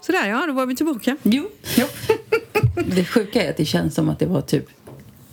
Sådär 0.00 0.28
ja, 0.28 0.44
då 0.46 0.52
var 0.52 0.66
vi 0.66 0.76
tillbaka. 0.76 1.16
Jo. 1.22 1.48
det 2.86 3.04
sjuka 3.04 3.42
är 3.44 3.50
att 3.50 3.56
det 3.56 3.64
känns 3.64 3.94
som 3.94 4.08
att 4.08 4.18
det 4.18 4.26
var 4.26 4.40
typ 4.40 4.66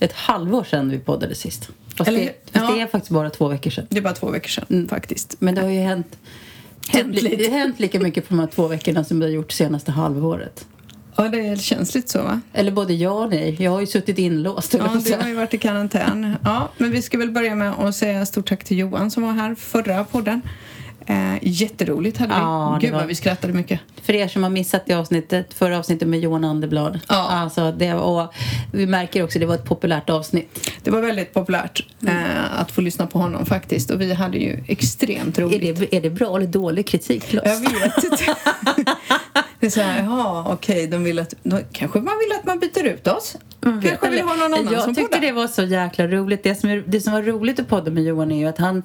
ett 0.00 0.12
halvår 0.12 0.64
sedan 0.64 0.90
vi 0.90 0.98
poddade 0.98 1.34
sist. 1.34 1.68
Fast, 1.96 2.08
Eller- 2.08 2.18
det, 2.20 2.34
fast 2.52 2.64
ja. 2.68 2.74
det 2.74 2.80
är 2.80 2.86
faktiskt 2.86 3.10
bara 3.10 3.30
två 3.30 3.48
veckor 3.48 3.70
sedan. 3.70 3.86
Det 3.90 3.98
är 3.98 4.02
bara 4.02 4.14
två 4.14 4.30
veckor 4.30 4.48
sedan 4.48 4.86
faktiskt. 4.90 5.36
Men 5.38 5.54
det 5.54 5.60
har 5.60 5.68
ju 5.68 5.80
hänt, 5.80 6.18
Hänt 6.88 7.22
li- 7.22 7.36
det 7.36 7.50
har 7.50 7.58
hänt 7.58 7.80
lika 7.80 8.00
mycket 8.00 8.28
på 8.28 8.34
de 8.34 8.40
här 8.40 8.46
två 8.46 8.66
veckorna 8.68 9.04
som 9.04 9.18
det 9.18 9.26
har 9.26 9.30
gjort 9.30 9.52
senaste 9.52 9.90
halvåret. 9.92 10.66
Ja, 11.24 11.28
det 11.28 11.60
känns 11.60 11.94
lite 11.94 12.08
så 12.08 12.22
va? 12.22 12.40
Eller 12.52 12.70
både 12.72 12.94
ja 12.94 13.10
och 13.10 13.30
nej. 13.30 13.56
Jag 13.62 13.70
har 13.70 13.80
ju 13.80 13.86
suttit 13.86 14.18
inlåst. 14.18 14.74
Ja, 14.78 15.00
säga. 15.00 15.22
har 15.22 15.28
ju 15.28 15.34
varit 15.34 15.54
i 15.54 15.58
karantän. 15.58 16.36
Ja, 16.44 16.68
men 16.78 16.90
vi 16.90 17.02
ska 17.02 17.18
väl 17.18 17.30
börja 17.30 17.54
med 17.54 17.70
att 17.72 17.94
säga 17.94 18.26
stort 18.26 18.48
tack 18.48 18.64
till 18.64 18.78
Johan 18.78 19.10
som 19.10 19.22
var 19.22 19.32
här 19.32 19.54
förra 19.54 20.04
podden. 20.04 20.42
Eh, 21.06 21.34
jätteroligt 21.42 22.18
hade 22.18 22.34
vi. 22.34 22.40
Ja, 22.40 22.78
Gud 22.80 22.92
var- 22.92 22.98
vad 22.98 23.08
vi 23.08 23.14
skrattade 23.14 23.52
mycket. 23.52 23.80
För 24.02 24.12
er 24.12 24.28
som 24.28 24.42
har 24.42 24.50
missat 24.50 24.82
det 24.86 24.94
avsnittet, 24.94 25.54
förra 25.54 25.78
avsnittet 25.78 26.08
med 26.08 26.20
Johan 26.20 26.44
Anderblad. 26.44 27.00
Ja. 27.08 27.28
Alltså 27.30 27.72
det, 27.72 27.94
och 27.94 28.34
vi 28.72 28.86
märker 28.86 29.24
också 29.24 29.38
att 29.38 29.40
det 29.40 29.46
var 29.46 29.54
ett 29.54 29.64
populärt 29.64 30.10
avsnitt. 30.10 30.70
Det 30.82 30.90
var 30.90 31.00
väldigt 31.00 31.34
populärt 31.34 31.86
eh, 32.06 32.60
att 32.60 32.70
få 32.70 32.80
lyssna 32.80 33.06
på 33.06 33.18
honom 33.18 33.46
faktiskt 33.46 33.90
och 33.90 34.00
vi 34.00 34.14
hade 34.14 34.38
ju 34.38 34.64
extremt 34.66 35.38
Är 35.38 35.42
roligt. 35.42 35.78
det, 35.90 35.96
är 35.96 36.00
det 36.00 36.10
bra 36.10 36.36
eller 36.36 36.46
dålig 36.46 36.86
kritik 36.86 37.24
oss? 37.24 37.40
Jag 37.44 37.60
vet 37.60 38.04
inte. 38.04 38.34
Det 39.60 39.66
är 39.66 39.70
så 39.70 39.80
här, 39.80 40.02
jaha, 40.02 40.44
okej, 40.52 40.86
de 40.86 41.04
vill 41.04 41.18
att... 41.18 41.34
De, 41.42 41.60
kanske 41.72 41.98
man 42.00 42.14
vill 42.18 42.38
att 42.38 42.46
man 42.46 42.58
byter 42.58 42.84
ut 42.84 43.06
oss. 43.06 43.36
Vet 43.60 43.82
Kanske 43.82 44.10
vill 44.10 44.20
ha 44.20 44.34
någon 44.34 44.54
annan 44.54 44.72
Jag 44.72 44.82
som 44.82 44.94
tyckte 44.94 45.18
det 45.18 45.32
var 45.32 45.46
så 45.46 45.62
jäkla 45.62 46.06
roligt. 46.06 46.42
Det 46.42 46.54
som, 46.54 46.70
är, 46.70 46.84
det 46.86 47.00
som 47.00 47.12
var 47.12 47.22
roligt 47.22 47.60
att 47.60 47.68
podda 47.68 47.90
med 47.90 48.04
Johan 48.04 48.32
är 48.32 48.38
ju 48.38 48.46
att 48.46 48.58
han 48.58 48.82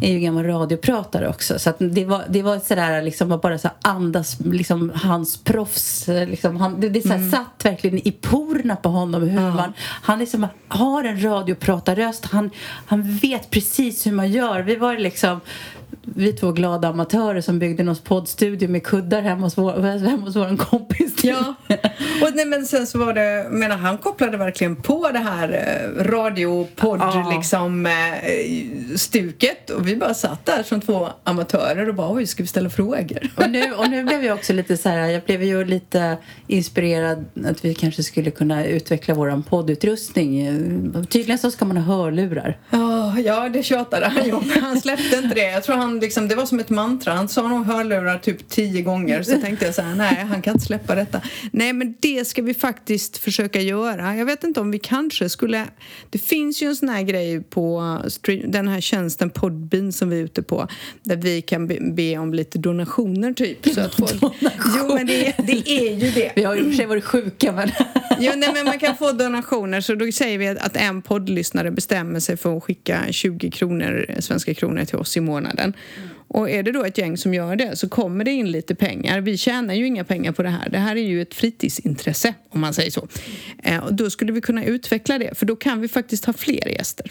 är 0.00 0.12
ju 0.12 0.20
gammal 0.20 0.44
radiopratare 0.44 1.28
också. 1.28 1.58
Så 1.58 1.72
det 1.78 2.04
var, 2.04 2.24
det 2.28 2.42
var 2.42 2.58
sådär 2.58 3.02
liksom 3.02 3.40
bara 3.42 3.58
så 3.58 3.68
andas 3.82 4.36
liksom 4.44 4.92
hans 4.94 5.36
proffs. 5.36 6.08
Liksom, 6.08 6.56
han, 6.56 6.80
det 6.80 6.88
det 6.88 7.02
så 7.02 7.08
här, 7.08 7.30
satt 7.30 7.64
verkligen 7.64 8.08
i 8.08 8.12
porerna 8.12 8.76
på 8.76 8.88
honom 8.88 9.22
hur 9.22 9.40
man, 9.40 9.72
han 9.78 10.18
liksom 10.18 10.46
har 10.68 11.04
en 11.04 11.24
radiopratarröst. 11.24 12.24
Han, 12.24 12.50
han 12.86 13.16
vet 13.16 13.50
precis 13.50 14.06
hur 14.06 14.12
man 14.12 14.30
gör. 14.30 14.60
Vi 14.60 14.76
var 14.76 14.96
liksom 14.98 15.40
vi 16.02 16.32
två 16.32 16.52
glada 16.52 16.88
amatörer 16.88 17.40
som 17.40 17.58
byggde 17.58 17.82
någon 17.82 17.96
poddstudio 17.96 18.68
med 18.68 18.84
kuddar 18.84 19.22
hemma 19.22 19.42
hos 19.46 19.58
vår, 19.58 19.80
hemma 20.08 20.22
hos 20.26 20.36
vår 20.36 20.56
kompis. 20.56 21.24
Ja, 21.24 21.54
och 22.22 22.30
nej, 22.34 22.44
men 22.46 22.66
sen 22.66 22.86
så 22.86 22.98
var 22.98 23.12
det, 23.14 23.46
menar 23.50 23.76
han 23.76 23.98
kopplade 23.98 24.36
verkligen 24.36 24.76
på 24.76 25.10
det 25.12 25.18
här 25.18 25.48
eh, 25.52 26.04
radiopodd 26.04 27.00
Ja. 27.00 27.32
liksom 27.36 27.86
eh, 27.86 27.92
stuket 28.96 29.70
och 29.70 29.88
vi 29.88 29.96
bara 29.96 30.14
satt 30.14 30.46
där 30.46 30.62
som 30.62 30.80
två 30.80 31.08
amatörer 31.24 31.88
och 31.88 31.94
bara 31.94 32.12
oj, 32.12 32.26
ska 32.26 32.42
vi 32.42 32.46
ställa 32.46 32.70
frågor? 32.70 33.30
Och 33.36 33.50
nu, 33.50 33.72
och 33.72 33.90
nu 33.90 34.04
blev 34.04 34.24
jag 34.24 34.34
också 34.34 34.52
lite 34.52 34.76
så 34.76 34.88
här, 34.88 35.08
jag 35.08 35.22
blev 35.22 35.42
ju 35.42 35.64
lite 35.64 36.16
inspirerad 36.46 37.24
att 37.46 37.64
vi 37.64 37.74
kanske 37.74 38.02
skulle 38.02 38.30
kunna 38.30 38.64
utveckla 38.66 39.14
vår 39.14 39.42
poddutrustning. 39.48 41.06
Tydligen 41.10 41.38
så 41.38 41.50
ska 41.50 41.64
man 41.64 41.76
ha 41.76 41.96
hörlurar. 41.96 42.58
Ja, 42.70 43.18
ja, 43.18 43.48
det 43.48 43.62
tjatade 43.62 44.06
han 44.06 44.24
ju 44.26 44.32
om. 44.32 44.50
Han 44.62 44.80
släppte 44.80 45.16
inte 45.16 45.34
det. 45.34 45.50
Jag 45.50 45.62
tror 45.62 45.73
han 45.76 46.00
liksom, 46.00 46.28
det 46.28 46.34
var 46.34 46.46
som 46.46 46.60
ett 46.60 46.70
mantra. 46.70 47.12
Han 47.12 47.28
sa 47.28 47.48
nog 47.48 47.64
hörlurar 47.64 48.18
typ 48.18 48.48
tio 48.48 48.82
gånger. 48.82 49.22
Så 49.22 49.40
tänkte 49.40 49.64
jag 49.64 49.74
så 49.74 49.82
här, 49.82 49.94
nej, 49.94 50.26
han 50.30 50.42
kan 50.42 50.54
inte 50.54 50.66
släppa 50.66 50.94
detta. 50.94 51.20
Nej, 51.52 51.72
men 51.72 51.94
det 52.00 52.24
ska 52.24 52.42
vi 52.42 52.54
faktiskt 52.54 53.16
försöka 53.16 53.60
göra. 53.60 54.16
Jag 54.16 54.26
vet 54.26 54.44
inte 54.44 54.60
om 54.60 54.70
vi 54.70 54.78
kanske 54.78 55.28
skulle... 55.28 55.64
Det 56.10 56.18
finns 56.18 56.62
ju 56.62 56.66
en 56.66 56.76
sån 56.76 56.88
här 56.88 57.02
grej 57.02 57.42
på 57.42 57.98
stream, 58.08 58.50
den 58.50 58.68
här 58.68 58.80
tjänsten 58.80 59.30
Podbean 59.30 59.92
som 59.92 60.10
vi 60.10 60.20
är 60.20 60.24
ute 60.24 60.42
på. 60.42 60.68
Där 61.02 61.16
vi 61.16 61.42
kan 61.42 61.66
be, 61.66 61.78
be 61.80 62.18
om 62.18 62.34
lite 62.34 62.58
donationer 62.58 63.32
typ. 63.32 63.68
Så 63.68 63.80
att 63.80 63.94
folk, 63.94 64.22
jo, 64.78 64.94
men 64.94 65.06
det, 65.06 65.34
det 65.46 65.70
är 65.70 65.94
ju 65.94 66.10
det. 66.10 66.32
Vi 66.36 66.44
har 66.44 66.54
ju 66.54 66.60
i 66.60 66.62
och 66.62 66.66
för 66.66 66.76
sig 66.76 66.86
varit 66.86 67.04
sjuka 67.04 67.52
men... 67.52 67.70
Jo, 68.18 68.32
nej, 68.36 68.50
men 68.54 68.64
man 68.64 68.78
kan 68.78 68.96
få 68.96 69.12
donationer. 69.12 69.80
Så 69.80 69.94
då 69.94 70.12
säger 70.12 70.38
vi 70.38 70.48
att 70.48 70.76
en 70.76 71.02
poddlyssnare 71.02 71.70
bestämmer 71.70 72.20
sig 72.20 72.36
för 72.36 72.56
att 72.56 72.62
skicka 72.62 73.00
20 73.10 73.50
kronor, 73.50 74.06
svenska 74.18 74.54
kronor 74.54 74.84
till 74.84 74.96
oss 74.96 75.16
i 75.16 75.20
månaden. 75.20 75.63
Och 76.28 76.50
är 76.50 76.62
det 76.62 76.72
då 76.72 76.84
ett 76.84 76.98
gäng 76.98 77.16
som 77.16 77.34
gör 77.34 77.56
det 77.56 77.76
så 77.76 77.88
kommer 77.88 78.24
det 78.24 78.30
in 78.30 78.50
lite 78.50 78.74
pengar. 78.74 79.20
Vi 79.20 79.36
tjänar 79.36 79.74
ju 79.74 79.86
inga 79.86 80.04
pengar 80.04 80.32
på 80.32 80.42
det 80.42 80.48
här. 80.48 80.68
Det 80.70 80.78
här 80.78 80.96
är 80.96 81.00
ju 81.02 81.22
ett 81.22 81.34
fritidsintresse 81.34 82.34
om 82.50 82.60
man 82.60 82.74
säger 82.74 82.90
så. 82.90 83.08
Eh, 83.62 83.78
och 83.78 83.94
då 83.94 84.10
skulle 84.10 84.32
vi 84.32 84.40
kunna 84.40 84.64
utveckla 84.64 85.18
det 85.18 85.38
för 85.38 85.46
då 85.46 85.56
kan 85.56 85.80
vi 85.80 85.88
faktiskt 85.88 86.24
ha 86.24 86.32
fler 86.32 86.68
gäster. 86.68 87.10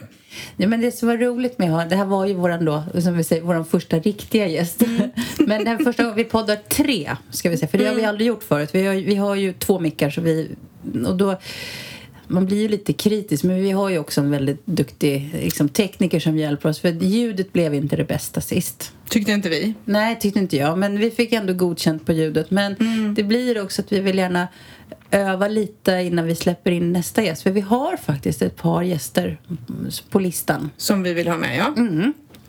Ja, 0.57 0.67
men 0.67 0.81
det 0.81 0.91
som 0.91 1.07
var 1.07 1.17
roligt 1.17 1.57
med 1.59 1.75
att- 1.77 1.89
det 1.89 1.95
här 1.95 2.05
var 2.05 2.25
ju 2.25 2.33
våran 2.33 2.65
då, 2.65 2.83
som 3.01 3.17
vi 3.17 3.23
säger, 3.23 3.41
våran 3.41 3.65
första 3.65 3.99
riktiga 3.99 4.47
gäst. 4.47 4.81
Mm. 4.81 5.01
Men 5.37 5.63
den 5.65 5.79
första 5.85 6.03
gången 6.03 6.17
vi 6.17 6.23
poddar 6.23 6.55
tre, 6.55 7.11
ska 7.29 7.49
vi 7.49 7.57
säga, 7.57 7.67
för 7.69 7.77
det 7.77 7.85
har 7.85 7.95
vi 7.95 8.05
aldrig 8.05 8.27
gjort 8.27 8.43
förut. 8.43 8.69
Vi 8.73 8.85
har, 8.85 8.95
vi 8.95 9.15
har 9.15 9.35
ju 9.35 9.53
två 9.53 9.79
mickar 9.79 10.09
så 10.09 10.21
vi, 10.21 10.49
och 11.05 11.17
då 11.17 11.35
man 12.33 12.45
blir 12.45 12.61
ju 12.61 12.67
lite 12.67 12.93
kritisk, 12.93 13.43
men 13.43 13.55
vi 13.55 13.71
har 13.71 13.89
ju 13.89 13.99
också 13.99 14.21
en 14.21 14.31
väldigt 14.31 14.65
duktig 14.65 15.29
liksom, 15.33 15.69
tekniker 15.69 16.19
som 16.19 16.37
hjälper 16.37 16.69
oss. 16.69 16.79
För 16.79 16.89
ljudet 16.89 17.53
blev 17.53 17.73
inte 17.73 17.95
det 17.95 18.03
bästa 18.03 18.41
sist. 18.41 18.93
Tyckte 19.09 19.31
inte 19.31 19.49
vi? 19.49 19.73
Nej, 19.85 20.19
tyckte 20.19 20.39
inte 20.39 20.57
jag. 20.57 20.77
Men 20.77 20.99
vi 20.99 21.11
fick 21.11 21.33
ändå 21.33 21.53
godkänt 21.53 22.05
på 22.05 22.13
ljudet. 22.13 22.51
Men 22.51 22.75
Mm. 22.79 23.13
det 23.13 23.23
blir 23.23 23.61
också 23.63 23.81
att 23.81 23.91
vi 23.91 23.99
vill 23.99 24.17
gärna 24.17 24.47
öva 25.11 25.47
lite 25.47 25.91
innan 25.91 26.25
vi 26.25 26.35
släpper 26.35 26.71
in 26.71 26.93
nästa 26.93 27.23
gäst. 27.23 27.43
För 27.43 27.51
vi 27.51 27.61
har 27.61 27.97
faktiskt 27.97 28.41
ett 28.41 28.55
par 28.55 28.83
gäster 28.83 29.37
på 30.09 30.19
listan. 30.19 30.69
Som 30.77 31.03
vi 31.03 31.13
vill 31.13 31.27
ha 31.27 31.37
med, 31.37 31.57
ja. 31.57 31.73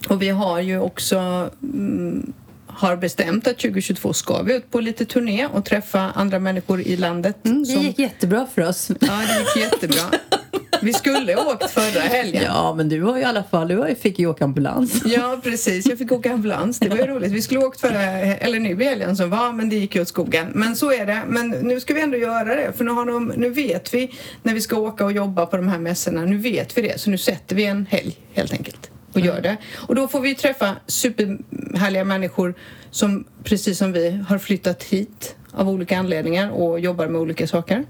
Och 0.08 0.22
vi 0.22 0.28
har 0.28 0.60
ju 0.60 0.78
också 0.78 1.50
mm, 1.62 2.32
har 2.76 2.96
bestämt 2.96 3.46
att 3.46 3.58
2022 3.58 4.12
ska 4.12 4.42
vi 4.42 4.54
ut 4.54 4.70
på 4.70 4.80
lite 4.80 5.04
turné 5.04 5.46
och 5.46 5.64
träffa 5.64 6.00
andra 6.00 6.38
människor 6.38 6.80
i 6.80 6.96
landet. 6.96 7.36
Mm, 7.46 7.58
det 7.64 7.66
som- 7.72 7.82
gick 7.82 7.98
jättebra 7.98 8.46
för 8.54 8.62
oss. 8.68 8.88
Ja, 8.88 8.96
det 9.28 9.38
gick 9.38 9.64
jättebra. 9.72 10.18
Vi 10.82 10.92
skulle 10.92 11.34
ha 11.34 11.52
åkt 11.52 11.70
förra 11.70 12.00
helgen. 12.00 12.42
Ja, 12.46 12.74
men 12.74 12.88
du 12.88 12.96
ju 12.96 13.18
i 13.18 13.24
alla 13.24 13.42
fall, 13.44 13.68
du 13.68 13.94
fick 14.00 14.18
ju 14.18 14.26
åka 14.26 14.44
ambulans. 14.44 15.02
Ja, 15.04 15.40
precis. 15.42 15.86
Jag 15.86 15.98
fick 15.98 16.12
åka 16.12 16.32
ambulans. 16.32 16.78
Det 16.78 16.88
var 16.88 16.96
ju 16.96 17.06
roligt. 17.06 17.32
Vi 17.32 17.42
skulle 17.42 17.60
ha 17.60 17.66
åkt 17.66 17.80
förra, 17.80 18.02
eller 18.02 18.60
nu 18.60 18.82
i 18.82 18.84
helgen 18.84 19.16
som 19.16 19.30
var, 19.30 19.52
men 19.52 19.68
det 19.68 19.76
gick 19.76 19.94
ju 19.94 20.02
åt 20.02 20.08
skogen. 20.08 20.46
Men 20.54 20.76
så 20.76 20.92
är 20.92 21.06
det. 21.06 21.22
Men 21.28 21.48
nu 21.50 21.80
ska 21.80 21.94
vi 21.94 22.00
ändå 22.00 22.16
göra 22.16 22.54
det. 22.54 22.72
För 22.76 22.84
nu, 22.84 22.90
har 22.90 23.06
de, 23.06 23.32
nu 23.36 23.50
vet 23.50 23.94
vi 23.94 24.10
när 24.42 24.54
vi 24.54 24.60
ska 24.60 24.76
åka 24.76 25.04
och 25.04 25.12
jobba 25.12 25.46
på 25.46 25.56
de 25.56 25.68
här 25.68 25.78
mässorna. 25.78 26.24
Nu 26.24 26.36
vet 26.36 26.78
vi 26.78 26.82
det. 26.82 27.00
Så 27.00 27.10
nu 27.10 27.18
sätter 27.18 27.56
vi 27.56 27.64
en 27.64 27.86
helg 27.90 28.16
helt 28.34 28.52
enkelt 28.52 28.90
och 29.14 29.20
gör 29.20 29.40
det. 29.40 29.56
Och 29.76 29.94
då 29.94 30.08
får 30.08 30.20
vi 30.20 30.34
träffa 30.34 30.76
superhärliga 30.86 32.04
människor 32.04 32.54
som 32.90 33.24
precis 33.44 33.78
som 33.78 33.92
vi 33.92 34.10
har 34.28 34.38
flyttat 34.38 34.82
hit 34.82 35.36
av 35.52 35.68
olika 35.68 35.98
anledningar 35.98 36.50
och 36.50 36.80
jobbar 36.80 37.06
med 37.08 37.20
olika 37.20 37.46
saker. 37.46 37.84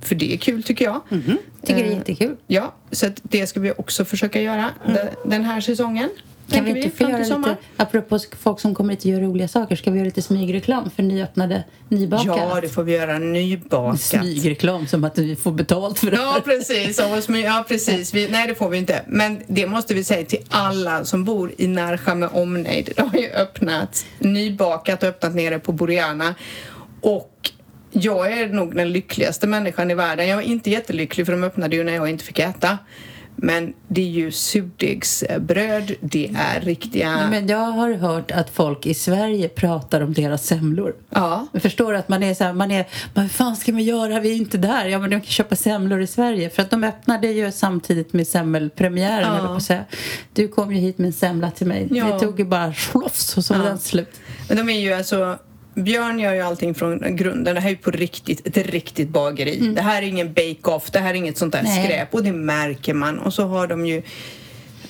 För 0.00 0.14
det 0.14 0.32
är 0.34 0.36
kul 0.36 0.62
tycker 0.62 0.84
jag. 0.84 1.00
Tycker 1.10 1.38
det 1.62 1.72
är 1.80 1.84
Eh, 1.90 1.96
jättekul. 1.96 2.36
Ja, 2.46 2.74
så 2.90 3.06
det 3.22 3.46
ska 3.46 3.60
vi 3.60 3.72
också 3.76 4.04
försöka 4.04 4.40
göra 4.42 4.70
de- 4.86 5.30
den 5.30 5.44
här 5.44 5.60
säsongen. 5.60 6.08
Kan 6.50 6.64
vi 6.64 6.70
inte 6.70 6.96
få 6.96 7.10
göra 7.10 7.18
lite, 7.18 7.56
apropå 7.76 8.18
folk 8.40 8.60
som 8.60 8.74
kommer 8.74 8.92
hit 8.92 9.04
och 9.04 9.10
gör 9.10 9.20
roliga 9.20 9.48
saker, 9.48 9.76
ska 9.76 9.90
vi 9.90 9.98
göra 9.98 10.06
lite 10.06 10.22
smygreklam 10.22 10.90
för 10.96 11.02
nyöppnade, 11.02 11.64
nybakat? 11.88 12.26
Ja, 12.26 12.60
det 12.60 12.68
får 12.68 12.82
vi 12.82 12.92
göra 12.92 13.18
nybakat. 13.18 14.00
Smygreklam, 14.00 14.86
som 14.86 15.04
att 15.04 15.18
vi 15.18 15.36
får 15.36 15.52
betalt 15.52 15.98
för 15.98 16.10
det. 16.10 16.16
Ja, 16.16 16.40
precis. 16.44 17.00
Ja, 17.44 17.64
precis. 17.68 18.14
Vi, 18.14 18.28
nej, 18.28 18.48
det 18.48 18.54
får 18.54 18.68
vi 18.68 18.78
inte. 18.78 19.02
Men 19.06 19.42
det 19.46 19.66
måste 19.66 19.94
vi 19.94 20.04
säga 20.04 20.26
till 20.26 20.44
alla 20.48 21.04
som 21.04 21.24
bor 21.24 21.52
i 21.58 21.66
Närsjö 21.66 22.14
med 22.14 22.28
omnejd. 22.32 22.92
Det 22.96 23.02
har 23.02 23.18
ju 23.18 23.30
öppnat 23.30 24.06
nybakat 24.18 25.02
och 25.02 25.08
öppnat 25.08 25.34
nere 25.34 25.58
på 25.58 25.72
Boriana. 25.72 26.34
Och 27.00 27.50
jag 27.90 28.32
är 28.32 28.48
nog 28.48 28.76
den 28.76 28.92
lyckligaste 28.92 29.46
människan 29.46 29.90
i 29.90 29.94
världen. 29.94 30.28
Jag 30.28 30.36
var 30.36 30.42
inte 30.42 30.70
jättelycklig 30.70 31.26
för 31.26 31.32
de 31.32 31.44
öppnade 31.44 31.76
ju 31.76 31.84
när 31.84 31.94
jag 31.94 32.10
inte 32.10 32.24
fick 32.24 32.38
äta. 32.38 32.78
Men 33.40 33.72
det 33.88 34.00
är 34.00 34.06
ju 34.08 34.30
surdegsbröd, 34.30 35.94
det 36.00 36.30
är 36.36 36.60
riktiga... 36.60 37.28
Men 37.30 37.46
jag 37.48 37.58
har 37.58 37.92
hört 37.94 38.30
att 38.30 38.50
folk 38.50 38.86
i 38.86 38.94
Sverige 38.94 39.48
pratar 39.48 40.00
om 40.00 40.12
deras 40.12 40.46
semlor. 40.46 40.94
Ja. 41.10 41.46
Jag 41.52 41.62
förstår 41.62 41.94
att 41.94 42.08
man 42.08 42.22
är 42.22 42.34
så 42.34 42.44
här, 42.44 42.52
man 42.52 42.70
är, 42.70 42.86
men 43.14 43.22
hur 43.22 43.28
fan 43.30 43.56
ska 43.56 43.72
man 43.72 43.82
göra? 43.82 44.20
Vi 44.20 44.32
är 44.32 44.36
inte 44.36 44.58
där. 44.58 44.86
Ja, 44.86 44.98
men 44.98 45.10
de 45.10 45.16
kan 45.20 45.26
köpa 45.26 45.56
semlor 45.56 46.00
i 46.00 46.06
Sverige. 46.06 46.50
För 46.50 46.62
att 46.62 46.70
de 46.70 46.84
öppnade 46.84 47.28
ju 47.28 47.52
samtidigt 47.52 48.12
med 48.12 48.26
semmelpremiären, 48.28 49.36
Ja. 49.36 49.46
på 49.46 49.52
att 49.52 49.62
säga. 49.62 49.84
Du 50.32 50.48
kom 50.48 50.72
ju 50.74 50.80
hit 50.80 50.98
med 50.98 51.06
en 51.06 51.12
semla 51.12 51.50
till 51.50 51.66
mig. 51.66 51.88
Ja. 51.90 52.04
Det 52.06 52.20
tog 52.20 52.38
ju 52.38 52.44
bara 52.44 52.72
slofs 52.74 53.36
och 53.36 53.44
så 53.44 53.54
var 53.54 53.60
Ja. 53.64 53.68
den 53.68 53.78
slut. 53.78 54.20
Men 54.48 54.56
de 54.56 54.68
är 54.68 54.80
ju 54.80 54.92
alltså 54.92 55.38
Björn 55.84 56.18
gör 56.18 56.34
ju 56.34 56.40
allting 56.40 56.74
från 56.74 57.16
grunden. 57.16 57.54
Det 57.54 57.60
här 57.60 57.68
är 57.68 57.72
ju 57.72 57.76
på 57.76 57.90
riktigt, 57.90 58.46
ett 58.46 58.66
riktigt 58.66 59.08
bageri. 59.08 59.72
Det 59.74 59.82
här 59.82 60.02
är 60.02 60.06
ingen 60.06 60.32
bake-off, 60.32 60.90
det 60.90 60.98
här 60.98 61.10
är 61.10 61.14
inget 61.14 61.38
sånt 61.38 61.52
där 61.52 61.62
Nej. 61.62 61.84
skräp 61.84 62.14
och 62.14 62.22
det 62.22 62.32
märker 62.32 62.94
man. 62.94 63.18
Och 63.18 63.34
så 63.34 63.46
har 63.46 63.66
de 63.66 63.86
ju 63.86 64.02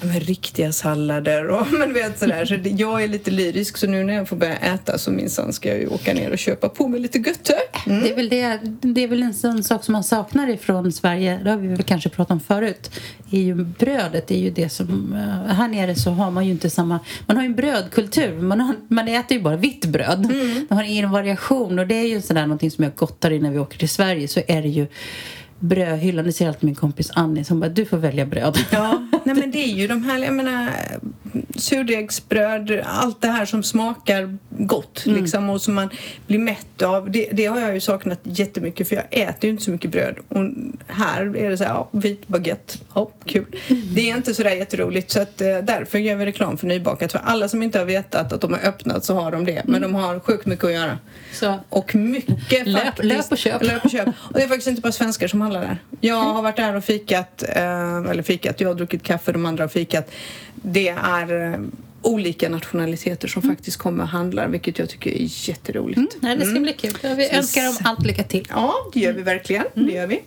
med 0.00 0.22
riktiga 0.22 0.72
sallader 0.72 1.48
och 1.48 1.66
men 1.78 1.92
vet 1.92 2.18
sådär. 2.18 2.44
Så 2.44 2.56
det, 2.56 2.70
jag 2.70 3.02
är 3.02 3.08
lite 3.08 3.30
lyrisk 3.30 3.76
så 3.76 3.86
nu 3.86 4.04
när 4.04 4.14
jag 4.14 4.28
får 4.28 4.36
börja 4.36 4.56
äta 4.56 4.98
så 4.98 5.10
minsann 5.10 5.52
ska 5.52 5.68
jag 5.68 5.78
ju 5.78 5.86
åka 5.86 6.14
ner 6.14 6.30
och 6.30 6.38
köpa 6.38 6.68
på 6.68 6.88
mig 6.88 7.00
lite 7.00 7.18
gött. 7.18 7.50
Mm. 7.86 8.02
Det, 8.02 8.10
är 8.10 8.16
väl 8.16 8.28
det, 8.28 8.58
det 8.80 9.04
är 9.04 9.08
väl 9.08 9.22
en 9.22 9.34
sån 9.34 9.64
sak 9.64 9.84
som 9.84 9.92
man 9.92 10.04
saknar 10.04 10.48
ifrån 10.48 10.92
Sverige, 10.92 11.40
det 11.44 11.50
har 11.50 11.56
vi 11.56 11.68
väl 11.68 11.82
kanske 11.82 12.08
pratat 12.08 12.30
om 12.30 12.40
förut, 12.40 12.90
är 13.30 13.40
ju 13.40 13.54
brödet. 13.54 14.30
är 14.30 14.38
ju 14.38 14.50
det 14.50 14.68
som, 14.68 15.12
uh, 15.12 15.54
här 15.54 15.68
nere 15.68 15.94
så 15.94 16.10
har 16.10 16.30
man 16.30 16.46
ju 16.46 16.50
inte 16.50 16.70
samma, 16.70 17.00
man 17.26 17.36
har 17.36 17.44
ju 17.44 17.46
en 17.46 17.54
brödkultur, 17.54 18.40
man, 18.40 18.60
har, 18.60 18.74
man 18.88 19.08
äter 19.08 19.36
ju 19.36 19.42
bara 19.42 19.56
vitt 19.56 19.86
bröd. 19.86 20.24
Mm. 20.24 20.66
Man 20.70 20.78
har 20.78 20.84
ingen 20.84 21.10
variation 21.10 21.78
och 21.78 21.86
det 21.86 21.94
är 21.94 22.08
ju 22.08 22.20
sådär 22.20 22.42
någonting 22.42 22.70
som 22.70 22.84
jag 22.84 22.94
gottar 22.94 23.30
i 23.30 23.38
när 23.38 23.50
vi 23.50 23.58
åker 23.58 23.78
till 23.78 23.88
Sverige 23.88 24.28
så 24.28 24.40
är 24.46 24.62
det 24.62 24.68
ju 24.68 24.86
brödhyllan. 25.60 26.24
Det 26.24 26.32
säger 26.32 26.48
alltid 26.48 26.64
min 26.64 26.74
kompis 26.74 27.10
Annie 27.14 27.44
som 27.44 27.60
bara, 27.60 27.68
du 27.68 27.84
får 27.84 27.96
välja 27.96 28.26
bröd. 28.26 28.58
Ja, 28.70 29.08
nej 29.24 29.34
men 29.34 29.50
det 29.50 29.58
är 29.58 29.74
ju 29.74 29.86
de 29.86 30.02
här, 30.02 30.18
jag 30.18 30.34
menar 30.34 30.70
surdegsbröd, 31.56 32.80
allt 32.84 33.20
det 33.20 33.28
här 33.28 33.46
som 33.46 33.62
smakar 33.62 34.38
gott 34.50 35.06
mm. 35.06 35.22
liksom 35.22 35.50
och 35.50 35.60
som 35.60 35.74
man 35.74 35.88
blir 36.26 36.38
mätt 36.38 36.82
av. 36.82 37.10
Det, 37.10 37.28
det, 37.32 37.46
har 37.46 37.60
jag 37.60 37.74
ju 37.74 37.80
saknat 37.80 38.20
jättemycket 38.22 38.88
för 38.88 38.96
jag 38.96 39.04
äter 39.10 39.44
ju 39.44 39.50
inte 39.50 39.62
så 39.62 39.70
mycket 39.70 39.90
bröd. 39.90 40.16
Och 40.28 40.44
här 40.86 41.36
är 41.36 41.50
det 41.50 41.56
så 41.56 41.64
här, 41.64 41.70
ja, 41.70 41.88
vit 41.92 42.28
baguette, 42.28 42.74
ja, 42.94 43.10
kul. 43.24 43.46
Mm. 43.68 43.82
Det 43.94 44.10
är 44.10 44.16
inte 44.16 44.34
så 44.34 44.42
där 44.42 44.50
jätteroligt 44.50 45.10
så 45.10 45.22
att 45.22 45.40
eh, 45.40 45.58
därför 45.58 45.98
gör 45.98 46.16
vi 46.16 46.26
reklam 46.26 46.58
för 46.58 46.66
Nybakat. 46.66 47.12
För 47.12 47.18
alla 47.24 47.48
som 47.48 47.62
inte 47.62 47.78
har 47.78 47.86
vetat 47.86 48.32
att 48.32 48.40
de 48.40 48.52
har 48.52 48.60
öppnat 48.60 49.04
så 49.04 49.14
har 49.14 49.32
de 49.32 49.44
det. 49.44 49.62
Men 49.64 49.82
de 49.82 49.94
har 49.94 50.20
sjukt 50.20 50.46
mycket 50.46 50.64
att 50.64 50.72
göra. 50.72 50.98
Så. 51.32 51.58
Och 51.68 51.94
mycket 51.94 52.66
löp, 52.66 52.84
faktiskt. 52.84 53.04
Löp 53.04 53.32
och 53.32 53.38
köp. 53.38 53.62
Löp 53.62 53.84
och 53.84 53.90
köp. 53.90 54.08
Och 54.08 54.32
det 54.34 54.42
är 54.42 54.48
faktiskt 54.48 54.68
inte 54.68 54.80
bara 54.80 54.92
svenskar 54.92 55.28
som 55.28 55.40
handlar 55.48 55.68
där. 55.68 55.78
Jag 56.00 56.16
har 56.16 56.42
varit 56.42 56.56
där 56.56 56.76
och 56.76 56.84
fikat, 56.84 57.42
eh, 57.48 57.96
eller 57.96 58.22
fikat, 58.22 58.60
jag 58.60 58.68
har 58.68 58.74
druckit 58.74 59.02
kaffe, 59.02 59.32
de 59.32 59.46
andra 59.46 59.64
har 59.64 59.68
fikat. 59.68 60.10
Det 60.54 60.88
är 60.88 61.52
eh, 61.52 61.60
olika 62.02 62.48
nationaliteter 62.48 63.28
som 63.28 63.42
mm. 63.42 63.56
faktiskt 63.56 63.76
kommer 63.76 64.02
och 64.02 64.08
handlar, 64.08 64.48
vilket 64.48 64.78
jag 64.78 64.88
tycker 64.88 65.10
är 65.10 65.48
jätteroligt. 65.48 65.96
Mm. 65.96 66.08
Nej, 66.20 66.36
det 66.36 66.42
ska 66.42 66.50
mm. 66.50 66.62
bli 66.62 66.72
kul. 66.72 66.92
Vi 67.16 67.30
önskar 67.30 67.64
dem 67.64 67.74
allt 67.84 68.06
lycka 68.06 68.22
till. 68.22 68.46
Ja, 68.50 68.74
det 68.92 69.00
gör 69.00 69.12
vi 69.12 69.22
verkligen. 69.22 69.64
Det 69.74 69.92
gör 69.92 70.06
vi. 70.06 70.22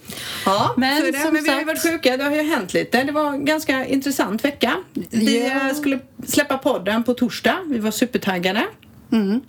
Ja, 0.45 0.73
men, 0.77 1.03
det, 1.03 1.31
men 1.31 1.43
vi 1.43 1.49
har 1.49 1.59
ju 1.59 1.65
varit 1.65 1.83
sjuka. 1.83 2.17
Det 2.17 2.23
har 2.23 2.31
ju 2.31 2.43
hänt 2.43 2.73
lite. 2.73 3.03
Det 3.03 3.11
var 3.11 3.29
en 3.29 3.45
ganska 3.45 3.85
intressant 3.85 4.45
vecka. 4.45 4.77
Vi 5.09 5.47
ja. 5.47 5.73
skulle 5.73 5.99
släppa 6.25 6.57
podden 6.57 7.03
på 7.03 7.13
torsdag. 7.13 7.57
Vi 7.67 7.79
var 7.79 7.91
supertaggade. 7.91 8.63
Mm. 9.11 9.41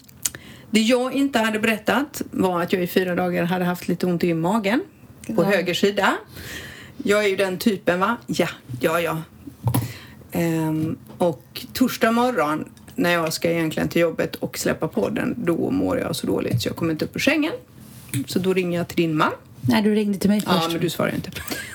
Det 0.70 0.80
jag 0.80 1.12
inte 1.14 1.38
hade 1.38 1.58
berättat 1.58 2.22
var 2.30 2.62
att 2.62 2.72
jag 2.72 2.82
i 2.82 2.86
fyra 2.86 3.14
dagar 3.14 3.44
hade 3.44 3.64
haft 3.64 3.88
lite 3.88 4.06
ont 4.06 4.24
i 4.24 4.34
magen 4.34 4.80
på 5.26 5.42
ja. 5.42 5.42
höger 5.42 5.74
sida. 5.74 6.16
Jag 7.04 7.24
är 7.24 7.28
ju 7.28 7.36
den 7.36 7.58
typen, 7.58 8.00
va? 8.00 8.16
Ja, 8.26 8.48
ja, 8.80 9.00
ja. 9.00 9.22
Ehm, 10.32 10.98
och 11.18 11.66
torsdag 11.72 12.12
morgon 12.12 12.64
när 12.94 13.12
jag 13.12 13.32
ska 13.32 13.50
egentligen 13.50 13.88
till 13.88 14.02
jobbet 14.02 14.36
och 14.36 14.58
släppa 14.58 14.88
podden, 14.88 15.34
då 15.38 15.70
mår 15.70 15.98
jag 15.98 16.16
så 16.16 16.26
dåligt 16.26 16.62
så 16.62 16.68
jag 16.68 16.76
kommer 16.76 16.92
inte 16.92 17.04
upp 17.04 17.16
ur 17.16 17.20
sängen. 17.20 17.52
Så 18.26 18.38
då 18.38 18.54
ringer 18.54 18.78
jag 18.78 18.88
till 18.88 18.96
din 18.96 19.16
man 19.16 19.32
Nej, 19.68 19.82
du 19.82 19.94
ringde 19.94 20.18
till 20.18 20.30
mig 20.30 20.40
först. 20.40 20.52
Ja, 20.62 20.68
men 20.72 20.80
du 20.80 20.90
svarade 20.90 21.16
inte. 21.16 21.30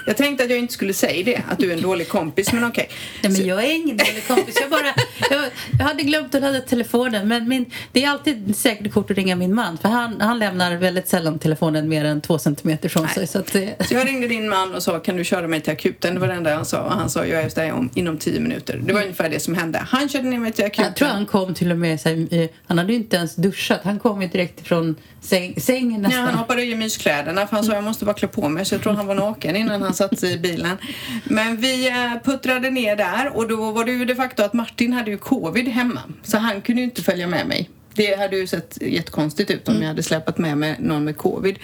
Jag 0.06 0.18
tänkte 0.18 0.44
att 0.44 0.50
jag 0.50 0.60
inte 0.60 0.74
skulle 0.74 0.94
säga 0.94 1.24
det, 1.26 1.42
att 1.50 1.60
du 1.60 1.72
är 1.72 1.76
en 1.76 1.82
dålig 1.82 2.10
kompis, 2.10 2.54
men 2.54 2.64
okej. 2.64 2.84
Okay. 2.84 3.30
Nej, 3.30 3.40
men 3.40 3.48
jag 3.48 3.64
är 3.64 3.76
ingen 3.76 3.98
dålig 3.98 4.28
kompis. 4.28 4.58
Jag, 4.62 4.70
bara, 4.70 4.94
jag, 5.30 5.50
jag 5.80 5.86
hade 5.86 6.04
glömt 6.04 6.36
att 6.36 6.42
ladda 6.42 6.62
telefonen, 6.62 7.28
men 7.28 7.48
min, 7.48 7.66
det 7.92 8.04
är 8.04 8.10
alltid 8.10 8.56
säkert 8.56 8.94
kort 8.94 9.12
att 9.12 9.18
ringa 9.18 9.36
min 9.36 9.56
man, 9.56 9.78
för 9.78 9.90
han, 9.90 10.22
han 10.22 10.40
lämnar 10.40 10.76
väldigt 10.76 11.08
sällan 11.08 11.40
telefonen 11.40 11.90
mer 11.90 12.06
än 12.06 12.22
två 12.22 12.40
centimeter 12.40 12.90
från 12.90 13.04
Nej. 13.04 13.14
sig. 13.14 13.28
Så, 13.28 13.40
att, 13.40 13.50
så 13.88 13.94
jag 13.94 14.08
ringde 14.08 14.28
din 14.28 14.50
man 14.50 14.76
och 14.76 14.84
sa, 14.84 15.00
kan 15.00 15.18
du 15.18 15.24
köra 15.24 15.48
mig 15.48 15.62
till 15.62 15.74
akuten? 15.74 16.14
Det 16.14 16.20
var 16.20 16.28
det 16.28 16.34
enda 16.34 16.56
han 16.56 16.66
sa. 16.66 16.82
Och 16.82 16.92
han 16.92 17.10
sa, 17.10 17.26
jag 17.26 17.42
är 17.42 17.48
efter 17.48 17.62
dig 17.62 17.72
om, 17.72 17.90
inom 17.94 18.18
tio 18.18 18.40
minuter. 18.40 18.74
Det 18.74 18.94
var 18.94 19.00
mm. 19.00 19.04
ungefär 19.04 19.30
det 19.30 19.40
som 19.40 19.56
hände. 19.56 19.80
Han 19.88 20.10
körde 20.10 20.28
ner 20.28 20.40
mig 20.40 20.52
till 20.52 20.66
akuten. 20.66 20.86
Jag 20.86 20.96
tror 20.96 21.08
han 21.08 21.26
kom 21.26 21.54
till 21.54 21.72
och 21.72 21.78
med, 21.78 22.02
så 22.02 22.10
här, 22.10 22.50
han 22.68 22.78
hade 22.78 22.94
ju 22.94 23.00
inte 23.00 23.18
ens 23.18 23.36
duschat. 23.36 23.80
Han 23.84 24.00
kom 24.00 24.22
ju 24.22 24.28
direkt 24.28 24.68
från 24.68 24.96
säng, 25.22 25.62
sängen 25.62 26.02
nästan. 26.02 26.22
Ja, 26.22 26.30
han 26.30 26.36
hoppade 26.38 26.64
i 26.64 26.76
myskläderna 26.76 27.48
för 27.48 27.56
han 27.56 27.66
sa, 27.66 27.77
jag 27.78 27.84
måste 27.84 28.06
bara 28.06 28.16
klä 28.16 28.28
på 28.28 28.50
mig 28.50 28.66
så 28.66 28.76
jag 28.76 28.82
tror 28.82 28.94
han 28.94 29.08
var 29.08 29.16
naken 29.16 29.56
innan 29.56 29.82
han 29.82 29.94
satte 29.94 30.16
sig 30.16 30.34
i 30.34 30.38
bilen. 30.38 30.78
Men 31.24 31.58
vi 31.58 31.88
eh, 31.88 32.24
puttrade 32.24 32.70
ner 32.70 32.96
där 32.96 33.38
och 33.38 33.48
då 33.48 33.72
var 33.72 33.86
det 33.86 33.92
ju 33.92 34.06
de 34.06 34.16
facto 34.16 34.44
att 34.44 34.54
Martin 34.54 34.94
hade 34.94 35.12
ju 35.12 35.18
covid 35.18 35.68
hemma 35.68 36.02
så 36.24 36.38
han 36.38 36.62
kunde 36.62 36.82
ju 36.82 36.86
inte 36.86 37.04
följa 37.04 37.28
med 37.28 37.48
mig. 37.48 37.70
Det 37.96 38.20
hade 38.20 38.38
ju 38.38 38.48
sett 38.48 38.78
jättekonstigt 38.82 39.52
ut 39.52 39.68
om 39.68 39.74
mm. 39.74 39.82
jag 39.84 39.90
hade 39.90 40.04
släpat 40.04 40.38
med 40.38 40.58
mig 40.58 40.76
någon 40.80 41.04
med 41.04 41.18
covid. 41.18 41.60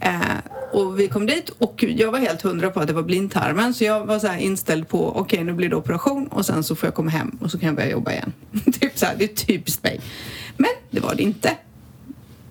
Eh, 0.00 0.12
och 0.72 1.00
vi 1.00 1.08
kom 1.08 1.26
dit 1.26 1.48
och 1.48 1.84
jag 1.88 2.12
var 2.12 2.18
helt 2.18 2.42
hundra 2.42 2.70
på 2.70 2.80
att 2.80 2.86
det 2.86 2.92
var 2.92 3.02
blindtarmen 3.02 3.74
så 3.74 3.84
jag 3.84 4.06
var 4.06 4.18
så 4.18 4.34
inställd 4.34 4.88
på 4.88 5.08
okej 5.08 5.20
okay, 5.20 5.44
nu 5.44 5.52
blir 5.52 5.68
det 5.68 5.76
operation 5.76 6.26
och 6.26 6.46
sen 6.46 6.64
så 6.64 6.76
får 6.76 6.86
jag 6.86 6.94
komma 6.94 7.10
hem 7.10 7.38
och 7.40 7.50
så 7.50 7.58
kan 7.58 7.66
jag 7.66 7.76
börja 7.76 7.90
jobba 7.90 8.12
igen. 8.12 8.32
typ 8.80 8.98
så 8.98 9.06
här, 9.06 9.14
det 9.18 9.24
är 9.24 9.46
typiskt 9.46 9.82
mig. 9.82 10.00
Men 10.56 10.70
det 10.90 11.00
var 11.00 11.14
det 11.14 11.22
inte. 11.22 11.56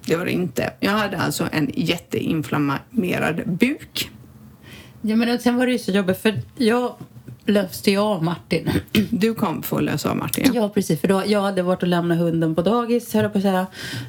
Det 0.07 0.15
var 0.15 0.25
det 0.25 0.31
inte. 0.31 0.73
Jag 0.79 0.91
hade 0.91 1.17
alltså 1.17 1.47
en 1.51 1.71
jätteinflammerad 1.75 3.41
buk. 3.45 4.11
Ja, 5.01 5.15
men 5.15 5.39
sen 5.39 5.57
var 5.57 5.65
det 5.65 5.71
ju 5.71 5.79
så 5.79 5.91
jobbigt 5.91 6.17
för 6.17 6.41
jag 6.55 6.95
löste 7.45 7.91
ju 7.91 7.97
av 7.97 8.23
Martin. 8.23 8.71
Du 9.11 9.33
kom 9.33 9.63
för 9.63 9.77
att 9.77 9.83
lösa 9.83 10.09
av 10.09 10.17
Martin? 10.17 10.51
Ja, 10.53 10.69
precis. 10.69 11.01
För 11.01 11.07
då, 11.07 11.23
jag 11.25 11.41
hade 11.41 11.61
varit 11.61 11.81
och 11.81 11.87
lämnat 11.87 12.17
hunden 12.17 12.55
på 12.55 12.61
dagis, 12.61 13.13
höll 13.13 13.29
på 13.29 13.37
att 13.37 13.41
säga, 13.41 13.67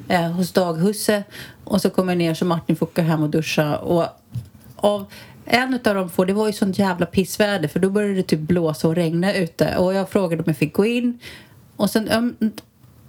eh, 0.09 0.31
hos 0.31 0.53
daghusse. 0.53 1.23
Och 1.65 1.83
så 1.83 1.91
kom 1.91 2.09
jag 2.09 2.19
ner 2.19 2.35
så 2.35 2.45
Martin 2.45 2.77
fick 2.77 2.95
gå 2.95 3.03
hem 3.03 3.23
och 3.23 3.31
duscha. 3.31 3.77
Och 3.77 4.07
av 4.77 5.05
en 5.45 5.75
av 5.85 5.95
de 5.95 6.11
få, 6.11 6.25
det 6.25 6.33
var 6.33 6.47
ju 6.47 6.53
sånt 6.53 6.79
jävla 6.79 7.07
pissväder 7.07 7.69
för 7.69 7.81
då 7.81 7.91
började 7.91 8.15
det 8.15 8.23
typ 8.23 8.41
blåsa 8.41 8.89
och 8.89 8.95
regna 8.95 9.35
ute. 9.35 9.77
Och 9.77 9.95
jag 9.95 10.09
frågade 10.09 10.43
om 10.43 10.45
jag 10.47 10.57
fick 10.57 10.73
gå 10.73 10.87
in. 10.87 11.19
Och 11.77 11.91
sen 11.91 12.09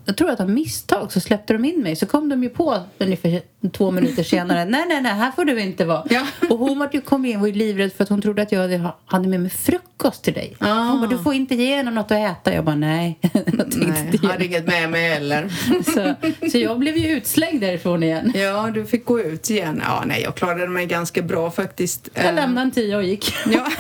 jag 0.06 0.18
tror 0.18 0.30
att 0.30 0.40
av 0.40 0.50
misstag 0.50 1.12
så 1.12 1.19
släppte 1.19 1.54
de 1.54 1.66
in 1.66 1.81
mig. 1.81 1.96
Så 1.96 2.06
kom 2.06 2.30
de 2.30 2.44
ju 2.44 2.50
på 2.50 2.80
ungefär 2.98 3.42
två 3.74 3.92
minuter 3.92 4.24
senare. 4.24 4.66
nej, 4.66 4.86
nej, 4.88 5.02
nej, 5.02 5.14
här 5.14 5.32
får 5.32 5.46
du 5.46 5.62
inte 5.62 5.86
vara. 5.86 6.04
Ja. 6.10 6.28
Och 6.50 6.58
hon 6.58 6.80
var 6.80 6.90
ju, 6.94 7.02
kom 7.02 7.26
in 7.26 7.36
och 7.36 7.42
var 7.42 7.48
ju 7.48 7.54
livrädd 7.54 7.94
för 7.94 8.04
att 8.04 8.10
hon 8.10 8.22
trodde 8.22 8.42
att 8.42 8.52
jag 8.52 8.92
hade 9.06 9.28
med 9.28 9.40
mig 9.40 9.50
frukost 9.50 10.24
till 10.24 10.34
dig. 10.34 10.56
Ah. 10.60 10.84
Hon 10.84 11.00
bara, 11.02 11.10
du 11.10 11.18
får 11.18 11.34
inte 11.34 11.56
ge 11.56 11.76
henne 11.76 11.92
något 11.92 12.12
att 12.12 12.32
äta. 12.32 12.54
Jag 12.54 12.66
bara, 12.66 12.76
nej. 12.76 13.20
jag 13.34 13.34
nej, 13.76 14.20
hade 14.24 14.46
inget 14.46 14.68
med 14.68 14.90
mig 14.90 15.10
heller. 15.10 15.50
så, 15.84 16.16
så 16.52 16.58
jag 16.58 16.80
blev 16.80 16.98
ju 16.98 17.08
utslängd 17.08 17.62
därifrån 17.62 18.04
igen. 18.04 18.32
Ja, 18.36 18.72
du 18.74 18.86
fick 18.86 19.06
gå 19.06 19.20
ut 19.20 19.50
igen. 19.50 19.82
Ja, 19.86 20.04
nej, 20.06 20.22
jag 20.24 20.36
klarade 20.36 20.68
mig 20.68 20.86
ganska 20.86 21.22
bra 21.22 21.52
faktiskt. 21.52 22.10
Jag 22.14 22.36
lämnade 22.36 22.62
en 22.62 22.72
tia 22.72 22.98
och 22.98 23.04
gick. 23.04 23.34
ja. 23.46 23.68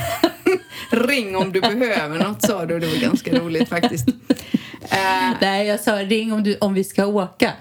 Ring 0.91 1.35
om 1.35 1.51
du 1.51 1.61
behöver 1.61 2.23
något, 2.23 2.41
sa 2.41 2.65
du. 2.65 2.79
Det 2.79 2.87
var 2.87 3.01
ganska 3.01 3.39
roligt 3.39 3.69
faktiskt. 3.69 4.09
Uh, 4.09 5.35
Nej, 5.41 5.67
jag 5.67 5.79
sa 5.79 6.03
ring 6.03 6.33
om, 6.33 6.43
du, 6.43 6.57
om 6.57 6.73
vi 6.73 6.83
ska 6.83 7.05
åka. 7.05 7.53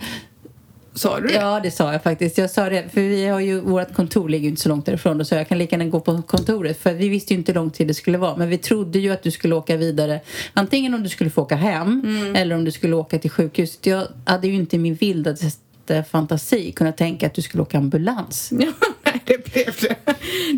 Sa 0.98 1.20
du 1.20 1.26
det? 1.26 1.34
Ja, 1.34 1.60
det 1.62 1.70
sa 1.70 1.92
jag 1.92 2.02
faktiskt. 2.02 2.38
Jag 2.38 2.50
sa 2.50 2.68
det, 2.68 2.84
för 2.92 3.00
vi 3.00 3.26
har 3.26 3.40
ju, 3.40 3.60
vårt 3.60 3.94
kontor 3.94 4.28
ligger 4.28 4.42
ju 4.42 4.50
inte 4.50 4.62
så 4.62 4.68
långt 4.68 4.86
därifrån. 4.86 5.18
Då 5.18 5.24
sa 5.24 5.36
jag 5.36 5.48
kan 5.48 5.58
lika 5.58 5.76
gärna 5.76 5.90
gå 5.90 6.00
på 6.00 6.22
kontoret. 6.22 6.82
För 6.82 6.94
vi 6.94 7.08
visste 7.08 7.32
ju 7.32 7.38
inte 7.38 7.52
hur 7.52 7.54
lång 7.54 7.70
tid 7.70 7.86
det 7.86 7.94
skulle 7.94 8.18
vara. 8.18 8.36
Men 8.36 8.48
vi 8.48 8.58
trodde 8.58 8.98
ju 8.98 9.10
att 9.10 9.22
du 9.22 9.30
skulle 9.30 9.54
åka 9.54 9.76
vidare. 9.76 10.20
Antingen 10.54 10.94
om 10.94 11.02
du 11.02 11.08
skulle 11.08 11.30
få 11.30 11.42
åka 11.42 11.56
hem 11.56 12.02
mm. 12.04 12.36
eller 12.36 12.54
om 12.54 12.64
du 12.64 12.70
skulle 12.70 12.96
åka 12.96 13.18
till 13.18 13.30
sjukhuset. 13.30 13.86
Jag 13.86 14.06
hade 14.24 14.48
ju 14.48 14.54
inte 14.54 14.76
i 14.76 14.78
min 14.78 14.94
vildaste 14.94 16.04
fantasi 16.10 16.72
kunnat 16.72 16.96
tänka 16.96 17.26
att 17.26 17.34
du 17.34 17.42
skulle 17.42 17.62
åka 17.62 17.78
ambulans. 17.78 18.52
Det 19.24 19.52
blev 19.52 19.74
det. 19.80 19.96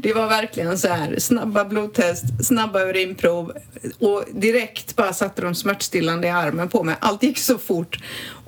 Det 0.03 0.13
var 0.13 0.29
verkligen 0.29 0.79
så 0.79 0.89
här 0.89 1.19
snabba 1.19 1.65
blodtest, 1.65 2.25
snabba 2.45 2.81
urinprov 2.81 3.53
och 3.99 4.25
direkt 4.33 4.97
bara 4.97 5.13
satte 5.13 5.43
de 5.43 5.55
smärtstillande 5.55 6.27
i 6.27 6.31
armen 6.31 6.69
på 6.69 6.83
mig. 6.83 6.95
Allt 7.01 7.23
gick 7.23 7.39
så 7.39 7.59
fort. 7.59 7.99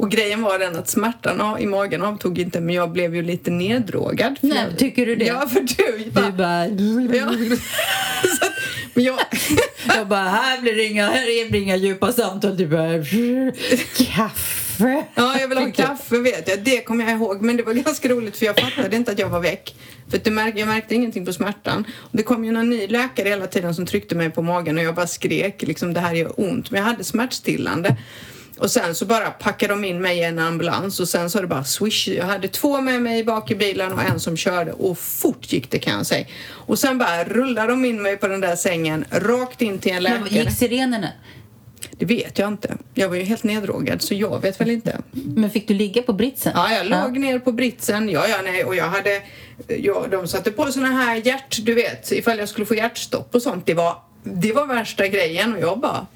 Och 0.02 0.10
grejen 0.10 0.42
var 0.42 0.58
den 0.58 0.76
att 0.76 0.88
smärtan 0.88 1.58
i 1.58 1.66
magen 1.66 2.02
avtog 2.02 2.38
inte 2.38 2.60
men 2.60 2.74
jag 2.74 2.92
blev 2.92 3.14
ju 3.14 3.22
lite 3.22 3.50
neddrogad. 3.50 4.38
Nej, 4.40 4.66
jag, 4.70 4.78
tycker 4.78 5.06
du 5.06 5.16
det? 5.16 5.24
Ja, 5.24 5.48
för 5.48 5.60
du 5.60 6.10
bara... 6.10 6.68
Du 6.68 7.08
bara... 7.08 7.16
Ja. 7.16 7.28
så, 8.40 8.46
men 8.94 9.04
jag... 9.04 9.18
jag 9.96 10.08
bara, 10.08 10.28
här 10.28 10.60
blir 10.60 10.76
det 10.76 10.84
inga, 10.84 11.06
här 11.06 11.50
blir 11.50 11.60
inga 11.60 11.76
djupa 11.76 12.12
samtal. 12.12 12.56
Du 12.56 12.66
bara... 12.66 13.04
Kaffe. 13.96 15.04
Ja, 15.14 15.40
jag 15.40 15.48
vill 15.48 15.58
ha 15.58 15.72
kaffe 15.72 16.18
vet 16.18 16.48
jag. 16.48 16.64
Det 16.64 16.80
kommer 16.80 17.04
jag 17.04 17.12
ihåg. 17.12 17.42
Men 17.42 17.56
det 17.56 17.62
var 17.62 17.74
ganska 17.74 18.08
roligt 18.08 18.36
för 18.36 18.46
jag 18.46 18.60
fattade 18.60 18.96
inte 18.96 19.12
att 19.12 19.18
jag 19.18 19.28
var 19.28 19.40
väck. 19.40 19.74
För 20.10 20.20
det 20.24 20.30
märk 20.30 20.58
jag 20.58 20.68
märkte 20.68 20.94
ingenting 20.94 21.26
på 21.26 21.32
smärtan. 21.32 21.84
Det 22.12 22.22
kom 22.22 22.44
ju 22.44 22.52
någon 22.52 22.70
ny 22.70 22.86
läkare 22.86 23.28
hela 23.28 23.46
tiden 23.46 23.74
som 23.74 23.86
tryckte 23.86 24.14
mig 24.14 24.30
på 24.30 24.42
magen 24.42 24.78
och 24.78 24.84
jag 24.84 24.94
bara 24.94 25.06
skrek 25.06 25.62
liksom 25.62 25.94
det 25.94 26.00
här 26.00 26.14
gör 26.14 26.40
ont. 26.40 26.70
Men 26.70 26.78
jag 26.78 26.86
hade 26.86 27.04
smärtstillande. 27.04 27.96
Och 28.58 28.70
sen 28.70 28.94
så 28.94 29.04
bara 29.04 29.30
packade 29.30 29.72
de 29.72 29.84
in 29.84 30.02
mig 30.02 30.18
i 30.18 30.22
en 30.22 30.38
ambulans 30.38 31.00
och 31.00 31.08
sen 31.08 31.30
så 31.30 31.40
det 31.40 31.46
bara 31.46 31.64
swish. 31.64 32.08
Jag 32.08 32.24
hade 32.24 32.48
två 32.48 32.80
med 32.80 33.02
mig 33.02 33.24
bak 33.24 33.50
i 33.50 33.54
bilen 33.54 33.92
och 33.92 34.02
en 34.02 34.20
som 34.20 34.36
körde 34.36 34.72
och 34.72 34.98
fort 34.98 35.52
gick 35.52 35.70
det 35.70 35.78
kan 35.78 35.96
jag 35.96 36.06
säga. 36.06 36.26
Och 36.50 36.78
sen 36.78 36.98
bara 36.98 37.24
rullade 37.24 37.68
de 37.68 37.84
in 37.84 38.02
mig 38.02 38.16
på 38.16 38.28
den 38.28 38.40
där 38.40 38.56
sängen 38.56 39.04
rakt 39.10 39.62
in 39.62 39.78
till 39.78 39.92
en 39.92 40.02
läkare. 40.02 40.20
Men 40.20 40.34
gick 40.34 40.50
sirenerna? 40.50 41.08
Det 41.90 42.04
vet 42.04 42.38
jag 42.38 42.48
inte. 42.48 42.76
Jag 42.94 43.08
var 43.08 43.16
ju 43.16 43.22
helt 43.22 43.42
neddrogad 43.42 44.02
så 44.02 44.14
jag 44.14 44.42
vet 44.42 44.60
väl 44.60 44.70
inte. 44.70 44.98
Men 45.12 45.50
fick 45.50 45.68
du 45.68 45.74
ligga 45.74 46.02
på 46.02 46.12
britsen? 46.12 46.52
Ja, 46.54 46.72
jag 46.72 46.86
låg 46.86 47.16
ja. 47.16 47.20
ner 47.20 47.38
på 47.38 47.52
britsen. 47.52 48.08
Ja, 48.08 48.28
ja, 48.28 48.36
nej. 48.44 48.64
Och 48.64 48.74
jag 48.74 48.88
hade... 48.88 49.22
Ja, 49.66 50.06
de 50.10 50.28
satte 50.28 50.50
på 50.50 50.72
såna 50.72 50.88
här 50.88 51.16
hjärt... 51.26 51.58
Du 51.64 51.74
vet, 51.74 52.12
ifall 52.12 52.38
jag 52.38 52.48
skulle 52.48 52.66
få 52.66 52.74
hjärtstopp 52.74 53.34
och 53.34 53.42
sånt. 53.42 53.66
Det 53.66 53.74
var 53.74 53.96
det 54.24 54.52
var 54.52 54.66
värsta 54.66 55.08
grejen 55.08 55.54
och 55.54 55.60
jag 55.60 55.80
bara 55.80 56.06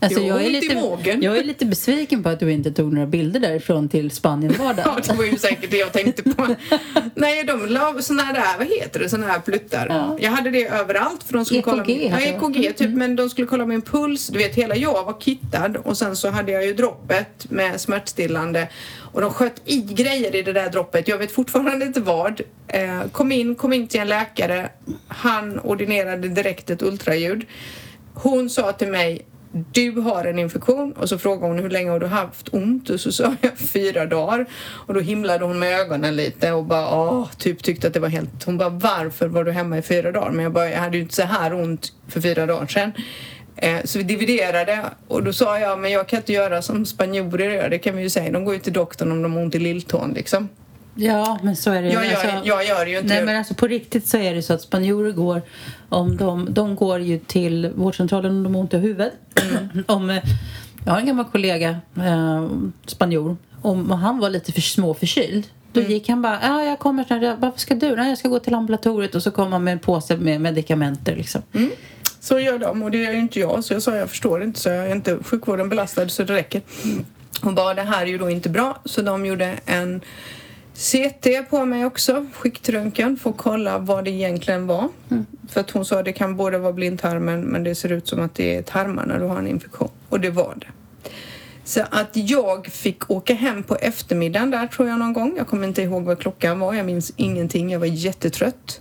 Alltså, 0.00 0.20
jag, 0.20 0.44
är 0.44 0.50
lite, 0.50 0.74
jag 1.20 1.38
är 1.38 1.44
lite 1.44 1.66
besviken 1.66 2.22
på 2.22 2.28
att 2.28 2.40
du 2.40 2.52
inte 2.52 2.72
tog 2.72 2.92
några 2.92 3.06
bilder 3.06 3.40
därifrån 3.40 3.88
till 3.88 4.04
Ja, 4.04 4.10
Spanien-vardagen. 4.10 5.02
det 5.08 5.14
var 5.14 5.24
ju 5.24 5.38
säkert 5.38 5.70
det 5.70 5.76
jag 5.76 5.92
tänkte 5.92 6.22
på. 6.22 6.56
Nej, 7.14 7.44
de 7.44 7.66
la 7.66 7.94
såna 8.00 8.32
där, 8.32 8.58
vad 8.58 8.66
heter 8.66 9.00
det, 9.00 9.08
såna 9.08 9.26
här 9.26 9.38
pluttar. 9.40 9.86
Ja. 9.88 10.16
Jag 10.20 10.30
hade 10.30 10.50
det 10.50 10.66
överallt 10.66 11.22
för 11.22 11.32
de 11.32 11.44
skulle 11.44 11.60
EKG 11.60 11.64
kolla 11.64 11.84
min, 11.84 12.02
ja, 12.02 12.08
hade 12.10 12.24
du. 12.52 12.60
EKG 12.64 12.76
typ, 12.76 12.90
men 12.90 13.16
de 13.16 13.30
skulle 13.30 13.46
kolla 13.46 13.66
min 13.66 13.82
puls. 13.82 14.26
Du 14.26 14.38
vet, 14.38 14.54
hela 14.54 14.76
jag 14.76 15.04
var 15.04 15.20
kittad 15.20 15.76
och 15.76 15.98
sen 15.98 16.16
så 16.16 16.30
hade 16.30 16.52
jag 16.52 16.66
ju 16.66 16.72
droppet 16.74 17.50
med 17.50 17.80
smärtstillande 17.80 18.68
och 19.12 19.20
de 19.20 19.30
sköt 19.30 19.62
i 19.64 19.76
grejer 19.76 20.34
i 20.34 20.42
det 20.42 20.52
där 20.52 20.70
droppet. 20.70 21.08
Jag 21.08 21.18
vet 21.18 21.32
fortfarande 21.32 21.86
inte 21.86 22.00
vad. 22.00 22.40
Eh, 22.68 23.02
kom 23.12 23.32
in, 23.32 23.54
kom 23.54 23.72
in 23.72 23.86
till 23.88 24.00
en 24.00 24.08
läkare. 24.08 24.68
Han 25.08 25.60
ordinerade 25.60 26.28
direkt 26.28 26.70
ett 26.70 26.82
ultraljud. 26.82 27.46
Hon 28.14 28.50
sa 28.50 28.72
till 28.72 28.88
mig 28.88 29.26
du 29.72 29.90
har 29.90 30.24
en 30.24 30.38
infektion 30.38 30.92
och 30.92 31.08
så 31.08 31.18
frågade 31.18 31.46
hon 31.46 31.58
hur 31.58 31.70
länge 31.70 31.90
har 31.90 32.00
du 32.00 32.06
haft 32.06 32.54
ont? 32.54 32.90
Och 32.90 33.00
så 33.00 33.12
sa 33.12 33.34
jag 33.40 33.58
fyra 33.58 34.06
dagar. 34.06 34.46
Och 34.86 34.94
då 34.94 35.00
himlade 35.00 35.44
hon 35.44 35.58
med 35.58 35.80
ögonen 35.80 36.16
lite 36.16 36.52
och 36.52 36.64
bara 36.64 36.96
åh, 36.96 37.28
typ 37.38 37.62
tyckte 37.62 37.86
att 37.86 37.94
det 37.94 38.00
var 38.00 38.08
helt 38.08 38.44
hon 38.44 38.58
bara 38.58 38.68
varför 38.68 39.28
var 39.28 39.44
du 39.44 39.52
hemma 39.52 39.78
i 39.78 39.82
fyra 39.82 40.12
dagar? 40.12 40.30
Men 40.30 40.42
jag 40.42 40.52
bara 40.52 40.70
jag 40.70 40.78
hade 40.78 40.96
ju 40.96 41.02
inte 41.02 41.14
så 41.14 41.22
här 41.22 41.54
ont 41.54 41.92
för 42.08 42.20
fyra 42.20 42.46
dagar 42.46 42.66
sedan. 42.66 42.92
Eh, 43.56 43.80
så 43.84 43.98
vi 43.98 44.04
dividerade 44.04 44.84
och 45.08 45.22
då 45.22 45.32
sa 45.32 45.58
jag 45.58 45.78
men 45.78 45.90
jag 45.90 46.08
kan 46.08 46.16
inte 46.16 46.32
göra 46.32 46.62
som 46.62 46.86
spanjorer 46.86 47.50
gör 47.50 47.68
det 47.68 47.78
kan 47.78 47.96
vi 47.96 48.02
ju 48.02 48.10
säga. 48.10 48.32
De 48.32 48.44
går 48.44 48.54
ju 48.54 48.60
till 48.60 48.72
doktorn 48.72 49.12
om 49.12 49.22
de 49.22 49.32
har 49.32 49.42
ont 49.42 49.54
i 49.54 49.58
lilltån 49.58 50.12
liksom. 50.14 50.48
Ja, 50.94 51.38
men 51.42 51.56
så 51.56 51.70
är 51.70 51.82
det 51.82 51.88
jag 51.88 52.06
gör, 52.06 52.12
Alltså- 52.14 52.40
jag 52.48 52.66
gör 52.66 52.86
ju 52.86 52.96
inte 52.96 53.08
Nej 53.14 53.24
men 53.24 53.36
alltså 53.36 53.54
på 53.54 53.66
riktigt 53.66 54.06
så 54.06 54.16
är 54.16 54.34
det 54.34 54.42
så 54.42 54.52
att 54.54 54.60
spanjorer 54.62 55.10
går 55.12 55.42
om 55.88 56.16
de, 56.16 56.54
de 56.54 56.76
går 56.76 56.98
ju 57.00 57.18
till 57.18 57.70
vårdcentralen 57.74 58.30
om 58.36 58.42
de 58.42 58.54
har 58.54 58.60
ont 58.62 58.74
i 58.74 58.78
huvudet. 58.78 59.12
Mm. 59.42 59.84
om, 59.88 60.10
eh, 60.10 60.22
jag 60.84 60.92
har 60.92 61.00
en 61.00 61.06
gammal 61.06 61.24
kollega, 61.24 61.76
eh, 61.96 62.48
spanjor, 62.86 63.36
om 63.62 63.90
han 63.90 64.18
var 64.18 64.30
lite 64.30 64.52
för 64.52 64.60
småförkyld. 64.60 65.46
Då 65.72 65.80
Mm. 65.80 65.92
gick 65.92 66.08
han 66.08 66.22
bara, 66.22 66.38
ja 66.42 66.64
jag 66.64 66.78
kommer 66.78 67.04
snart, 67.04 67.38
varför 67.38 67.58
ska 67.58 67.74
du? 67.74 67.96
Nej 67.96 68.08
jag 68.08 68.18
ska 68.18 68.28
gå 68.28 68.38
till 68.38 68.54
ambulatoriet 68.54 69.14
och 69.14 69.22
så 69.22 69.30
kom 69.30 69.52
han 69.52 69.64
med 69.64 69.72
en 69.72 69.78
påse 69.78 70.16
med 70.16 70.40
medikamenter 70.40 71.16
liksom. 71.16 71.42
Mm. 71.52 71.70
Så 72.20 72.38
gör 72.38 72.58
de 72.58 72.82
och 72.82 72.90
det 72.90 72.98
gör 72.98 73.12
ju 73.12 73.18
inte 73.20 73.40
jag. 73.40 73.64
Så 73.64 73.72
jag 73.74 73.82
sa 73.82 73.96
jag 73.96 74.10
förstår 74.10 74.42
inte 74.42 74.60
så 74.60 74.68
jag 74.68 74.86
är 74.86 74.94
inte 74.94 75.18
sjukvården 75.24 75.68
belastad 75.68 76.08
så 76.08 76.22
det 76.24 76.32
räcker. 76.34 76.62
Hon 77.42 77.54
bara 77.54 77.74
det 77.74 77.82
här 77.82 78.02
är 78.02 78.06
ju 78.06 78.18
då 78.18 78.30
inte 78.30 78.48
bra 78.48 78.78
så 78.84 79.02
de 79.02 79.26
gjorde 79.26 79.54
en 79.66 80.00
CT 80.74 81.50
på 81.50 81.64
mig 81.64 81.84
också, 81.84 82.26
skiktröntgen 82.32 83.16
för 83.16 83.30
att 83.30 83.36
kolla 83.36 83.78
vad 83.78 84.04
det 84.04 84.10
egentligen 84.10 84.66
var. 84.66 84.88
För 85.48 85.60
att 85.60 85.70
hon 85.70 85.84
sa 85.84 86.02
det 86.02 86.12
kan 86.12 86.36
både 86.36 86.58
vara 86.58 86.72
blindtarmen 86.72 87.40
men 87.40 87.64
det 87.64 87.74
ser 87.74 87.92
ut 87.92 88.08
som 88.08 88.20
att 88.20 88.34
det 88.34 88.56
är 88.56 88.62
tarmarna 88.62 89.14
när 89.14 89.20
du 89.20 89.26
har 89.26 89.38
en 89.38 89.46
infektion. 89.46 89.90
Och 90.08 90.20
det 90.20 90.30
var 90.30 90.54
det. 90.56 90.66
Så 91.64 91.80
att 91.90 92.10
jag 92.12 92.66
fick 92.66 93.10
åka 93.10 93.34
hem 93.34 93.62
på 93.62 93.76
eftermiddagen 93.76 94.50
där 94.50 94.66
tror 94.66 94.88
jag 94.88 94.98
någon 94.98 95.12
gång. 95.12 95.34
Jag 95.36 95.46
kommer 95.46 95.68
inte 95.68 95.82
ihåg 95.82 96.04
vad 96.04 96.18
klockan 96.18 96.58
var, 96.58 96.74
jag 96.74 96.86
minns 96.86 97.12
ingenting. 97.16 97.70
Jag 97.70 97.80
var 97.80 97.86
jättetrött. 97.86 98.80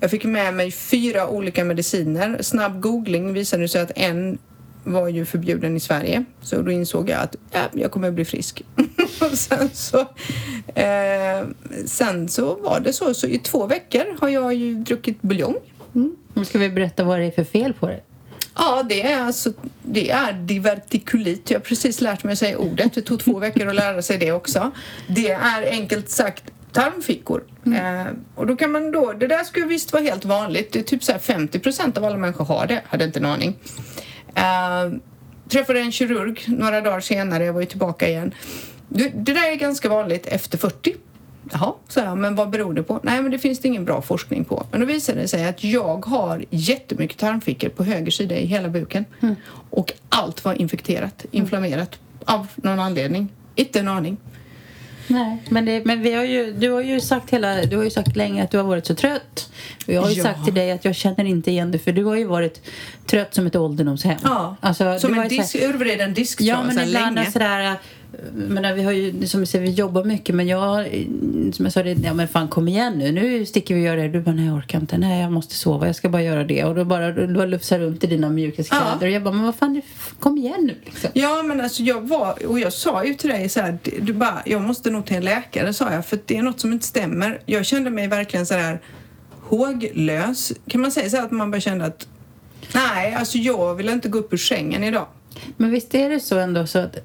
Jag 0.00 0.10
fick 0.10 0.24
med 0.24 0.54
mig 0.54 0.70
fyra 0.70 1.28
olika 1.28 1.64
mediciner. 1.64 2.42
Snabb 2.42 2.80
googling 2.80 3.32
visade 3.32 3.68
sig 3.68 3.80
att 3.80 3.92
en 3.94 4.38
var 4.84 5.08
ju 5.08 5.24
förbjuden 5.24 5.76
i 5.76 5.80
Sverige. 5.80 6.24
Så 6.42 6.62
då 6.62 6.70
insåg 6.70 7.10
jag 7.10 7.20
att 7.20 7.36
ja, 7.50 7.68
jag 7.72 7.90
kommer 7.90 8.10
bli 8.10 8.24
frisk. 8.24 8.62
och 9.20 9.38
sen 9.38 9.70
så, 9.72 10.00
eh, 10.74 11.46
sen 11.86 12.28
så 12.28 12.54
var 12.54 12.80
det 12.80 12.92
så. 12.92 13.14
Så 13.14 13.26
i 13.26 13.38
två 13.38 13.66
veckor 13.66 14.20
har 14.20 14.28
jag 14.28 14.54
ju 14.54 14.74
druckit 14.74 15.22
buljong. 15.22 15.56
Nu 16.34 16.44
ska 16.44 16.58
vi 16.58 16.70
berätta 16.70 17.04
vad 17.04 17.18
det 17.18 17.24
är 17.24 17.30
för 17.30 17.44
fel 17.44 17.72
på 17.72 17.86
det. 17.86 18.00
Ja, 18.56 18.82
det 18.88 19.02
är 19.02 19.20
alltså 19.20 19.52
det 19.82 20.10
är 20.10 20.32
divertikulit. 20.32 21.50
Jag 21.50 21.58
har 21.58 21.64
precis 21.64 22.00
lärt 22.00 22.24
mig 22.24 22.32
att 22.32 22.38
säga 22.38 22.58
ordet. 22.58 22.94
Det 22.94 23.02
tog 23.02 23.20
två 23.20 23.38
veckor 23.38 23.68
att 23.68 23.74
lära 23.74 24.02
sig 24.02 24.18
det 24.18 24.32
också. 24.32 24.70
Det 25.08 25.30
är 25.30 25.70
enkelt 25.70 26.10
sagt 26.10 26.44
tarmfickor. 26.72 27.44
Eh, 27.66 28.12
och 28.34 28.46
då 28.46 28.56
kan 28.56 28.72
man 28.72 28.90
då, 28.90 29.12
det 29.12 29.26
där 29.26 29.44
skulle 29.44 29.66
visst 29.66 29.92
vara 29.92 30.02
helt 30.02 30.24
vanligt. 30.24 30.72
Det 30.72 30.78
är 30.78 30.82
typ 30.82 31.04
så 31.04 31.12
här 31.12 31.18
50 31.18 31.58
procent 31.58 31.98
av 31.98 32.04
alla 32.04 32.16
människor 32.16 32.44
har 32.44 32.66
det. 32.66 32.82
Hade 32.86 33.04
inte 33.04 33.18
en 33.18 33.26
aning. 33.26 33.56
Eh, 34.34 34.92
träffade 35.48 35.80
en 35.80 35.92
kirurg 35.92 36.44
några 36.46 36.80
dagar 36.80 37.00
senare. 37.00 37.44
Jag 37.44 37.52
var 37.52 37.60
ju 37.60 37.66
tillbaka 37.66 38.08
igen. 38.08 38.34
Det, 38.88 39.08
det 39.08 39.32
där 39.32 39.52
är 39.52 39.56
ganska 39.56 39.88
vanligt 39.88 40.26
efter 40.26 40.58
40. 40.58 40.94
Jaha, 41.52 41.72
så 41.88 42.00
jag, 42.00 42.18
men 42.18 42.34
vad 42.34 42.50
beror 42.50 42.74
det 42.74 42.82
på? 42.82 43.00
Nej, 43.02 43.22
men 43.22 43.30
det 43.30 43.38
finns 43.38 43.58
det 43.58 43.68
ingen 43.68 43.84
bra 43.84 44.02
forskning 44.02 44.44
på. 44.44 44.66
Men 44.70 44.80
då 44.80 44.86
visade 44.86 45.20
det 45.20 45.28
sig 45.28 45.48
att 45.48 45.64
jag 45.64 46.06
har 46.06 46.44
jättemycket 46.50 47.18
tarmfickor 47.18 47.68
på 47.68 47.84
höger 47.84 48.10
sida 48.10 48.36
i 48.36 48.46
hela 48.46 48.68
buken. 48.68 49.04
Och 49.70 49.92
allt 50.08 50.44
var 50.44 50.54
infekterat, 50.60 51.24
inflammerat 51.30 51.98
av 52.24 52.46
någon 52.56 52.80
anledning. 52.80 53.28
Inte 53.54 53.80
en 53.80 53.88
aning. 53.88 54.16
Nej, 55.06 55.42
men, 55.48 55.64
det, 55.64 55.84
men 55.84 56.02
vi 56.02 56.14
har 56.14 56.24
ju, 56.24 56.52
du 56.52 56.70
har 56.70 56.80
ju 56.80 57.00
sagt 57.00 57.30
hela, 57.30 57.62
du 57.64 57.76
har 57.76 57.84
ju 57.84 57.90
sagt 57.90 58.16
länge 58.16 58.44
att 58.44 58.50
du 58.50 58.56
har 58.56 58.64
varit 58.64 58.86
så 58.86 58.94
trött. 58.94 59.50
Och 59.86 59.92
jag 59.92 60.02
har 60.02 60.10
ju 60.10 60.16
Ja. 60.16 60.22
sagt 60.24 60.44
till 60.44 60.54
dig 60.54 60.70
att 60.72 60.84
jag 60.84 60.94
känner 60.94 61.24
inte 61.24 61.50
igen 61.50 61.70
dig 61.70 61.80
för 61.80 61.92
du 61.92 62.04
har 62.04 62.16
ju 62.16 62.24
varit 62.24 62.60
trött 63.06 63.34
som 63.34 63.46
ett 63.46 63.56
ålderdomshem. 63.56 64.18
Ja, 64.22 64.56
Alltså, 64.60 64.98
som 64.98 65.10
en 65.10 65.16
så 65.16 65.22
här- 65.22 65.28
disk, 65.28 65.54
urvriden 65.54 66.14
disktrasa 66.14 66.50
Ja, 66.50 66.62
men 66.74 66.88
ibland 66.88 67.14
länge. 67.14 67.30
sådär... 67.30 67.74
Men 68.34 68.76
vi 68.76 68.82
har 68.82 68.92
ju, 68.92 69.26
som 69.26 69.40
vi 69.40 69.46
säger, 69.46 69.64
vi 69.64 69.70
jobbar 69.70 70.04
mycket 70.04 70.34
men 70.34 70.46
jag, 70.46 70.86
som 71.52 71.64
jag 71.64 71.72
sa, 71.72 71.82
det, 71.82 71.90
ja 72.04 72.14
men 72.14 72.28
fan 72.28 72.48
kom 72.48 72.68
igen 72.68 72.92
nu, 72.98 73.12
nu 73.12 73.46
sticker 73.46 73.74
vi 73.74 73.80
och 73.80 73.84
gör 73.84 73.96
det. 73.96 74.08
Du 74.08 74.20
bara, 74.20 74.34
nej 74.34 74.46
jag 74.46 74.56
orkar 74.56 74.80
inte, 74.80 74.98
nej 74.98 75.22
jag 75.22 75.32
måste 75.32 75.54
sova, 75.54 75.86
jag 75.86 75.96
ska 75.96 76.08
bara 76.08 76.22
göra 76.22 76.44
det. 76.44 76.64
Och 76.64 76.74
då 76.74 76.84
bara, 76.84 77.12
du 77.12 77.34
bara 77.34 77.46
lufsar 77.46 77.78
runt 77.78 78.04
i 78.04 78.06
dina 78.06 78.28
mjukiskläder. 78.28 78.96
Ja. 79.00 79.06
Och 79.06 79.10
jag 79.10 79.22
bara, 79.22 79.34
men 79.34 79.44
vad 79.44 79.54
fan, 79.54 79.82
kom 80.18 80.38
igen 80.38 80.60
nu 80.60 80.74
liksom. 80.84 81.10
Ja, 81.12 81.42
men 81.42 81.60
alltså 81.60 81.82
jag 81.82 82.08
var, 82.08 82.46
och 82.46 82.58
jag 82.58 82.72
sa 82.72 83.04
ju 83.04 83.14
till 83.14 83.30
dig 83.30 83.48
så 83.48 83.60
här, 83.60 83.78
du 84.00 84.12
bara, 84.12 84.42
jag 84.46 84.62
måste 84.62 84.90
nog 84.90 85.06
till 85.06 85.16
en 85.16 85.24
läkare, 85.24 85.72
sa 85.72 85.92
jag, 85.92 86.06
för 86.06 86.18
det 86.26 86.36
är 86.36 86.42
något 86.42 86.60
som 86.60 86.72
inte 86.72 86.86
stämmer. 86.86 87.40
Jag 87.46 87.66
kände 87.66 87.90
mig 87.90 88.08
verkligen 88.08 88.46
så 88.46 88.54
här 88.54 88.80
håglös. 89.40 90.52
Kan 90.68 90.80
man 90.80 90.90
säga 90.90 91.10
så 91.10 91.16
här 91.16 91.24
att 91.24 91.30
man 91.30 91.50
bara 91.50 91.60
kände 91.60 91.84
att, 91.84 92.08
nej, 92.74 93.14
alltså 93.14 93.38
jag 93.38 93.74
vill 93.74 93.88
inte 93.88 94.08
gå 94.08 94.18
upp 94.18 94.32
ur 94.32 94.36
sängen 94.36 94.84
idag. 94.84 95.06
Men 95.56 95.70
visst 95.70 95.94
är 95.94 96.10
det 96.10 96.20
så 96.20 96.38
ändå 96.38 96.66
så 96.66 96.78
att 96.78 96.96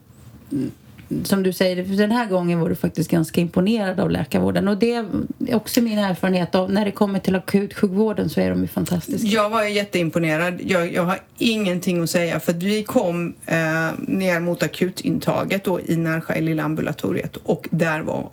som 1.23 1.43
du 1.43 1.53
säger, 1.53 1.85
för 1.85 1.93
den 1.93 2.11
här 2.11 2.25
gången 2.25 2.59
var 2.59 2.69
du 2.69 2.75
faktiskt 2.75 3.11
ganska 3.11 3.41
imponerad 3.41 3.99
av 3.99 4.11
läkarvården 4.11 4.67
och 4.67 4.77
det 4.77 4.93
är 4.93 5.05
också 5.51 5.81
min 5.81 5.97
erfarenhet 5.97 6.55
av 6.55 6.71
när 6.71 6.85
det 6.85 6.91
kommer 6.91 7.19
till 7.19 7.35
akutsjukvården 7.35 8.29
så 8.29 8.41
är 8.41 8.49
de 8.49 8.61
ju 8.61 8.67
fantastiska. 8.67 9.27
Jag 9.27 9.49
var 9.49 9.63
jätteimponerad. 9.63 10.61
Jag, 10.61 10.93
jag 10.93 11.03
har 11.03 11.19
ingenting 11.37 12.03
att 12.03 12.09
säga 12.09 12.39
för 12.39 12.51
att 12.51 12.63
vi 12.63 12.83
kom 12.83 13.33
eh, 13.45 13.55
ner 13.97 14.39
mot 14.39 14.63
akutintaget 14.63 15.63
då 15.63 15.79
i 15.81 15.95
Närsjö 15.95 16.35
i 16.35 16.41
lilla 16.41 16.63
ambulatoriet 16.63 17.35
och 17.35 17.67
där 17.71 18.01
var 18.01 18.29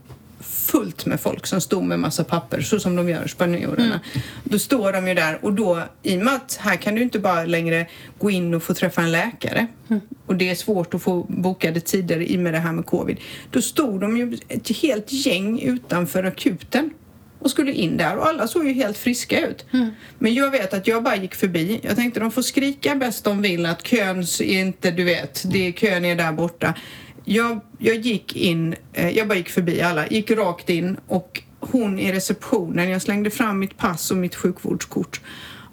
fullt 0.67 1.07
med 1.07 1.21
folk 1.21 1.47
som 1.47 1.61
stod 1.61 1.83
med 1.85 1.99
massa 1.99 2.25
papper 2.25 2.61
så 2.61 2.81
som 2.81 2.97
de 2.97 3.09
gör 3.09 3.27
spanjorerna. 3.27 4.01
Då 4.45 4.59
står 4.59 4.93
de 4.93 5.09
ju 5.09 5.15
där 5.15 5.39
och 5.45 5.53
då 5.53 5.83
i 6.03 6.17
och 6.17 6.25
med 6.25 6.35
att 6.35 6.59
här 6.61 6.77
kan 6.77 6.95
du 6.95 7.03
inte 7.03 7.19
bara 7.19 7.45
längre 7.45 7.87
gå 8.19 8.31
in 8.31 8.55
och 8.55 8.63
få 8.63 8.75
träffa 8.75 9.03
en 9.03 9.13
läkare 9.13 9.67
och 10.27 10.37
det 10.37 10.51
är 10.51 10.55
svårt 10.55 10.95
att 10.95 11.03
få 11.03 11.23
bokade 11.29 11.81
tider 11.81 12.21
i 12.21 12.37
och 12.37 12.41
med 12.41 12.55
det 12.55 12.59
här 12.59 12.73
med 12.73 12.87
covid. 12.87 13.21
Då 13.51 13.63
stod 13.63 14.01
de 14.01 14.17
ju 14.17 14.39
ett 14.49 14.77
helt 14.77 15.13
gäng 15.13 15.61
utanför 15.61 16.25
akuten 16.25 16.91
och 17.39 17.51
skulle 17.51 17.73
in 17.73 17.97
där 17.97 18.17
och 18.17 18.27
alla 18.27 18.49
såg 18.49 18.67
ju 18.67 18.73
helt 18.73 18.99
friska 18.99 19.47
ut. 19.47 19.65
Men 20.19 20.35
jag 20.35 20.51
vet 20.51 20.75
att 20.75 20.87
jag 20.87 21.03
bara 21.03 21.17
gick 21.17 21.35
förbi. 21.35 21.81
Jag 21.83 21.97
tänkte 21.97 22.21
de 22.21 22.31
får 22.31 22.43
skrika 22.43 22.95
bäst 22.95 23.25
de 23.25 23.43
vill 23.43 23.67
att 23.67 23.83
kön 23.83 24.19
är 24.19 24.43
inte, 24.43 24.91
du 24.91 25.05
vet, 25.05 25.43
det 25.53 25.69
är 25.69 25.73
kön 25.73 26.05
är 26.05 26.17
där 26.17 26.33
borta. 26.33 26.75
Jag, 27.29 27.61
jag 27.79 27.97
gick 27.97 28.37
in, 28.37 28.75
eh, 28.93 29.11
jag 29.11 29.29
bara 29.29 29.39
gick 29.39 29.49
förbi 29.49 29.83
alla, 29.83 30.07
gick 30.07 30.31
rakt 30.31 30.71
in 30.71 30.97
och 31.07 31.43
hon 31.61 31.99
i 31.99 32.13
receptionen, 32.13 32.91
jag 32.91 33.03
slängde 33.03 33.31
fram 33.31 33.59
mitt 33.59 33.77
pass 33.77 34.11
och 34.11 34.17
mitt 34.17 34.35
sjukvårdskort 34.35 35.21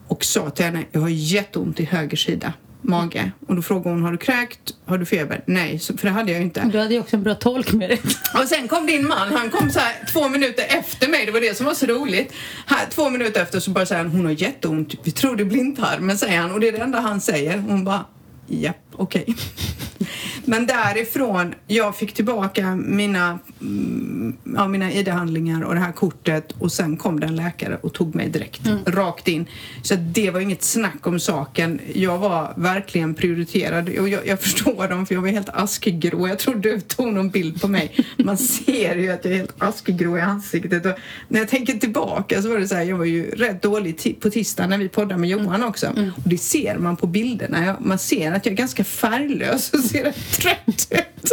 och 0.07 0.24
sa 0.24 0.50
till 0.50 0.65
henne, 0.65 0.86
jag 0.91 1.01
har 1.01 1.10
jätteont 1.10 1.79
i 1.79 1.83
höger 1.83 2.17
sida 2.17 2.53
mage. 2.83 3.31
Och 3.48 3.55
då 3.55 3.62
frågade 3.62 3.89
hon, 3.89 4.03
har 4.03 4.12
du 4.12 4.17
kräkt? 4.17 4.60
Har 4.86 4.98
du 4.98 5.05
feber? 5.05 5.43
Nej, 5.45 5.79
för 5.79 6.07
det 6.07 6.10
hade 6.10 6.31
jag 6.31 6.41
inte. 6.41 6.69
Du 6.72 6.79
hade 6.79 6.93
ju 6.93 7.00
också 7.00 7.15
en 7.15 7.24
bra 7.24 7.36
tolk 7.36 7.74
med 7.74 7.89
dig. 7.89 8.01
Och 8.41 8.48
sen 8.48 8.67
kom 8.67 8.86
din 8.86 9.07
man, 9.07 9.31
han 9.33 9.50
kom 9.50 9.69
så 9.69 9.79
här 9.79 10.05
två 10.13 10.29
minuter 10.29 10.65
efter 10.69 11.07
mig, 11.07 11.25
det 11.25 11.31
var 11.31 11.41
det 11.41 11.57
som 11.57 11.65
var 11.65 11.74
så 11.74 11.86
roligt. 11.86 12.33
Här, 12.65 12.86
två 12.89 13.10
minuter 13.10 13.41
efter 13.41 13.60
så 13.60 13.72
bara 13.72 13.86
säger 13.86 14.03
han, 14.03 14.12
hon 14.12 14.25
har 14.25 14.31
jätteont, 14.31 14.95
vi 15.03 15.12
tror 15.12 15.36
det 15.36 15.43
är 15.43 15.45
blindtarmen 15.45 16.17
säger 16.17 16.41
han 16.41 16.51
och 16.51 16.60
det 16.60 16.67
är 16.67 16.72
det 16.72 16.77
enda 16.77 17.00
han 17.00 17.22
säger. 17.22 17.57
Hon 17.57 17.83
bara, 17.83 18.05
japp, 18.48 18.77
okej. 18.95 19.25
Men 20.45 20.65
därifrån, 20.65 21.53
jag 21.67 21.95
fick 21.97 22.13
tillbaka 22.13 22.75
mina, 22.75 23.39
mm, 23.62 24.38
ja, 24.55 24.67
mina 24.67 24.91
ID-handlingar 24.91 25.62
och 25.62 25.73
det 25.73 25.79
här 25.79 25.91
kortet 25.91 26.51
och 26.59 26.71
sen 26.71 26.97
kom 26.97 27.19
det 27.19 27.27
en 27.27 27.35
läkare 27.35 27.77
och 27.81 27.93
tog 27.93 28.15
mig 28.15 28.29
direkt, 28.29 28.67
Mm. 28.67 28.79
rakt 28.85 29.27
in. 29.27 29.45
Så 29.81 29.95
det 29.95 30.31
var 30.31 30.39
inget 30.39 30.63
snack 30.63 31.07
om 31.07 31.19
saken. 31.19 31.79
Jag 31.93 32.17
var 32.17 32.53
verkligen 32.55 33.13
prioriterad 33.13 33.89
och 34.00 34.09
jag, 34.09 34.27
jag 34.27 34.39
förstår 34.41 34.88
dem 34.88 35.05
för 35.05 35.15
jag 35.15 35.21
var 35.21 35.29
helt 35.29 35.50
askgrå. 35.50 36.27
Jag 36.27 36.39
tror 36.39 36.55
du 36.55 36.79
tog 36.81 37.13
någon 37.13 37.29
bild 37.29 37.62
på 37.62 37.67
mig. 37.67 37.91
Man 38.17 38.38
ser 38.38 38.95
ju 38.95 39.12
att 39.12 39.25
jag 39.25 39.33
är 39.33 39.38
helt 39.38 39.53
askgrå 39.57 40.17
i 40.17 40.21
ansiktet. 40.21 40.85
Och 40.85 40.93
när 41.27 41.39
jag 41.39 41.50
tänker 41.50 41.73
tillbaka 41.73 42.41
så 42.41 42.50
var 42.50 42.59
det 42.59 42.67
så 42.67 42.75
här, 42.75 42.83
jag 42.83 42.97
var 42.97 43.05
ju 43.05 43.31
rätt 43.31 43.62
dålig 43.62 44.17
på 44.21 44.29
tisdag 44.29 44.67
när 44.67 44.77
vi 44.77 44.89
poddade 44.89 45.17
med 45.17 45.29
Johan 45.29 45.63
också. 45.63 45.88
Och 45.88 46.29
det 46.29 46.38
ser 46.38 46.77
man 46.77 46.97
på 46.97 47.07
bilderna. 47.07 47.75
Man 47.81 48.00
ser 48.00 48.31
att 48.31 48.45
jag 48.45 48.53
är 48.53 48.57
ganska 48.57 48.82
färglös 48.83 49.73
och 49.73 49.79
ser 49.79 50.03
rätt 50.03 50.37
trött 50.37 50.87
ut. 50.91 51.31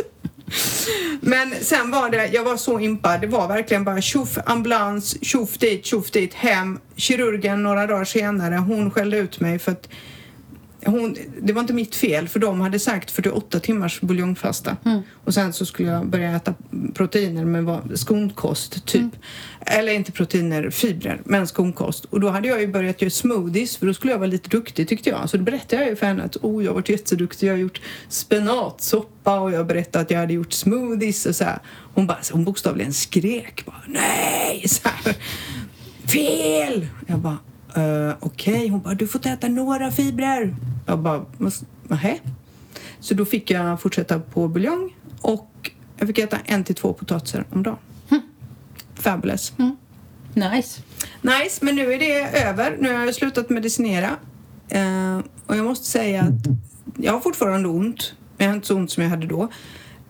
Men 1.20 1.54
sen 1.60 1.90
var 1.90 2.10
det, 2.10 2.26
jag 2.26 2.44
var 2.44 2.56
så 2.56 2.80
impad, 2.80 3.20
det 3.20 3.26
var 3.26 3.48
verkligen 3.48 3.84
bara 3.84 4.00
tjoff 4.00 4.38
ambulans, 4.46 5.24
tjoff 5.24 5.58
dit, 5.58 5.86
tjoff 5.86 6.10
dit, 6.10 6.34
hem. 6.34 6.78
Kirurgen 6.96 7.62
några 7.62 7.86
dagar 7.86 8.04
senare, 8.04 8.56
hon 8.56 8.90
skällde 8.90 9.16
ut 9.16 9.40
mig 9.40 9.58
för 9.58 9.72
att 9.72 9.88
hon, 10.86 11.16
det 11.42 11.52
var 11.52 11.60
inte 11.60 11.72
mitt 11.72 11.94
fel 11.94 12.28
för 12.28 12.40
de 12.40 12.60
hade 12.60 12.78
sagt 12.78 13.10
48 13.10 13.60
timmars 13.60 14.00
buljongfasta. 14.00 14.76
Och 15.24 15.34
sen 15.34 15.52
så 15.52 15.66
skulle 15.66 15.88
jag 15.88 16.06
börja 16.06 16.36
äta 16.36 16.54
proteiner 16.94 17.44
med 17.44 17.64
vad- 17.64 17.98
skonkost 17.98 18.86
typ. 18.86 19.10
Eller 19.66 19.92
inte 19.92 20.12
proteiner, 20.12 20.70
fibrer, 20.70 21.20
men 21.24 21.46
skonkost. 21.46 22.04
Och 22.04 22.20
då 22.20 22.28
hade 22.28 22.48
jag 22.48 22.60
ju 22.60 22.66
börjat 22.66 23.02
göra 23.02 23.10
smoothies 23.10 23.76
för 23.76 23.86
då 23.86 23.94
skulle 23.94 24.12
jag 24.12 24.18
vara 24.18 24.30
lite 24.30 24.48
duktig 24.48 24.88
tyckte 24.88 25.10
jag. 25.10 25.30
Så 25.30 25.36
då 25.36 25.42
berättade 25.42 25.82
jag 25.82 25.90
ju 25.90 25.96
för 25.96 26.06
henne 26.06 26.22
att 26.22 26.36
oh, 26.36 26.64
jag 26.64 26.70
har 26.70 26.74
varit 26.74 26.88
jätteduktig, 26.88 27.46
jag 27.46 27.52
har 27.52 27.58
gjort 27.58 27.80
spenatsoppa 28.08 29.40
och 29.40 29.52
jag 29.52 29.66
berättade 29.66 30.02
att 30.02 30.10
jag 30.10 30.18
hade 30.18 30.32
gjort 30.32 30.52
smoothies 30.52 31.26
och 31.26 31.36
så 31.36 31.44
här. 31.44 31.58
Hon 31.94 32.06
bara, 32.06 32.18
hon 32.32 32.44
bokstavligen 32.44 32.92
skrek 32.92 33.62
bara 33.66 33.82
nej! 33.88 34.64
Så 34.68 34.88
här. 34.88 35.16
Fel! 36.08 36.86
Jag 37.06 37.18
bara, 37.18 37.38
uh, 37.76 38.14
okej. 38.20 38.68
Hon 38.68 38.80
bara, 38.80 38.94
du 38.94 39.06
får 39.06 39.18
inte 39.18 39.30
äta 39.30 39.48
några 39.48 39.90
fibrer. 39.90 40.56
Jag 40.86 40.98
bara, 40.98 41.24
"Vad- 41.38 41.52
nähä? 41.88 42.18
Så 43.00 43.14
då 43.14 43.24
fick 43.24 43.50
jag 43.50 43.80
fortsätta 43.80 44.20
på 44.20 44.48
buljong 44.48 44.96
och 45.20 45.70
jag 45.98 46.06
fick 46.08 46.18
äta 46.18 46.38
en 46.44 46.64
till 46.64 46.74
två 46.74 46.92
potatisar 46.92 47.44
om 47.52 47.62
dagen. 47.62 47.76
Fabulous. 48.94 49.52
Nice. 50.34 50.82
Nice, 51.22 51.64
men 51.64 51.74
nu 51.76 51.92
är 51.92 51.98
det 51.98 52.42
över. 52.42 52.76
Nu 52.80 52.94
har 52.94 53.04
jag 53.04 53.14
slutat 53.14 53.50
medicinera. 53.50 54.10
Eh, 54.68 55.18
och 55.46 55.56
jag 55.56 55.64
måste 55.64 55.86
säga 55.86 56.22
att 56.22 56.46
jag 56.96 57.12
har 57.12 57.20
fortfarande 57.20 57.68
ont. 57.68 58.14
Men 58.36 58.44
jag 58.44 58.50
har 58.52 58.56
inte 58.56 58.66
så 58.66 58.76
ont 58.76 58.90
som 58.90 59.02
jag 59.02 59.10
hade 59.10 59.26
då. 59.26 59.42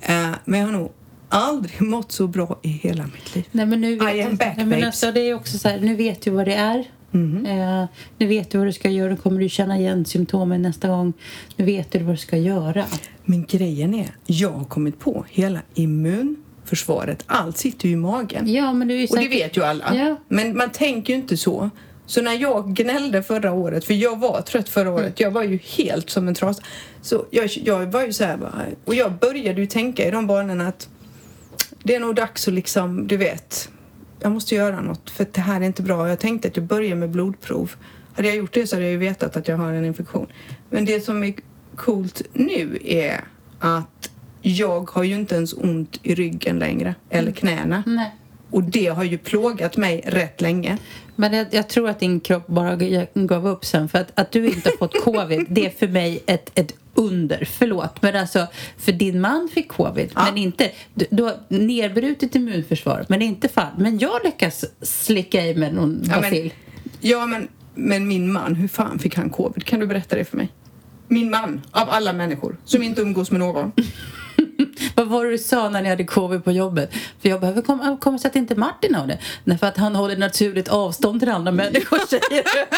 Eh, 0.00 0.30
men 0.44 0.60
jag 0.60 0.66
har 0.66 0.72
nog 0.72 0.92
aldrig 1.28 1.82
mått 1.82 2.12
så 2.12 2.26
bra 2.26 2.58
i 2.62 2.68
hela 2.68 3.04
mitt 3.06 3.34
liv. 3.34 3.44
Nej, 3.52 3.66
men 3.66 3.80
nu 3.80 3.96
vet 3.96 4.14
I 4.14 4.22
am 4.22 4.36
back, 4.36 4.56
Nej, 4.56 4.66
men 4.66 4.84
alltså, 4.84 5.12
det 5.12 5.20
är 5.20 5.34
också 5.34 5.58
så 5.58 5.68
här, 5.68 5.80
nu 5.80 5.96
vet 5.96 6.22
du 6.22 6.30
vad 6.30 6.46
det 6.46 6.54
är. 6.54 6.84
Mhm. 7.10 7.46
Eh, 7.46 7.84
nu 8.18 8.26
vet 8.26 8.50
du 8.50 8.58
vad 8.58 8.66
du 8.66 8.72
ska 8.72 8.90
göra. 8.90 9.10
Nu 9.10 9.16
kommer 9.16 9.40
du 9.40 9.48
känna 9.48 9.78
igen 9.78 10.04
symptomen 10.04 10.62
nästa 10.62 10.88
gång. 10.88 11.12
Nu 11.56 11.64
vet 11.64 11.92
du 11.92 11.98
vad 11.98 12.14
du 12.14 12.18
ska 12.18 12.36
göra. 12.36 12.84
Men 13.24 13.46
grejen 13.46 13.94
är, 13.94 14.10
jag 14.26 14.50
har 14.50 14.64
kommit 14.64 14.98
på 14.98 15.24
hela 15.28 15.60
immunförsvaret. 15.74 17.24
Allt 17.26 17.58
sitter 17.58 17.88
ju 17.88 17.92
i 17.92 17.96
magen. 17.96 18.52
Ja, 18.52 18.72
men 18.72 18.88
du 18.88 18.94
är 18.94 18.98
ju 18.98 19.06
Och 19.06 19.16
det 19.16 19.28
vet 19.28 19.56
ju 19.56 19.64
alla. 19.64 19.94
Ja. 19.94 20.16
Men 20.28 20.56
man 20.56 20.70
tänker 20.70 21.12
ju 21.12 21.18
inte 21.18 21.36
så. 21.36 21.70
Så 22.06 22.22
när 22.22 22.32
jag 22.32 22.74
gnällde 22.74 23.22
förra 23.22 23.52
året, 23.52 23.84
för 23.84 23.94
jag 23.94 24.18
var 24.18 24.40
trött 24.40 24.68
förra 24.68 24.90
året, 24.90 25.20
jag 25.20 25.30
var 25.30 25.42
ju 25.42 25.58
helt 25.76 26.10
som 26.10 26.28
en 26.28 26.34
trasa. 26.34 26.62
Så 27.02 27.26
jag, 27.30 27.50
jag 27.64 27.86
var 27.86 28.06
ju 28.06 28.12
så 28.12 28.24
här 28.24 28.36
bara, 28.36 28.64
och 28.84 28.94
jag 28.94 29.12
började 29.12 29.60
ju 29.60 29.66
tänka 29.66 30.08
i 30.08 30.10
de 30.10 30.26
banorna 30.26 30.68
att 30.68 30.88
det 31.82 31.94
är 31.94 32.00
nog 32.00 32.14
dags 32.14 32.48
att 32.48 32.54
liksom, 32.54 33.06
du 33.06 33.16
vet, 33.16 33.68
jag 34.20 34.32
måste 34.32 34.54
göra 34.54 34.80
något 34.80 35.10
för 35.10 35.26
det 35.32 35.40
här 35.40 35.60
är 35.60 35.64
inte 35.64 35.82
bra. 35.82 36.08
Jag 36.08 36.18
tänkte 36.18 36.48
att 36.48 36.56
jag 36.56 36.66
börjar 36.66 36.96
med 36.96 37.10
blodprov. 37.10 37.72
Hade 38.12 38.28
jag 38.28 38.36
gjort 38.36 38.52
det 38.52 38.66
så 38.66 38.76
hade 38.76 38.84
jag 38.84 38.92
ju 38.92 38.98
vetat 38.98 39.36
att 39.36 39.48
jag 39.48 39.56
har 39.56 39.72
en 39.72 39.84
infektion. 39.84 40.26
Men 40.70 40.84
det 40.84 41.00
som 41.04 41.24
är 41.24 41.34
coolt 41.76 42.22
nu 42.32 42.78
är 42.84 43.24
att 43.58 44.10
jag 44.42 44.90
har 44.90 45.02
ju 45.02 45.14
inte 45.14 45.34
ens 45.34 45.52
ont 45.52 46.00
i 46.02 46.14
ryggen 46.14 46.58
längre, 46.58 46.94
eller 47.10 47.32
knäna. 47.32 47.82
Nej. 47.86 48.16
Och 48.50 48.62
det 48.62 48.86
har 48.86 49.04
ju 49.04 49.18
plågat 49.18 49.76
mig 49.76 50.02
rätt 50.06 50.40
länge. 50.40 50.78
Men 51.16 51.32
jag, 51.32 51.46
jag 51.50 51.68
tror 51.68 51.88
att 51.88 52.00
din 52.00 52.20
kropp 52.20 52.46
bara 52.46 52.76
gav 53.14 53.46
upp 53.46 53.64
sen. 53.64 53.88
För 53.88 53.98
att, 53.98 54.20
att 54.20 54.32
du 54.32 54.46
inte 54.46 54.70
har 54.70 54.76
fått 54.76 55.04
covid, 55.04 55.46
det 55.48 55.66
är 55.66 55.70
för 55.70 55.88
mig 55.88 56.22
ett, 56.26 56.50
ett 56.54 56.74
under. 57.00 57.44
Förlåt. 57.44 58.02
Men 58.02 58.16
alltså, 58.16 58.46
för 58.78 58.92
din 58.92 59.20
man 59.20 59.48
fick 59.54 59.68
covid. 59.68 60.10
Ja. 60.14 60.24
Men 60.24 60.36
inte, 60.38 60.70
du, 60.94 61.06
du 61.10 61.22
har 61.22 61.34
nedbrutet 61.48 62.34
immunförsvar. 62.34 63.06
Men 63.08 63.22
inte 63.22 63.48
fan. 63.48 63.72
Men 63.78 63.98
jag 63.98 64.24
lyckas 64.24 64.64
slicka 64.82 65.46
i 65.46 65.54
med 65.54 65.74
någon 65.74 66.00
Ja, 66.04 66.10
men, 66.10 66.20
bacill. 66.22 66.52
ja, 67.00 67.26
men, 67.26 67.48
men 67.74 68.08
min 68.08 68.32
man, 68.32 68.54
hur 68.54 68.68
fan 68.68 68.98
fick 68.98 69.16
han 69.16 69.30
covid? 69.30 69.64
Kan 69.64 69.80
du 69.80 69.86
berätta 69.86 70.16
det 70.16 70.24
för 70.24 70.36
mig? 70.36 70.48
Min 71.08 71.30
man, 71.30 71.60
av 71.70 71.90
alla 71.90 72.12
människor, 72.12 72.56
som 72.64 72.82
inte 72.82 73.00
umgås 73.02 73.30
med 73.30 73.40
någon. 73.40 73.72
Vad 74.94 75.08
var 75.08 75.24
det 75.24 75.30
du 75.30 75.38
sa 75.38 75.68
när 75.68 75.82
ni 75.82 75.88
hade 75.88 76.04
covid 76.04 76.44
på 76.44 76.52
jobbet? 76.52 76.90
För 77.22 77.28
jag 77.28 77.40
behöver 77.40 77.62
komma, 77.62 77.96
kommer 78.00 78.18
sig 78.18 78.28
att 78.28 78.36
inte 78.36 78.54
Martin 78.54 78.94
har 78.94 79.06
det. 79.06 79.18
Nej, 79.44 79.58
för 79.58 79.66
att 79.66 79.76
han 79.76 79.94
håller 79.94 80.16
naturligt 80.16 80.68
avstånd 80.68 81.20
till 81.20 81.28
andra 81.28 81.52
människor, 81.52 81.98
säger 82.08 82.42
du. 82.42 82.76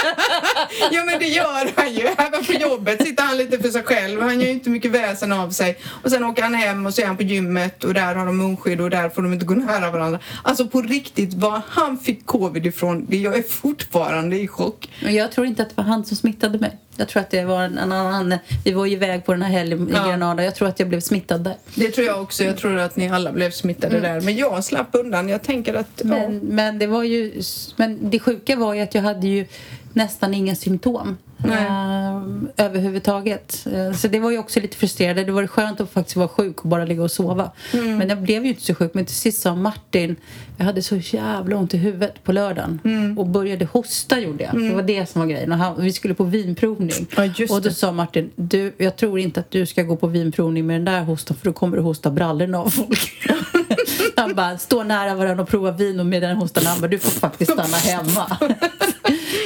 Ja 0.90 1.04
men 1.04 1.18
det 1.18 1.26
gör 1.28 1.72
han 1.76 1.94
ju. 1.94 2.06
Även 2.18 2.44
på 2.44 2.52
jobbet 2.52 3.02
sitter 3.02 3.22
han 3.22 3.36
lite 3.36 3.58
för 3.58 3.68
sig 3.68 3.82
själv. 3.82 4.20
Han 4.20 4.40
gör 4.40 4.46
ju 4.46 4.52
inte 4.52 4.70
mycket 4.70 4.90
väsen 4.90 5.32
av 5.32 5.50
sig. 5.50 5.78
Och 6.02 6.10
sen 6.10 6.24
åker 6.24 6.42
han 6.42 6.54
hem 6.54 6.86
och 6.86 6.94
så 6.94 7.02
är 7.02 7.06
han 7.06 7.16
på 7.16 7.22
gymmet 7.22 7.84
och 7.84 7.94
där 7.94 8.14
har 8.14 8.26
de 8.26 8.36
munskydd 8.38 8.80
och 8.80 8.90
där 8.90 9.08
får 9.08 9.22
de 9.22 9.32
inte 9.32 9.46
gå 9.46 9.54
nära 9.54 9.90
varandra. 9.90 10.18
Alltså 10.42 10.66
på 10.66 10.82
riktigt, 10.82 11.34
var 11.34 11.62
han 11.68 11.98
fick 11.98 12.26
covid 12.26 12.66
ifrån, 12.66 13.06
jag 13.10 13.38
är 13.38 13.42
fortfarande 13.42 14.36
i 14.36 14.48
chock. 14.48 14.88
Men 15.02 15.14
jag 15.14 15.32
tror 15.32 15.46
inte 15.46 15.62
att 15.62 15.68
det 15.68 15.76
var 15.76 15.84
han 15.84 16.04
som 16.04 16.16
smittade 16.16 16.58
mig. 16.58 16.78
Jag 16.96 17.08
tror 17.08 17.20
att 17.20 17.30
det 17.30 17.44
var 17.44 17.62
en 17.62 17.78
annan. 17.78 18.34
Vi 18.64 18.72
var 18.72 18.86
ju 18.86 18.92
iväg 18.92 19.24
på 19.24 19.32
den 19.32 19.42
här 19.42 19.50
helgen 19.50 19.88
i 19.88 19.92
Ja. 19.92 20.06
Granada. 20.08 20.44
Jag 20.44 20.54
tror 20.54 20.68
att 20.68 20.78
jag 20.78 20.88
blev 20.88 21.00
smittad 21.00 21.40
där. 21.44 21.56
Det 21.74 21.90
tror 21.90 22.06
jag 22.06 22.22
också. 22.22 22.44
Jag 22.44 22.56
tror 22.56 22.78
att 22.78 22.96
ni 22.96 23.08
alla 23.08 23.32
blev 23.32 23.50
smittade 23.50 24.00
där. 24.00 24.20
Men 24.20 24.36
jag 24.36 24.64
slapp 24.64 24.88
undan. 24.92 25.28
Jag 25.28 25.42
tänker 25.42 25.74
att... 25.74 25.88
ja. 25.96 26.04
Men, 26.04 26.38
men 26.38 26.78
det 26.78 26.86
var 26.86 27.02
ju... 27.02 27.42
Men 27.76 28.10
det 28.10 28.18
sjuka 28.18 28.56
var 28.56 28.74
ju 28.74 28.80
att 28.80 28.94
jag 28.94 29.02
hade 29.02 29.26
ju 29.26 29.46
nästan 29.92 30.34
inga 30.34 30.54
symptom. 30.54 31.18
Eh, 31.44 32.64
överhuvudtaget. 32.66 33.66
Eh, 33.72 33.92
så 33.92 34.08
det 34.08 34.18
var 34.18 34.30
ju 34.30 34.38
också 34.38 34.60
lite 34.60 34.76
frustrerande. 34.76 35.24
Det 35.24 35.32
var 35.32 35.46
skönt 35.46 35.80
att 35.80 35.90
faktiskt 35.90 36.16
vara 36.16 36.28
sjuk 36.28 36.60
och 36.60 36.68
bara 36.68 36.84
ligga 36.84 37.02
och 37.02 37.10
sova. 37.10 37.50
Mm. 37.72 37.98
Men 37.98 38.08
jag 38.08 38.22
blev 38.22 38.42
ju 38.44 38.48
inte 38.48 38.62
så 38.62 38.74
sjuk. 38.74 38.94
Men 38.94 39.06
till 39.06 39.14
sist 39.14 39.42
sa 39.42 39.54
Martin, 39.54 40.16
jag 40.56 40.64
hade 40.64 40.82
så 40.82 40.96
jävla 40.96 41.56
ont 41.56 41.74
i 41.74 41.76
huvudet 41.76 42.24
på 42.24 42.32
lördagen. 42.32 42.80
Mm. 42.84 43.18
Och 43.18 43.26
började 43.26 43.64
hosta 43.64 44.20
gjorde 44.20 44.44
jag. 44.44 44.62
Det 44.62 44.74
var 44.74 44.82
det 44.82 45.10
som 45.10 45.20
var 45.20 45.28
grejen. 45.28 45.52
Och 45.52 45.58
han, 45.58 45.82
vi 45.82 45.92
skulle 45.92 46.14
på 46.14 46.24
vinprovning. 46.24 47.06
Ja, 47.16 47.54
och 47.54 47.62
då 47.62 47.70
sa 47.70 47.92
Martin, 47.92 48.30
du, 48.36 48.72
jag 48.78 48.96
tror 48.96 49.18
inte 49.18 49.40
att 49.40 49.50
du 49.50 49.66
ska 49.66 49.82
gå 49.82 49.96
på 49.96 50.06
vinprovning 50.06 50.66
med 50.66 50.76
den 50.76 50.84
där 50.84 51.02
hostan 51.02 51.36
för 51.36 51.44
då 51.44 51.52
kommer 51.52 51.76
du 51.76 51.82
hosta 51.82 52.10
brallorna 52.10 52.58
av 52.58 52.70
folk. 52.70 53.22
Han 54.16 54.34
bara, 54.34 54.58
stå 54.58 54.82
nära 54.82 55.14
varandra 55.14 55.42
och 55.42 55.48
prova 55.48 55.70
vin 55.70 56.00
och 56.00 56.06
med 56.06 56.22
den 56.22 56.36
hostan. 56.36 56.66
Han 56.66 56.80
bara, 56.80 56.88
du 56.88 56.98
får 56.98 57.10
faktiskt 57.10 57.52
stanna 57.52 57.76
hemma. 57.76 58.36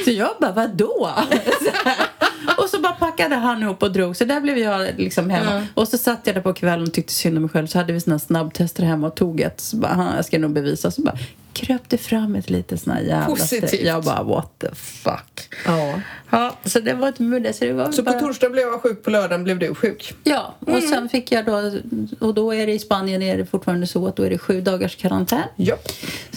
Så 0.07 0.11
jag 0.11 0.35
bara, 0.39 0.51
vadå? 0.51 1.09
Och 2.57 2.69
så 2.69 2.79
bara 2.79 2.93
packade 2.93 3.35
han 3.35 3.61
ihop 3.63 3.83
och 3.83 3.91
drog. 3.91 4.15
Så 4.15 4.25
där 4.25 4.41
blev 4.41 4.57
jag 4.57 4.87
liksom 4.97 5.29
hemma. 5.29 5.53
Ja. 5.55 5.61
Och 5.73 5.87
så 5.87 5.97
satt 5.97 6.19
jag 6.23 6.35
där 6.35 6.41
på 6.41 6.53
kvällen 6.53 6.87
och 6.87 6.93
tyckte 6.93 7.13
synd 7.13 7.37
om 7.37 7.41
mig 7.43 7.49
själv. 7.51 7.67
Så 7.67 7.77
hade 7.77 7.93
vi 7.93 7.99
såna 8.01 8.19
snabbtester 8.19 8.83
hemma 8.83 9.07
och 9.07 9.15
tog 9.15 9.41
ett. 9.41 9.61
Så 9.61 9.77
bara, 9.77 9.91
"Aha, 9.91 10.15
jag 10.15 10.25
ska 10.25 10.39
nog 10.39 10.51
bevisa. 10.51 10.91
Så 10.91 11.01
bara 11.01 11.17
kröp 11.53 11.81
det 11.87 11.97
fram 11.97 12.35
ett 12.35 12.49
litet 12.49 12.81
sån 12.81 12.93
här 12.93 13.01
jävla 13.01 13.25
Positivt. 13.25 13.67
streck. 13.67 13.81
Jag 13.83 14.03
bara, 14.03 14.23
what 14.23 14.51
the 14.59 14.67
fuck. 14.75 15.49
Ja. 15.65 15.99
Ja, 16.29 16.55
så 16.65 16.79
det 16.79 16.93
var 16.93 17.09
ett 17.09 17.19
mudde. 17.19 17.53
Så, 17.53 17.65
det 17.65 17.73
var 17.73 17.91
Så 17.91 18.03
på 18.03 18.11
bara... 18.11 18.19
torsdag 18.19 18.49
blev 18.49 18.67
jag 18.67 18.81
sjuk, 18.81 19.03
på 19.03 19.09
lördagen 19.09 19.43
blev 19.43 19.59
du 19.59 19.75
sjuk. 19.75 20.13
Ja, 20.23 20.55
och 20.59 20.69
Mm. 20.69 20.81
sen 20.81 21.09
fick 21.09 21.31
jag 21.31 21.45
då, 21.45 21.71
och 22.19 22.33
då 22.33 22.53
är 22.53 22.67
det 22.67 22.73
i 22.73 22.79
Spanien 22.79 23.21
är 23.21 23.37
det 23.37 23.45
fortfarande 23.45 23.87
så 23.87 24.07
att 24.07 24.15
då 24.15 24.23
är 24.23 24.29
det 24.29 24.37
sju 24.37 24.61
dagars 24.61 24.95
karantän. 24.95 25.41
Ja. 25.55 25.75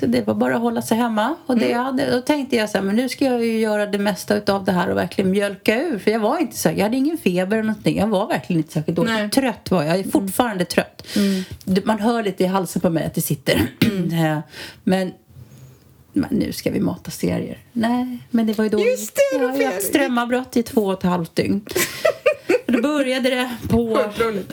Så 0.00 0.06
det 0.06 0.26
var 0.26 0.34
bara 0.34 0.54
att 0.54 0.60
hålla 0.60 0.82
sig 0.82 0.96
hemma. 0.96 1.34
Och 1.46 1.56
det 1.56 1.68
jag 1.68 1.78
hade, 1.84 2.10
då 2.10 2.20
tänkte 2.20 2.56
jag 2.56 2.70
så 2.70 2.78
här, 2.78 2.84
men 2.84 2.96
nu 2.96 3.08
ska 3.08 3.24
jag 3.24 3.44
ju 3.44 3.58
göra 3.60 3.86
det 3.86 3.98
mesta 3.98 4.40
av 4.52 4.64
det 4.64 4.72
här 4.72 4.88
och 4.90 4.96
verkligen 4.96 5.30
mjölka 5.30 5.74
ur. 5.90 5.98
För 5.98 6.10
jag 6.10 6.20
var 6.20 6.38
inte 6.38 6.56
så, 6.56 6.68
jag 6.68 6.82
hade 6.82 6.96
ingen 6.96 7.18
feber 7.18 7.56
eller 7.56 7.68
någonting. 7.68 7.98
Jag 7.98 8.06
var 8.06 8.28
verkligen 8.28 8.60
inte 8.60 8.72
särskilt 8.72 8.96
dålig. 8.96 9.12
Nej. 9.12 9.30
Trött 9.30 9.70
var 9.70 9.82
jag. 9.82 9.98
Jag 9.98 10.06
är 10.06 10.10
fortfarande 10.10 10.64
trött. 10.64 11.06
Det- 11.64 11.84
Man 11.86 11.98
hör 12.00 12.22
lite 12.22 12.44
i 12.44 12.46
halsen 12.46 12.82
på 12.82 12.90
mig 12.90 13.04
att 13.04 13.14
det 13.14 13.20
sitter. 13.20 13.66
Eh, 14.12 14.38
men, 14.84 15.12
men 16.12 16.28
nu 16.30 16.52
ska 16.52 16.70
vi 16.70 16.80
mata 16.80 17.10
serier. 17.10 17.58
Nej, 17.72 18.18
men 18.30 18.46
det 18.46 18.58
var 18.58 18.64
ju 18.64 18.70
då... 18.70 18.80
Just 18.80 19.14
det, 19.14 19.38
jag 19.38 19.58
det 19.58 19.64
haft 19.64 19.82
strömavbrott 19.82 20.56
i 20.56 20.62
två 20.62 20.86
och 20.86 20.92
ett 20.92 21.02
halvt 21.02 21.34
dygn. 21.34 21.60
Då 22.66 22.82
började 22.82 23.30
det 23.30 23.50
på... 23.68 24.00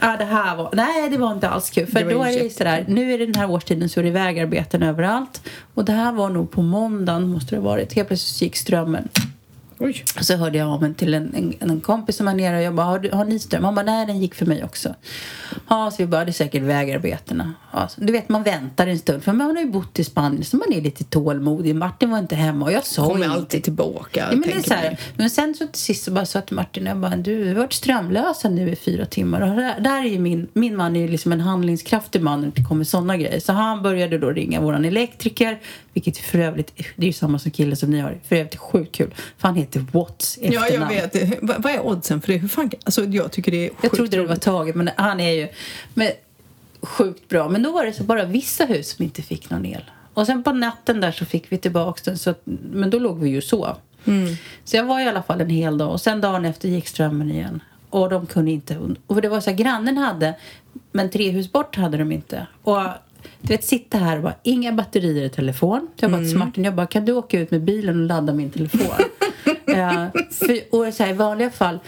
Ja, 0.00 0.16
det 0.16 0.24
här 0.24 0.56
var... 0.56 0.70
Nej, 0.72 1.10
det 1.10 1.16
var 1.18 1.32
inte 1.32 1.48
alls 1.48 1.70
kul. 1.70 1.86
För 1.86 2.10
då 2.10 2.22
är 2.22 2.42
det 2.42 2.50
sådär, 2.50 2.84
nu 2.88 3.12
är 3.14 3.18
det 3.18 3.26
den 3.26 3.34
här 3.34 3.50
årstiden 3.50 3.88
så 3.88 4.00
är 4.00 4.04
det 4.04 4.10
vägarbeten 4.10 4.82
överallt. 4.82 5.42
Och 5.74 5.84
det 5.84 5.92
här 5.92 6.12
var 6.12 6.30
nog 6.30 6.50
på 6.50 6.62
måndagen 6.62 7.28
måste 7.28 7.54
det 7.54 7.60
ha 7.60 7.68
varit. 7.68 7.92
Helt 7.92 8.08
plötsligt 8.08 8.42
gick 8.42 8.56
strömmen. 8.56 9.08
Oj. 9.80 10.04
Så 10.20 10.36
hörde 10.36 10.58
jag 10.58 10.68
av 10.68 10.82
mig 10.82 10.94
till 10.94 11.14
en, 11.14 11.34
en, 11.34 11.70
en 11.70 11.80
kompis 11.80 12.16
som 12.16 12.26
var 12.26 12.34
nere 12.34 12.56
och 12.56 12.62
jag 12.62 12.74
bara, 12.74 12.86
har, 12.86 12.98
du- 12.98 13.10
har 13.12 13.24
ni 13.24 13.38
ström? 13.38 13.64
Han 13.64 13.74
bara, 13.74 13.82
nej 13.86 14.06
den 14.06 14.20
gick 14.20 14.34
för 14.34 14.46
mig 14.46 14.64
också. 14.64 14.94
Ja, 15.68 15.90
så 15.90 16.06
vi 16.06 16.16
är 16.16 16.32
säkert 16.32 16.62
vägarbetena. 16.62 17.52
Ja, 17.72 17.88
så, 17.88 18.00
du 18.00 18.12
vet, 18.12 18.28
man 18.28 18.42
väntar 18.42 18.86
en 18.86 18.98
stund 18.98 19.22
för 19.22 19.32
man 19.32 19.56
har 19.56 19.62
ju 19.62 19.70
bott 19.70 19.98
i 19.98 20.04
Spanien 20.04 20.44
så 20.44 20.56
man 20.56 20.72
är 20.72 20.80
lite 20.80 21.04
tålmodig. 21.04 21.74
Martin 21.74 22.10
var 22.10 22.18
inte 22.18 22.36
hemma 22.36 22.64
och 22.64 22.72
jag 22.72 22.84
sa 22.84 23.02
Kommer 23.02 23.16
ingenting. 23.16 23.36
alltid 23.40 23.64
tillbaka. 23.64 24.20
Ja, 24.20 24.26
men, 24.30 24.40
det 24.40 24.52
är 24.52 24.60
så 24.62 24.74
här, 24.74 24.98
men 25.16 25.30
sen 25.30 25.54
så 25.54 25.66
till 25.66 25.82
sist 25.82 26.04
så 26.04 26.10
bara 26.10 26.26
sa 26.26 26.40
till 26.40 26.56
Martin, 26.56 26.86
jag 26.86 26.96
bara, 26.96 27.16
du 27.16 27.48
har 27.48 27.54
varit 27.54 27.72
strömlösa 27.72 28.48
nu 28.48 28.70
i 28.70 28.76
fyra 28.76 29.06
timmar. 29.06 29.40
Och 29.40 29.56
där, 29.56 29.80
där 29.80 29.98
är 30.04 30.08
ju 30.08 30.18
min, 30.18 30.48
min 30.52 30.76
man 30.76 30.96
är 30.96 31.00
ju 31.00 31.08
liksom 31.08 31.32
en 31.32 31.40
handlingskraftig 31.40 32.22
man 32.22 32.40
när 32.40 32.50
det 32.54 32.64
kommer 32.64 32.84
sådana 32.84 33.16
grejer. 33.16 33.40
Så 33.40 33.52
han 33.52 33.82
började 33.82 34.18
då 34.18 34.30
ringa 34.30 34.60
våran 34.60 34.84
elektriker, 34.84 35.58
vilket 35.92 36.16
för 36.18 36.38
övrigt, 36.38 36.72
det 36.96 37.02
är 37.02 37.06
ju 37.06 37.12
samma 37.12 37.38
som 37.38 37.50
killen 37.50 37.76
som 37.76 37.90
ni 37.90 38.00
har, 38.00 38.20
för 38.28 38.36
övrigt 38.36 38.56
sjukt 38.56 38.94
kul. 38.96 39.14
För 39.38 39.48
han 39.48 39.56
heter 39.68 39.86
Watts 39.92 40.38
i 40.38 40.46
Ja, 40.46 40.52
jag 40.52 40.66
efternamn. 40.66 40.94
vet. 41.12 41.38
Vad 41.64 41.72
är 41.72 41.86
oddsen 41.86 42.20
för 42.20 42.32
det? 42.32 42.38
Hur 42.38 42.48
fan, 42.48 42.70
alltså, 42.84 43.04
jag 43.04 43.32
tycker 43.32 43.52
det 43.52 43.56
är 43.66 43.70
Jag 43.70 43.76
sjukt 43.80 43.94
trodde 43.94 44.16
det 44.16 44.26
var 44.26 44.36
taget, 44.36 44.74
men 44.74 44.90
han 44.96 45.20
är 45.20 45.32
ju 45.32 45.48
men, 45.94 46.10
sjukt 46.82 47.28
bra. 47.28 47.48
Men 47.48 47.62
då 47.62 47.72
var 47.72 47.84
det 47.84 47.92
så 47.92 48.02
bara 48.02 48.24
vissa 48.24 48.64
hus 48.64 48.88
som 48.90 49.04
inte 49.04 49.22
fick 49.22 49.50
någon 49.50 49.66
el. 49.66 49.84
Och 50.14 50.26
sen 50.26 50.42
på 50.42 50.52
natten 50.52 51.00
där 51.00 51.12
så 51.12 51.24
fick 51.24 51.52
vi 51.52 51.58
tillbaka 51.58 52.00
den, 52.04 52.18
så 52.18 52.34
men 52.72 52.90
då 52.90 52.98
låg 52.98 53.18
vi 53.18 53.30
ju 53.30 53.40
så. 53.40 53.76
Mm. 54.04 54.34
Så 54.64 54.76
jag 54.76 54.84
var 54.84 55.00
i 55.00 55.08
alla 55.08 55.22
fall 55.22 55.40
en 55.40 55.50
hel 55.50 55.78
dag 55.78 55.90
och 55.92 56.00
sen 56.00 56.20
dagen 56.20 56.44
efter 56.44 56.68
gick 56.68 56.88
strömmen 56.88 57.30
igen. 57.30 57.62
Och 57.90 58.10
de 58.10 58.26
kunde 58.26 58.50
inte, 58.50 58.78
och 59.06 59.22
det 59.22 59.28
var 59.28 59.40
så 59.40 59.50
här, 59.50 59.56
grannen 59.56 59.96
hade, 59.96 60.34
men 60.92 61.10
tre 61.10 61.30
hus 61.30 61.52
bort 61.52 61.76
hade 61.76 61.96
de 61.96 62.12
inte. 62.12 62.46
Och 62.62 62.82
du 63.40 63.48
vet, 63.48 63.64
sitta 63.64 63.98
här 63.98 64.16
och 64.16 64.22
bara, 64.22 64.34
inga 64.42 64.72
batterier 64.72 65.24
i 65.24 65.28
telefon. 65.28 65.88
Så 65.96 66.04
jag 66.04 66.10
bara 66.12 66.22
till 66.22 66.38
Martin, 66.38 66.64
jag 66.64 66.74
bara, 66.74 66.86
kan 66.86 67.04
du 67.04 67.12
åka 67.12 67.40
ut 67.40 67.50
med 67.50 67.62
bilen 67.62 68.00
och 68.00 68.06
ladda 68.06 68.32
min 68.32 68.50
telefon? 68.50 69.04
Ja, 69.68 70.10
för, 70.30 70.74
och 70.74 70.94
så 70.94 71.02
här, 71.02 71.10
i 71.10 71.12
vanliga 71.14 71.50
fall, 71.50 71.78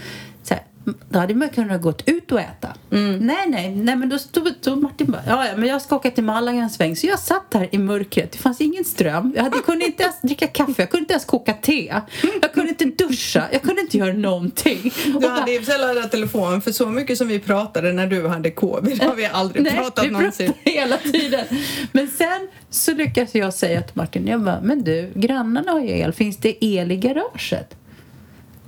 så 0.43 0.55
här, 0.55 0.63
då 0.85 1.19
hade 1.19 1.35
man 1.35 1.49
kunnat 1.49 1.83
gått 1.83 2.03
ut 2.09 2.33
och 2.33 2.41
äta. 2.41 2.69
Nej, 2.91 3.47
nej, 3.47 3.71
nej, 3.71 3.97
men 3.97 4.09
då 4.09 4.19
stod, 4.19 4.55
stod 4.61 4.83
Martin 4.83 5.11
bara, 5.11 5.23
ja, 5.27 5.47
ja, 5.47 5.53
men 5.57 5.69
jag 5.69 5.83
ska 5.83 5.97
åka 5.97 6.11
till 6.11 6.25
Malaga 6.25 6.59
en 6.59 6.71
sväng. 6.71 6.97
Så 6.97 7.07
jag 7.07 7.19
satt 7.19 7.55
här 7.55 7.69
i 7.73 7.79
mörkret, 7.79 8.33
det 8.33 8.39
fanns 8.39 8.61
ingen 8.61 8.85
ström. 8.85 9.33
Jag 9.37 9.43
hade, 9.43 9.59
kunde 9.59 9.85
inte 9.87 10.03
ens 10.03 10.21
dricka 10.23 10.47
kaffe, 10.47 10.75
jag 10.83 10.91
kunde 10.91 11.03
inte 11.03 11.13
ens 11.13 11.25
koka 11.25 11.53
te. 11.53 11.95
Jag 12.43 12.53
kunde 12.53 12.69
inte 12.71 12.85
duscha, 12.85 13.49
jag 13.53 13.63
kunde 13.63 13.81
inte 13.81 13.99
göra 13.99 14.13
någonting. 14.13 14.93
Du 15.21 15.29
hade 15.29 15.59
och 15.59 15.65
för 15.65 15.73
sig 15.73 15.79
laddat 15.79 16.11
telefonen 16.11 16.61
för 16.61 16.73
så 16.73 16.87
mycket 16.87 17.19
som 17.19 17.29
vi 17.29 17.39
pratade 17.39 17.93
när 17.93 18.07
du 18.07 18.29
hade 18.29 18.51
covid 18.51 19.03
har 19.03 19.15
vi 19.15 19.27
aldrig 19.27 19.63
Nej, 19.63 19.73
pratat 19.73 20.05
vi 20.05 20.11
någonsin. 20.11 20.47
pratar 20.53 20.71
hela 20.71 20.97
tiden. 20.97 21.45
Men 21.93 22.09
sen 22.09 22.49
så 22.71 22.95
lyckas 22.95 23.35
jag 23.35 23.55
säga 23.55 23.83
till 23.83 23.97
Martin, 23.97 24.27
jag 24.27 24.41
bara, 24.41 24.61
men 24.61 24.85
du, 24.85 25.11
grannarna 25.15 25.73
har 25.73 25.81
ju 25.81 25.99
el, 25.99 26.13
finns 26.13 26.37
det 26.37 26.65
el 26.65 26.93
i 26.93 26.97
garaget? 26.97 27.77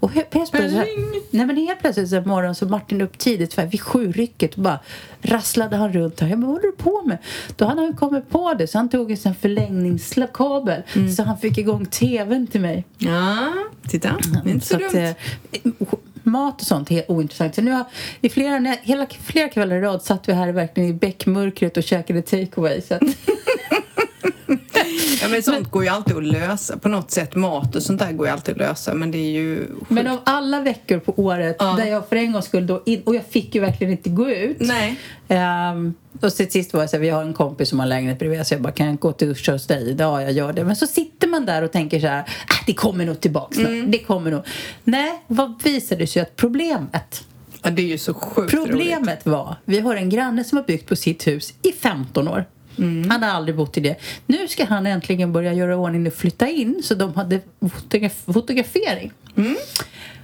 Och 0.02 0.12
helt 0.12 0.30
plötsligt, 0.30 0.70
så 0.70 0.84
nej 1.30 1.46
men 1.46 1.56
helt 1.56 1.80
plötsligt 1.80 2.08
så 2.08 2.14
här 2.16 2.24
morgon 2.24 2.54
så 2.54 2.66
Martin 2.66 3.00
upp 3.00 3.18
tidigt 3.18 3.54
för 3.54 3.66
vid 3.66 3.80
sjurycket 3.80 4.54
och 4.54 4.62
bara 4.62 4.78
rasslade 5.22 5.76
han 5.76 5.92
runt 5.92 6.20
här. 6.20 6.28
Jag 6.28 6.38
bara, 6.38 6.46
vad 6.46 6.56
håller 6.56 6.66
du 6.66 6.72
på 6.72 7.02
med? 7.02 7.18
Då 7.56 7.64
hade 7.64 7.80
han 7.80 7.96
kommit 7.96 8.30
på 8.30 8.54
det 8.54 8.66
så 8.66 8.78
han 8.78 8.88
tog 8.88 9.10
en 9.10 9.16
sån 9.16 9.34
förlängningskabel 9.34 10.82
så 11.16 11.22
han 11.22 11.38
fick 11.38 11.58
igång 11.58 11.86
tvn 11.86 12.46
till 12.46 12.60
mig. 12.60 12.84
Ja, 12.98 13.52
titta. 13.88 14.16
Det 14.44 14.50
är 14.50 14.54
inte 14.54 14.66
så, 14.66 14.78
Så 14.78 14.86
att, 14.86 14.92
dumt. 14.92 15.14
eh, 15.52 15.98
mat 16.22 16.60
och 16.60 16.66
sånt 16.66 16.90
är 16.90 17.10
ointressant. 17.10 17.54
Så 17.54 17.62
nu 17.62 17.70
har, 17.70 17.84
i 18.20 18.28
flera, 18.28 18.76
hela, 18.82 19.06
flera 19.24 19.48
kvällar 19.48 19.76
i 19.76 19.80
rad 19.80 20.02
satt 20.02 20.28
vi 20.28 20.32
här 20.32 20.52
verkligen 20.52 20.90
i 20.90 20.92
bäckmörkret 20.92 21.76
och 21.76 21.82
käkade 21.82 22.22
takeaway. 22.22 22.80
Så 22.80 22.94
att, 22.94 23.02
Ja, 25.22 25.28
men 25.28 25.42
sånt 25.42 25.70
går 25.70 25.82
ju 25.82 25.88
alltid 25.88 26.16
att 26.16 26.24
lösa 26.24 26.76
på 26.76 26.88
något 26.88 27.10
sätt. 27.10 27.34
Mat 27.34 27.76
och 27.76 27.82
sånt 27.82 27.98
där 28.00 28.12
går 28.12 28.26
ju 28.26 28.32
alltid 28.32 28.52
att 28.52 28.58
lösa 28.58 28.94
men 28.94 29.10
det 29.10 29.18
är 29.18 29.30
ju 29.30 29.68
men 29.88 30.06
av 30.06 30.18
alla 30.24 30.60
veckor 30.60 30.98
på 30.98 31.12
året 31.16 31.56
Ja. 31.58 31.74
där 31.78 31.86
jag 31.86 32.08
för 32.08 32.16
en 32.16 32.32
gång 32.32 32.42
skulle 32.42 32.66
då 32.66 32.82
in, 32.86 33.02
och 33.04 33.14
jag 33.14 33.26
fick 33.26 33.54
ju 33.54 33.60
verkligen 33.60 33.92
inte 33.92 34.10
gå 34.10 34.30
ut. 34.30 34.56
Nej. 34.60 34.98
Ehm, 35.28 35.94
och 36.20 36.34
till 36.34 36.50
sist 36.50 36.74
var 36.74 36.80
jag 36.80 36.90
så 36.90 36.96
här, 36.96 37.00
vi 37.00 37.08
har 37.10 37.22
en 37.22 37.34
kompis 37.34 37.68
som 37.68 37.80
har 37.80 37.86
lägenhet 37.86 38.18
bredvid 38.18 38.46
så 38.46 38.54
jag 38.54 38.62
bara, 38.62 38.72
kan 38.72 38.86
jag 38.86 38.98
gå 38.98 39.08
och 39.08 39.16
duscha 39.18 39.52
hos 39.52 39.66
dig? 39.66 39.96
Ja, 39.98 40.22
jag 40.22 40.32
gör 40.32 40.52
det. 40.52 40.64
Men 40.64 40.76
så 40.76 40.86
sitter 40.86 41.28
man 41.28 41.46
där 41.46 41.62
och 41.62 41.72
tänker 41.72 42.00
så 42.00 42.06
här, 42.06 42.18
äh, 42.18 42.24
det 42.66 42.74
kommer 42.74 43.04
nog 43.04 43.20
tillbaka 43.20 43.54
snart. 43.54 43.66
Mm. 43.68 43.90
Det 43.90 43.98
kommer 43.98 44.30
nog. 44.30 44.42
Nej, 44.84 45.22
vad 45.26 45.62
visade 45.62 46.06
sig 46.06 46.22
att 46.22 46.36
problemet 46.36 47.24
Ja, 47.62 47.70
det 47.70 47.82
är 47.82 47.86
ju 47.86 47.98
så 47.98 48.14
sjukt 48.14 48.54
roligt. 48.54 48.70
Problemet 48.70 49.26
var, 49.26 49.56
vi 49.64 49.80
har 49.80 49.96
en 49.96 50.08
granne 50.08 50.44
som 50.44 50.58
har 50.58 50.64
byggt 50.64 50.88
på 50.88 50.96
sitt 50.96 51.26
hus 51.26 51.54
i 51.62 51.72
15 51.72 52.28
år. 52.28 52.44
Mm. 52.78 53.10
Han 53.10 53.22
har 53.22 53.30
aldrig 53.30 53.56
bott 53.56 53.76
i 53.76 53.80
det. 53.80 53.96
Nu 54.26 54.48
ska 54.48 54.64
han 54.64 54.86
äntligen 54.86 55.32
börja 55.32 55.52
göra 55.52 55.76
ordning 55.76 56.06
och 56.06 56.14
flytta 56.14 56.48
in 56.48 56.80
så 56.84 56.94
de 56.94 57.14
hade 57.14 57.40
fotograf- 57.60 58.32
fotografering. 58.32 59.12
Mm. 59.36 59.56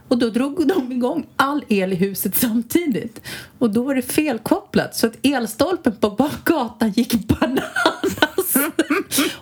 Och 0.08 0.18
då 0.18 0.30
drog 0.30 0.68
de 0.68 0.92
igång 0.92 1.26
all 1.36 1.64
el 1.68 1.92
i 1.92 1.96
huset 1.96 2.36
samtidigt. 2.36 3.20
Och 3.58 3.70
då 3.70 3.82
var 3.82 3.94
det 3.94 4.02
felkopplat 4.02 4.96
så 4.96 5.06
att 5.06 5.12
elstolpen 5.22 5.96
på 5.96 6.30
gatan 6.44 6.90
gick 6.90 7.14
bananas. 7.28 8.56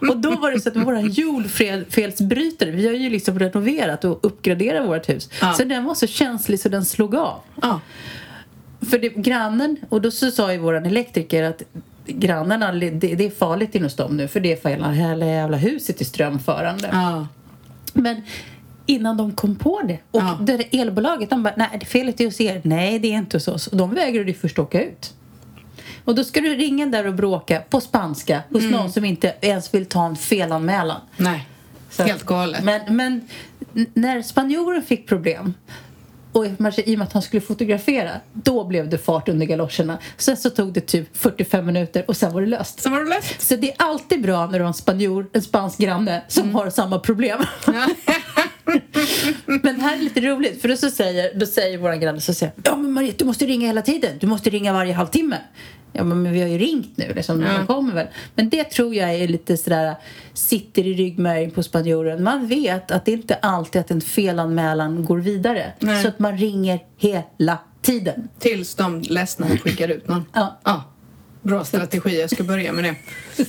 och 0.10 0.16
då 0.16 0.30
var 0.30 0.50
det 0.50 0.60
så 0.60 0.68
att 0.68 0.76
vår 0.76 0.98
jordfelsbrytare, 0.98 2.70
vi 2.70 2.86
har 2.86 2.94
ju 2.94 3.10
liksom 3.10 3.38
renoverat 3.38 4.04
och 4.04 4.18
uppgraderat 4.22 4.88
vårt 4.88 5.08
hus. 5.08 5.30
Ja. 5.40 5.52
Så 5.52 5.64
den 5.64 5.84
var 5.84 5.94
så 5.94 6.06
känslig 6.06 6.60
så 6.60 6.68
den 6.68 6.84
slog 6.84 7.14
av. 7.14 7.40
Ja. 7.62 7.80
För 8.90 8.98
det, 8.98 9.08
grannen, 9.08 9.76
och 9.88 10.02
då 10.02 10.10
så 10.10 10.30
sa 10.30 10.52
ju 10.52 10.58
våran 10.58 10.86
elektriker 10.86 11.42
att 11.42 11.62
grannarna, 12.06 12.72
det, 12.72 12.90
det 12.90 13.26
är 13.26 13.30
farligt 13.30 13.74
inne 13.74 13.84
hos 13.86 13.96
dem 13.96 14.16
nu 14.16 14.28
för 14.28 14.40
det 14.40 14.52
är 14.52 14.56
för 14.56 14.68
hela, 14.68 14.90
hela 14.90 15.26
jävla 15.26 15.56
huset 15.56 16.00
är 16.00 16.04
strömförande. 16.04 16.88
Ja. 16.92 17.26
Men 17.92 18.22
innan 18.86 19.16
de 19.16 19.32
kom 19.32 19.56
på 19.56 19.82
det 19.82 19.98
och 20.10 20.20
Ja. 20.22 20.38
det 20.42 20.56
där 20.56 20.66
elbolaget 20.72 21.30
de 21.30 21.42
bara, 21.42 21.54
nej 21.56 21.80
felet 21.86 22.20
är 22.20 22.24
hos 22.24 22.40
er. 22.40 22.60
Nej 22.64 22.98
det 22.98 23.08
är 23.08 23.16
inte 23.18 23.36
hos 23.36 23.48
oss. 23.48 23.66
Och 23.66 23.76
de 23.76 23.94
vägrade 23.94 24.30
ju 24.30 24.34
först 24.36 24.58
åka 24.58 24.82
ut. 24.84 25.12
Och 26.04 26.14
då 26.14 26.24
ska 26.24 26.40
du 26.40 26.54
ringa 26.54 26.86
där 26.86 27.06
och 27.06 27.14
bråka 27.14 27.62
på 27.70 27.80
spanska 27.80 28.42
hos 28.50 28.60
Mm. 28.62 28.72
någon 28.72 28.92
som 28.92 29.04
inte 29.04 29.34
ens 29.40 29.74
vill 29.74 29.86
ta 29.86 30.06
en 30.06 30.16
felanmälan. 30.16 31.00
Nej. 31.16 31.48
Så- 31.90 32.02
Helt 32.02 32.22
galet. 32.26 32.64
Men, 32.64 32.96
men 32.96 33.28
när 33.94 34.22
spanjoren 34.22 34.82
fick 34.82 35.08
problem 35.08 35.54
och 36.36 36.46
i 36.46 36.50
och 36.94 36.98
med 36.98 37.02
att 37.02 37.12
han 37.12 37.22
skulle 37.22 37.40
fotografera, 37.40 38.10
då 38.32 38.64
blev 38.64 38.88
det 38.90 38.98
fart 38.98 39.28
under 39.28 39.46
galoscherna. 39.46 39.98
Sen 40.16 40.36
så 40.36 40.50
tog 40.50 40.72
det 40.72 40.80
typ 40.80 41.16
45 41.16 41.66
minuter 41.66 42.04
och 42.08 42.16
sen 42.16 42.32
var 42.32 42.40
det 42.40 42.46
löst. 42.46 42.82
Så 42.82 42.90
var 42.90 42.98
det 43.00 43.08
lätt. 43.08 43.42
Så 43.42 43.56
det 43.56 43.70
är 43.70 43.74
alltid 43.78 44.22
bra 44.22 44.46
när 44.46 44.58
du 44.58 44.64
har 44.64 44.68
en 44.68 44.74
spanjor, 44.74 45.26
en 45.32 45.42
spansk 45.42 45.78
granne 45.78 46.22
som 46.28 46.42
Mm. 46.42 46.54
har 46.54 46.70
samma 46.70 46.98
problem. 46.98 47.38
Ja. 47.66 47.72
Men 49.46 49.80
här 49.80 49.96
är 49.96 50.02
lite 50.02 50.20
roligt, 50.20 50.60
för 50.60 50.68
då, 50.68 50.76
så 50.76 50.90
säger, 50.90 51.34
då 51.38 51.46
säger 51.46 51.78
vår 51.78 51.92
granne 51.94 52.20
så 52.20 52.34
säger 52.34 52.52
Ja 52.64 52.76
men 52.76 52.92
Mariette, 52.92 53.16
du 53.18 53.24
måste 53.24 53.46
ringa 53.46 53.66
hela 53.66 53.82
tiden. 53.82 54.10
Du 54.20 54.26
måste 54.26 54.50
ringa 54.50 54.72
varje 54.72 54.92
halvtimme. 54.92 55.36
Ja 55.92 56.04
men, 56.04 56.32
vi 56.32 56.40
har 56.40 56.48
ju 56.48 56.58
ringt 56.58 56.96
nu, 56.96 57.12
liksom, 57.16 57.42
Ja. 57.42 57.48
de 57.58 57.66
kommer 57.66 57.94
väl. 57.94 58.06
Men 58.34 58.48
det 58.48 58.64
tror 58.64 58.94
jag 58.94 59.14
är 59.14 59.28
lite 59.28 59.56
sådär, 59.56 59.94
sitter 60.34 60.86
i 60.86 60.94
ryggmärgen 60.94 61.50
på 61.50 61.62
spanjoren. 61.62 62.22
Man 62.22 62.46
vet 62.46 62.90
att 62.90 63.04
det 63.04 63.12
inte 63.12 63.34
alltid 63.34 63.80
att 63.80 63.90
en 63.90 64.00
felanmälan 64.00 65.04
går 65.04 65.18
vidare. 65.18 65.72
Nej. 65.78 66.02
Så 66.02 66.08
att 66.08 66.18
man 66.18 66.38
ringer 66.38 66.78
hela 66.96 67.58
tiden. 67.82 68.28
Tills 68.38 68.74
de 68.74 69.00
ledsna 69.00 69.46
skickar 69.48 69.88
ut 69.88 70.08
någon. 70.08 70.24
Ja. 70.32 70.60
ja. 70.64 70.84
Bra 71.42 71.64
strategi. 71.64 72.20
Jag 72.20 72.30
ska 72.30 72.42
börja 72.44 72.72
med 72.72 72.84
det. 72.84 72.94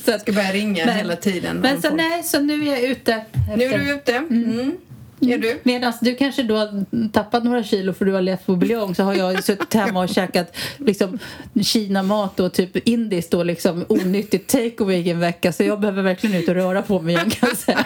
Jag 0.12 0.22
ska 0.22 0.32
börja 0.32 0.52
ringa 0.52 0.86
Men- 0.86 0.96
hela 0.98 1.16
tiden. 1.16 1.58
Men 1.58 1.76
så 1.76 1.82
folk. 1.82 1.94
nej, 2.02 2.24
så 2.24 2.40
nu 2.40 2.68
är 2.68 2.72
jag 2.72 2.82
ute. 2.82 3.26
Nu 3.58 3.64
är 3.64 3.68
efter- 3.68 3.80
du 3.80 3.92
ute. 3.96 4.16
Mm. 4.16 4.60
Är 4.60 4.72
du? 5.20 5.60
Medan 5.64 5.94
du 6.02 6.16
kanske 6.16 6.44
då 6.44 6.56
har 6.56 6.86
tappat 7.10 7.44
några 7.44 7.64
kilo 7.64 7.94
för 7.94 8.06
du 8.06 8.14
har 8.14 8.22
levt 8.22 8.46
på 8.46 8.56
buljong 8.56 8.96
så 8.96 9.04
har 9.04 9.16
jag 9.16 9.44
suttit 9.44 9.74
hemma 9.74 10.04
och 10.04 10.10
käkat 10.10 10.56
liksom 10.78 11.20
Kina-mat 11.62 12.40
och 12.40 12.54
typ 12.54 12.88
indiskt 12.88 13.34
och 13.34 13.46
liksom 13.46 13.86
onyttigt 13.90 14.50
takeaway 14.50 15.10
en 15.10 15.20
vecka 15.20 15.52
så 15.52 15.64
jag 15.64 15.80
behöver 15.80 16.04
verkligen 16.04 16.36
ut 16.36 16.50
och 16.50 16.56
röra 16.56 16.82
på 16.82 17.00
mig 17.00 17.16
igen 17.16 17.30
kan 17.30 17.50
jag 17.50 17.58
säga. 17.58 17.86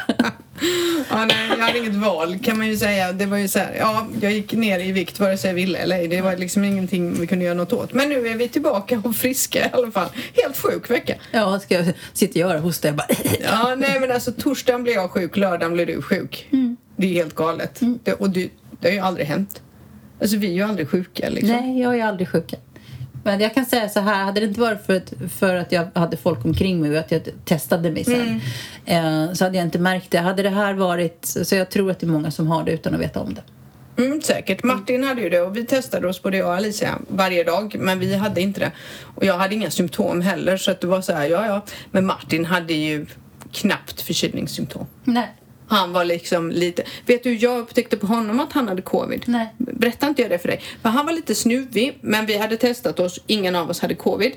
Ja, 1.09 1.25
nej, 1.25 1.49
jag 1.49 1.65
hade 1.65 1.77
inget 1.77 1.95
val 1.95 2.39
kan 2.39 2.57
man 2.57 2.67
ju 2.67 2.77
säga. 2.77 3.11
Det 3.11 3.25
var 3.25 3.37
ju 3.37 3.47
så 3.47 3.59
här, 3.59 3.75
ja, 3.79 4.07
jag 4.21 4.31
gick 4.31 4.53
ner 4.53 4.79
i 4.79 4.91
vikt 4.91 5.19
vare 5.19 5.37
sig 5.37 5.49
jag 5.49 5.55
ville 5.55 5.77
eller 5.77 5.95
ej. 5.95 6.07
Det 6.07 6.21
var 6.21 6.37
liksom 6.37 6.63
ingenting 6.63 7.19
vi 7.19 7.27
kunde 7.27 7.45
göra 7.45 7.53
något 7.53 7.73
åt. 7.73 7.93
Men 7.93 8.09
nu 8.09 8.27
är 8.27 8.35
vi 8.35 8.47
tillbaka 8.47 9.01
och 9.03 9.15
friska 9.15 9.59
i 9.59 9.69
alla 9.71 9.91
fall. 9.91 10.09
Helt 10.33 10.57
sjuk 10.57 10.89
vecka. 10.89 11.15
Ja, 11.31 11.59
ska 11.59 11.75
jag 11.75 11.85
sitta 12.13 12.39
jag 12.39 12.55
och 12.55 12.61
hosta 12.61 12.87
jag 12.87 12.95
bara 12.95 13.07
Ja, 13.39 13.75
nej 13.77 13.99
men 13.99 14.11
alltså 14.11 14.31
torsdagen 14.31 14.83
blev 14.83 14.95
jag 14.95 15.11
sjuk, 15.11 15.37
lördagen 15.37 15.73
blev 15.73 15.87
du 15.87 16.01
sjuk. 16.01 16.47
Det 17.01 17.07
är 17.07 17.13
helt 17.13 17.35
galet. 17.35 17.79
Det, 18.03 18.13
och 18.13 18.29
det, 18.29 18.49
det 18.79 18.87
har 18.87 18.93
ju 18.93 18.99
aldrig 18.99 19.27
hänt. 19.27 19.61
Alltså 20.21 20.37
vi 20.37 20.47
är 20.47 20.53
ju 20.53 20.61
aldrig 20.61 20.89
sjuka 20.89 21.29
liksom. 21.29 21.55
Nej, 21.55 21.81
jag 21.81 21.99
är 21.99 22.05
aldrig 22.05 22.27
sjuk. 22.27 22.53
Men 23.23 23.39
jag 23.39 23.53
kan 23.53 23.65
säga 23.65 23.89
så 23.89 23.99
här, 23.99 24.23
hade 24.23 24.39
det 24.39 24.45
inte 24.45 24.59
varit 24.59 24.85
för 24.85 24.95
att, 24.95 25.13
för 25.31 25.55
att 25.55 25.71
jag 25.71 25.87
hade 25.93 26.17
folk 26.17 26.45
omkring 26.45 26.81
mig 26.81 26.91
och 26.91 26.97
att 26.97 27.11
jag 27.11 27.21
testade 27.45 27.91
mig 27.91 28.03
sen 28.03 28.41
eh, 28.85 29.33
så 29.33 29.43
hade 29.43 29.57
jag 29.57 29.65
inte 29.65 29.79
märkt 29.79 30.11
det. 30.11 30.17
Hade 30.17 30.43
det 30.43 30.49
här 30.49 30.73
varit, 30.73 31.25
så 31.25 31.55
jag 31.55 31.69
tror 31.69 31.91
att 31.91 31.99
det 31.99 32.05
är 32.05 32.11
många 32.11 32.31
som 32.31 32.47
har 32.47 32.63
det 32.63 32.71
utan 32.71 32.93
att 32.93 33.01
veta 33.01 33.19
om 33.19 33.33
det. 33.33 33.43
Mm, 34.03 34.21
säkert. 34.21 34.63
Martin 34.63 35.03
hade 35.03 35.21
ju 35.21 35.29
det 35.29 35.41
och 35.41 35.57
vi 35.57 35.65
testade 35.65 36.07
oss 36.07 36.21
både 36.21 36.37
jag 36.37 36.47
och 36.47 36.55
Alicia 36.55 36.99
varje 37.07 37.43
dag 37.43 37.75
men 37.79 37.99
vi 37.99 38.15
hade 38.15 38.41
inte 38.41 38.59
det. 38.59 38.71
Och 39.15 39.25
jag 39.25 39.37
hade 39.37 39.55
inga 39.55 39.71
symptom 39.71 40.21
heller 40.21 40.57
så 40.57 40.71
att 40.71 40.81
det 40.81 40.87
var 40.87 41.01
så 41.01 41.13
här, 41.13 41.29
ja 41.29 41.45
ja. 41.45 41.65
Men 41.91 42.05
Martin 42.05 42.45
hade 42.45 42.73
ju 42.73 43.05
knappt 43.51 44.01
förkylningssymptom. 44.01 44.85
Nej. 45.03 45.35
Han 45.71 45.93
var 45.93 46.05
liksom 46.05 46.49
lite... 46.49 46.83
Vet 47.05 47.23
du, 47.23 47.33
jag 47.35 47.59
upptäckte 47.59 47.97
på 47.97 48.07
honom 48.07 48.39
att 48.39 48.53
han 48.53 48.67
hade 48.67 48.81
covid. 48.81 49.23
Nej. 49.25 49.53
Berättade 49.57 50.09
inte 50.09 50.21
jag 50.21 50.31
det 50.31 50.39
för 50.39 50.47
dig? 50.47 50.61
För 50.81 50.89
han 50.89 51.05
var 51.05 51.13
lite 51.13 51.35
snuvig, 51.35 51.97
men 52.01 52.25
vi 52.25 52.37
hade 52.37 52.57
testat 52.57 52.99
oss. 52.99 53.19
Ingen 53.27 53.55
av 53.55 53.69
oss 53.69 53.79
hade 53.79 53.95
covid. 53.95 54.33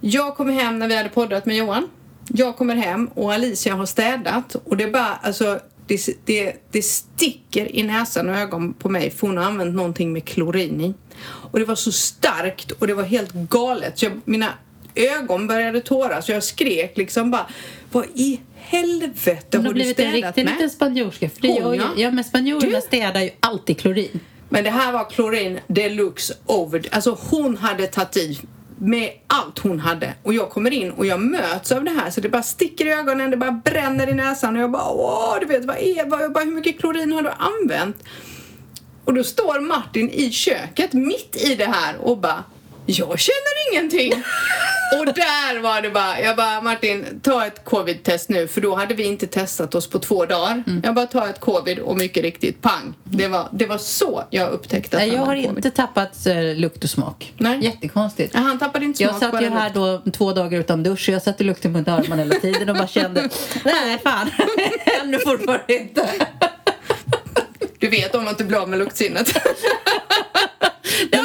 Jag 0.00 0.36
kom 0.36 0.48
hem 0.48 0.78
när 0.78 0.88
vi 0.88 0.96
hade 0.96 1.08
poddat 1.08 1.46
med 1.46 1.56
Johan. 1.56 1.88
Jag 2.28 2.56
kommer 2.56 2.74
hem 2.74 3.06
och 3.06 3.32
Alicia 3.32 3.74
har 3.74 3.86
städat 3.86 4.54
och 4.64 4.76
det 4.76 4.84
är 4.84 4.90
bara, 4.90 5.14
alltså 5.22 5.60
det, 5.86 6.16
det, 6.24 6.56
det 6.70 6.82
sticker 6.82 7.76
i 7.76 7.82
näsan 7.82 8.28
och 8.28 8.36
ögon 8.36 8.74
på 8.74 8.88
mig 8.88 9.10
för 9.10 9.26
hon 9.26 9.36
har 9.36 9.44
använt 9.44 9.74
någonting 9.74 10.12
med 10.12 10.24
klorin 10.24 10.80
i. 10.80 10.94
Och 11.24 11.58
det 11.58 11.64
var 11.64 11.74
så 11.74 11.92
starkt 11.92 12.70
och 12.70 12.86
det 12.86 12.94
var 12.94 13.04
helt 13.04 13.32
galet. 13.32 13.98
Så 13.98 14.04
jag, 14.04 14.20
mina 14.24 14.48
ögon 14.96 15.46
började 15.46 15.80
tåras 15.80 16.28
jag 16.28 16.42
skrek 16.42 16.96
liksom 16.96 17.30
bara 17.30 17.46
Vad 17.92 18.04
i 18.14 18.40
helvete 18.54 19.46
Hon 19.52 19.60
har 19.60 19.66
har 19.66 19.68
du 19.68 19.74
blivit 19.74 20.00
en 20.00 20.10
städat 20.10 20.26
riktig 20.26 20.44
med? 20.44 20.52
liten 20.54 20.70
spanjorska. 20.70 21.30
För 21.30 21.42
det 21.42 21.48
Hon, 21.48 21.56
gör 21.62 21.74
ju, 21.74 21.80
ja. 21.80 21.88
ja, 21.96 22.10
men 22.10 22.24
spanjorerna 22.24 22.80
städar 22.80 23.20
ju 23.20 23.30
alltid 23.40 23.78
klorin. 23.78 24.20
Men 24.48 24.64
det 24.64 24.70
här 24.70 24.92
var 24.92 25.10
klorin 25.10 25.58
deluxe 25.66 26.34
over. 26.46 26.82
Alltså 26.90 27.18
hon 27.30 27.56
hade 27.56 27.86
tagit 27.86 28.16
i 28.16 28.38
med 28.78 29.10
allt 29.26 29.58
hon 29.58 29.80
hade. 29.80 30.14
Och 30.22 30.34
jag 30.34 30.50
kommer 30.50 30.70
in 30.70 30.90
och 30.90 31.06
jag 31.06 31.20
möts 31.20 31.72
av 31.72 31.84
det 31.84 31.90
här 31.90 32.10
så 32.10 32.20
det 32.20 32.28
bara 32.28 32.42
sticker 32.42 32.86
i 32.86 32.92
ögonen, 32.92 33.30
det 33.30 33.36
bara 33.36 33.50
bränner 33.64 34.08
i 34.08 34.14
näsan 34.14 34.56
och 34.56 34.62
jag 34.62 34.70
bara 34.70 34.90
åh, 34.90 35.36
du 35.40 35.46
vet 35.46 35.64
vad 35.64 35.76
är 35.76 36.10
vad? 36.10 36.22
Jag 36.22 36.32
bara, 36.32 36.44
hur 36.44 36.52
mycket 36.52 36.78
klorin 36.80 37.12
har 37.12 37.22
du 37.22 37.30
använt? 37.30 37.96
Och 39.04 39.14
då 39.14 39.24
står 39.24 39.60
Martin 39.60 40.10
i 40.10 40.30
köket 40.30 40.92
mitt 40.92 41.36
i 41.36 41.54
det 41.54 41.66
här 41.66 41.96
och 42.00 42.18
bara 42.18 42.44
jag 42.86 43.18
känner 43.18 43.72
ingenting. 43.72 44.12
Och 44.98 45.06
där 45.06 45.60
var 45.60 45.82
det 45.82 45.90
bara, 45.90 46.20
jag 46.20 46.36
bara 46.36 46.60
Martin, 46.60 47.20
ta 47.22 47.46
ett 47.46 47.64
covid-test 47.64 48.28
nu 48.28 48.48
för 48.48 48.60
då 48.60 48.74
hade 48.74 48.94
vi 48.94 49.02
inte 49.04 49.26
testat 49.26 49.74
oss 49.74 49.90
på 49.90 49.98
två 49.98 50.26
dagar. 50.26 50.64
Jag 50.82 50.94
bara 50.94 51.06
ta 51.06 51.28
ett 51.28 51.40
covid 51.40 51.78
och 51.78 51.96
mycket 51.96 52.22
riktigt 52.22 52.62
pang. 52.62 52.94
Det 53.04 53.28
var, 53.28 53.48
det 53.52 53.66
var 53.66 53.78
så 53.78 54.24
jag 54.30 54.50
upptäckte 54.52 54.96
att 54.96 55.02
Nej, 55.02 55.12
jag 55.12 55.18
har 55.20 55.26
covid. 55.34 55.44
inte 55.56 55.70
tappat 55.70 56.26
eh, 56.26 56.54
lukt 56.54 56.84
och 56.84 56.90
smak. 56.90 57.32
Nej. 57.38 57.64
Jättekonstigt. 57.64 58.34
Ja, 58.34 58.40
Han 58.40 58.58
tappade 58.58 58.84
inte 58.84 58.96
smak 58.98 59.10
Jag 59.10 59.20
satt 59.20 59.42
ju 59.42 59.48
här 59.48 59.70
då 59.74 60.02
två 60.12 60.32
dagar 60.32 60.58
utan 60.60 60.82
dusch 60.82 61.08
och 61.08 61.14
jag 61.14 61.22
satt 61.22 61.40
och 61.40 61.46
luktade 61.46 61.78
mot 61.78 61.88
armarna 61.88 62.22
hela 62.22 62.34
tiden 62.34 62.68
och 62.68 62.76
bara 62.76 62.86
kände 62.88 63.28
nej 63.64 63.98
fan, 64.04 64.30
ännu 65.02 65.18
fortfarande 65.18 65.74
inte. 65.76 66.08
Du 67.78 67.88
vet 67.88 68.14
om 68.14 68.28
att 68.28 68.38
du 68.38 68.44
blir 68.44 68.58
av 68.58 68.68
med 68.68 68.78
luktsinnet. 68.78 69.28
Nej, 71.12 71.20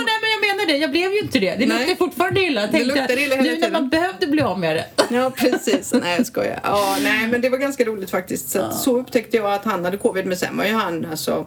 det, 0.72 0.78
jag 0.78 0.92
blev 0.92 1.12
ju 1.12 1.20
inte 1.20 1.40
det. 1.40 1.56
Det 1.56 1.66
luktar 1.66 1.96
fortfarande 1.96 2.42
illa. 2.42 2.62
Jag 2.62 2.70
Det 2.70 2.78
tänkte, 2.78 2.96
luktar 2.96 3.18
illa 3.20 3.36
hela 3.36 3.50
nu 3.54 3.58
när 3.60 3.72
man 3.72 3.90
behövde 3.90 4.28
bli 4.28 4.42
av 4.42 4.60
med 4.60 4.76
det. 4.76 4.86
ja, 5.16 5.30
precis. 5.38 5.94
Nej, 5.94 6.16
jag 6.18 6.26
skojar. 6.28 6.60
Ja, 6.64 6.98
nej, 7.04 7.28
men 7.28 7.42
det 7.42 7.50
var 7.50 7.58
ganska 7.58 7.84
roligt 7.86 8.10
faktiskt. 8.12 8.50
Så, 8.50 8.60
att 8.62 8.78
så 8.80 8.98
upptäckte 9.00 9.38
jag 9.38 9.54
att 9.54 9.66
han 9.66 9.86
hade 9.86 9.98
covid, 9.98 10.26
men 10.26 10.38
sen 10.38 10.58
var 10.58 10.66
ju 10.66 10.74
han 10.74 11.06
alltså... 11.12 11.46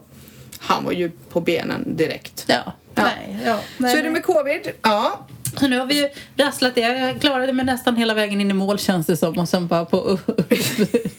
Han 0.59 0.85
var 0.85 0.93
ju 0.93 1.11
på 1.29 1.41
benen 1.41 1.97
direkt. 1.97 2.45
Ja, 2.47 2.73
Ja. 2.95 3.03
nej, 3.03 3.39
ja. 3.47 3.59
Så 3.91 3.97
är 3.97 4.03
det 4.03 4.11
med 4.11 4.23
covid. 4.25 4.71
Ja. 4.83 5.27
Så 5.61 5.69
nu 5.69 5.79
har 5.79 5.87
vi 5.87 5.95
ju 6.01 6.09
rasslat 6.37 6.75
det. 6.75 6.81
Jag 6.81 7.21
klarade 7.21 7.53
mig 7.53 7.65
nästan 7.67 7.97
hela 7.97 8.15
vägen 8.15 8.41
in 8.41 8.51
i 8.51 8.55
mål 8.55 8.79
känns 8.79 9.07
det 9.07 9.17
som. 9.17 9.39
Och 9.39 9.49
sen 9.49 9.67
bara 9.67 9.85
på... 9.85 10.19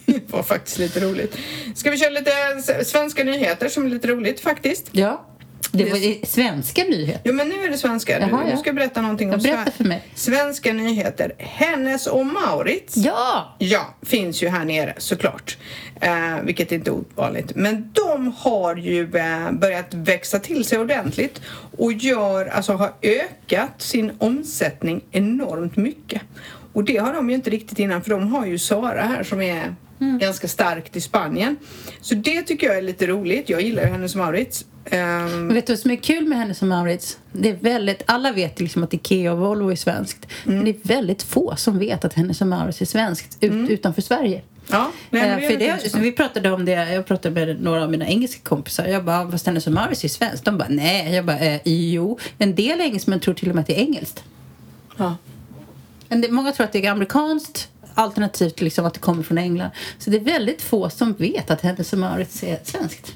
Det 0.05 0.31
var 0.33 0.43
faktiskt 0.43 0.77
lite 0.77 0.99
roligt. 0.99 1.37
Ska 1.75 1.91
vi 1.91 1.97
köra 1.97 2.09
lite 2.09 2.31
svenska 2.85 3.23
nyheter 3.23 3.69
som 3.69 3.85
är 3.85 3.89
lite 3.89 4.07
roligt 4.07 4.39
faktiskt? 4.39 4.87
ja. 4.91 5.25
Det 5.77 5.91
var 5.91 5.99
det 5.99 6.21
är 6.21 6.25
svenska 6.25 6.83
nyheter. 6.83 7.21
Jo, 7.23 7.33
men 7.33 7.49
nu 7.49 7.63
är 7.63 7.69
det 7.69 7.77
svenska. 7.77 8.19
Jaha, 8.19 8.43
du, 8.43 8.49
ja. 8.49 8.55
du 8.55 8.57
ska 8.57 8.73
berätta 8.73 9.01
någonting 9.01 9.33
om 9.33 9.39
berätta 9.39 9.71
för 9.71 9.83
mig. 9.83 10.03
svenska 10.15 10.73
nyheter. 10.73 11.33
Hennes 11.37 12.07
och 12.07 12.25
Maurits. 12.25 12.97
Ja! 12.97 13.55
Ja, 13.59 13.95
finns 14.01 14.43
ju 14.43 14.47
här 14.47 14.65
nere 14.65 14.93
såklart. 14.97 15.57
Eh, 16.01 16.41
vilket 16.43 16.71
är 16.71 16.75
inte 16.75 16.91
ovanligt. 16.91 17.55
Men 17.55 17.91
de 17.93 18.33
har 18.37 18.75
ju 18.75 19.15
eh, 19.15 19.51
börjat 19.51 19.93
växa 19.93 20.39
till 20.39 20.65
sig 20.65 20.79
ordentligt 20.79 21.41
och 21.77 21.93
gör, 21.93 22.45
alltså 22.45 22.73
har 22.73 22.93
ökat 23.01 23.81
sin 23.81 24.11
omsättning 24.17 25.01
enormt 25.11 25.75
mycket. 25.75 26.21
Och 26.73 26.83
det 26.83 26.97
har 26.97 27.13
de 27.13 27.29
ju 27.29 27.35
inte 27.35 27.49
riktigt 27.49 27.79
innan 27.79 28.01
för 28.01 28.09
de 28.09 28.27
har 28.27 28.45
ju 28.45 28.59
Sara 28.59 29.01
här 29.01 29.23
som 29.23 29.41
är 29.41 29.75
ganska 29.99 30.47
starkt 30.47 30.95
i 30.95 31.01
Spanien. 31.01 31.57
Så 32.01 32.15
det 32.15 32.41
tycker 32.41 32.67
jag 32.67 32.77
är 32.77 32.81
lite 32.81 33.07
roligt. 33.07 33.49
Jag 33.49 33.61
gillar 33.61 33.83
ju 33.83 33.89
hennes 33.89 34.15
Maurits. 34.15 34.65
Men 34.91 35.53
vet 35.53 35.67
du 35.67 35.73
vad 35.73 35.79
som 35.79 35.91
är 35.91 35.95
kul 35.95 36.27
med 36.27 36.37
henne 36.37 36.53
som 36.53 36.69
Maurits? 36.69 37.17
Det 37.31 37.49
är 37.49 37.55
väldigt, 37.55 38.03
alla 38.05 38.31
vet 38.31 38.59
liksom 38.59 38.83
att 38.83 38.93
Ikea 38.93 39.31
och 39.33 39.37
Volvo 39.39 39.71
är 39.71 39.75
svenskt. 39.75 40.27
Mm. 40.45 40.55
Men 40.55 40.65
det 40.65 40.71
är 40.71 40.87
väldigt 40.87 41.23
få 41.23 41.53
som 41.57 41.79
vet 41.79 42.05
att 42.05 42.13
hennes 42.13 42.41
och 42.41 42.47
Maurits 42.47 42.81
är 42.81 42.85
svenskt 42.85 43.37
ut, 43.43 43.69
utanför 43.69 44.01
Sverige. 44.01 44.41
ja, 44.67 44.91
nej, 45.09 45.21
Eh, 45.29 45.35
det 45.35 45.49
för 45.51 45.57
det, 45.59 45.65
intressant. 45.65 46.03
vi 46.03 46.11
pratade 46.11 46.51
om 46.51 46.65
det, 46.65 46.71
jag 46.93 47.05
pratade 47.05 47.45
med 47.45 47.61
några 47.61 47.83
av 47.83 47.91
mina 47.91 48.07
engelska 48.07 48.41
kompisar. 48.43 48.85
Jag 48.85 49.05
bara, 49.05 49.31
fast 49.31 49.45
hennes 49.45 49.67
och 49.67 49.73
Maurits 49.73 50.03
är 50.03 50.07
svenskt. 50.07 50.45
De 50.45 50.57
bara, 50.57 50.67
nej. 50.69 51.15
Jag 51.15 51.25
bara, 51.25 51.39
eh, 51.39 51.61
jo. 51.65 52.19
En 52.37 52.55
del 52.55 52.81
engelsmän 52.81 53.19
tror 53.19 53.33
till 53.33 53.49
och 53.49 53.55
med 53.55 53.61
att 53.61 53.67
det 53.67 53.75
är 53.79 53.81
engelskt. 53.83 54.23
Ja. 54.97 55.15
En 56.09 56.25
många 56.29 56.51
tror 56.51 56.63
att 56.65 56.71
det 56.73 56.85
är 56.85 56.91
amerikanskt 56.91 57.69
alternativt 57.93 58.61
liksom 58.61 58.85
att 58.85 58.93
det 58.93 58.99
kommer 58.99 59.23
från 59.23 59.37
England. 59.37 59.69
Så 59.99 60.09
det 60.09 60.17
är 60.17 60.21
väldigt 60.21 60.61
få 60.61 60.89
som 60.89 61.13
vet 61.13 61.51
att 61.51 61.61
hennes 61.61 61.93
och 61.93 61.99
Maurits 61.99 62.43
är 62.43 62.59
svenskt. 62.63 63.13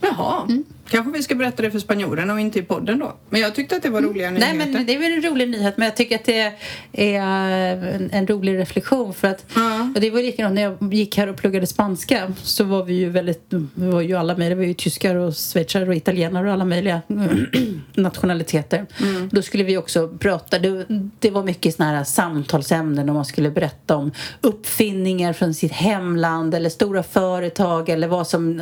Jaha, 0.00 0.42
Mm. 0.44 0.64
Kanske 0.90 1.12
vi 1.12 1.22
ska 1.22 1.34
berätta 1.34 1.62
det 1.62 1.70
för 1.70 1.78
spanjorerna 1.78 2.32
och 2.32 2.40
inte 2.40 2.58
i 2.58 2.62
podden 2.62 2.98
då. 2.98 3.16
Men 3.30 3.40
jag 3.40 3.54
tyckte 3.54 3.76
att 3.76 3.82
det 3.82 3.90
var 3.90 4.02
roliga 4.02 4.30
Nej, 4.30 4.52
nyheter. 4.52 4.72
men 4.72 4.86
det 4.86 4.94
är 4.94 4.98
väl 4.98 5.12
en 5.12 5.22
rolig 5.32 5.48
nyhet, 5.50 5.76
men 5.76 5.84
jag 5.84 5.96
tycker 5.96 6.14
att 6.16 6.24
det 6.24 6.52
är 6.92 7.76
en, 7.94 8.10
en 8.12 8.26
rolig 8.26 8.58
reflektion. 8.58 9.14
För 9.14 9.28
att, 9.28 9.44
Ja. 9.54 9.90
och 9.94 10.00
det 10.00 10.10
var 10.10 10.22
likadant 10.22 10.54
när 10.54 10.62
jag 10.62 10.94
gick 10.94 11.16
här 11.16 11.26
och 11.28 11.36
pluggade 11.36 11.66
spanska 11.66 12.32
så 12.42 12.64
var 12.64 12.84
vi 12.84 12.94
ju 12.94 13.08
väldigt, 13.10 13.44
vi 13.74 13.90
var 13.90 14.00
ju 14.00 14.14
alla 14.16 14.32
möjliga, 14.36 14.48
det 14.48 14.54
var 14.54 14.64
ju 14.64 14.74
tyskar 14.74 15.14
och 15.16 15.34
schweizare 15.34 15.86
och 15.88 15.94
italienare 15.94 16.46
och 16.46 16.52
alla 16.52 16.64
möjliga 16.64 17.02
nationaliteter. 17.94 18.86
Då 19.30 19.42
skulle 19.42 19.64
vi 19.64 19.76
också 19.76 20.08
prata, 20.08 20.58
det, 20.58 20.86
det 21.18 21.30
var 21.30 21.42
mycket 21.44 21.74
sådana 21.74 21.96
här 21.96 22.04
samtalsämnen 22.04 23.08
om 23.08 23.14
man 23.14 23.24
skulle 23.24 23.50
berätta 23.50 23.96
om 23.96 24.12
uppfinningar 24.40 25.32
från 25.32 25.54
sitt 25.54 25.72
hemland 25.72 26.54
eller 26.54 26.70
stora 26.70 27.02
företag 27.02 27.88
eller 27.88 28.08
vad 28.08 28.26
som, 28.28 28.58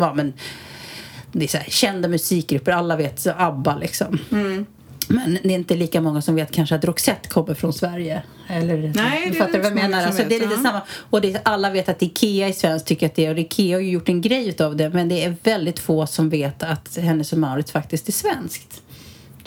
ja 0.00 0.14
men 0.14 0.32
det 1.32 1.44
är 1.44 1.48
så 1.48 1.58
här, 1.58 1.70
kända 1.70 2.08
musikgrupper, 2.08 2.72
alla 2.72 2.96
vet 2.96 3.20
så 3.20 3.30
ABBA 3.36 3.76
liksom. 3.76 4.18
Men 5.08 5.38
det 5.42 5.48
är 5.48 5.54
inte 5.54 5.76
lika 5.76 6.00
många 6.00 6.22
som 6.22 6.34
vet 6.34 6.52
kanske 6.52 6.74
att 6.74 6.84
Roxette 6.84 7.28
kommer 7.28 7.54
från 7.54 7.72
Sverige. 7.72 8.22
Eller, 8.48 8.92
Nej, 8.94 9.22
det 9.24 9.30
du 9.30 9.34
fattar 9.34 9.46
inte 9.46 9.58
vad 9.58 9.66
jag 9.66 9.74
menar. 9.74 10.06
Alltså, 10.06 10.22
det 10.28 10.36
är 10.36 10.40
lite 10.40 10.54
ja. 10.54 10.62
samma. 10.62 10.80
Och 11.10 11.20
det, 11.20 11.40
alla 11.42 11.70
vet 11.70 11.88
att 11.88 12.02
Ikea 12.02 12.48
är 12.48 12.52
svenskt, 12.52 12.86
tycker 12.86 13.06
att 13.06 13.14
det 13.14 13.26
är. 13.26 13.32
Och 13.32 13.38
Ikea 13.38 13.76
har 13.76 13.80
ju 13.80 13.90
gjort 13.90 14.08
en 14.08 14.20
grej 14.20 14.56
av 14.60 14.76
det. 14.76 14.90
Men 14.90 15.08
det 15.08 15.24
är 15.24 15.36
väldigt 15.42 15.78
få 15.78 16.06
som 16.06 16.30
vet 16.30 16.62
att 16.62 16.96
Hennes 16.96 17.32
och 17.32 17.38
Mauritz 17.38 17.72
faktiskt 17.72 18.08
är 18.08 18.12
svenskt. 18.12 18.82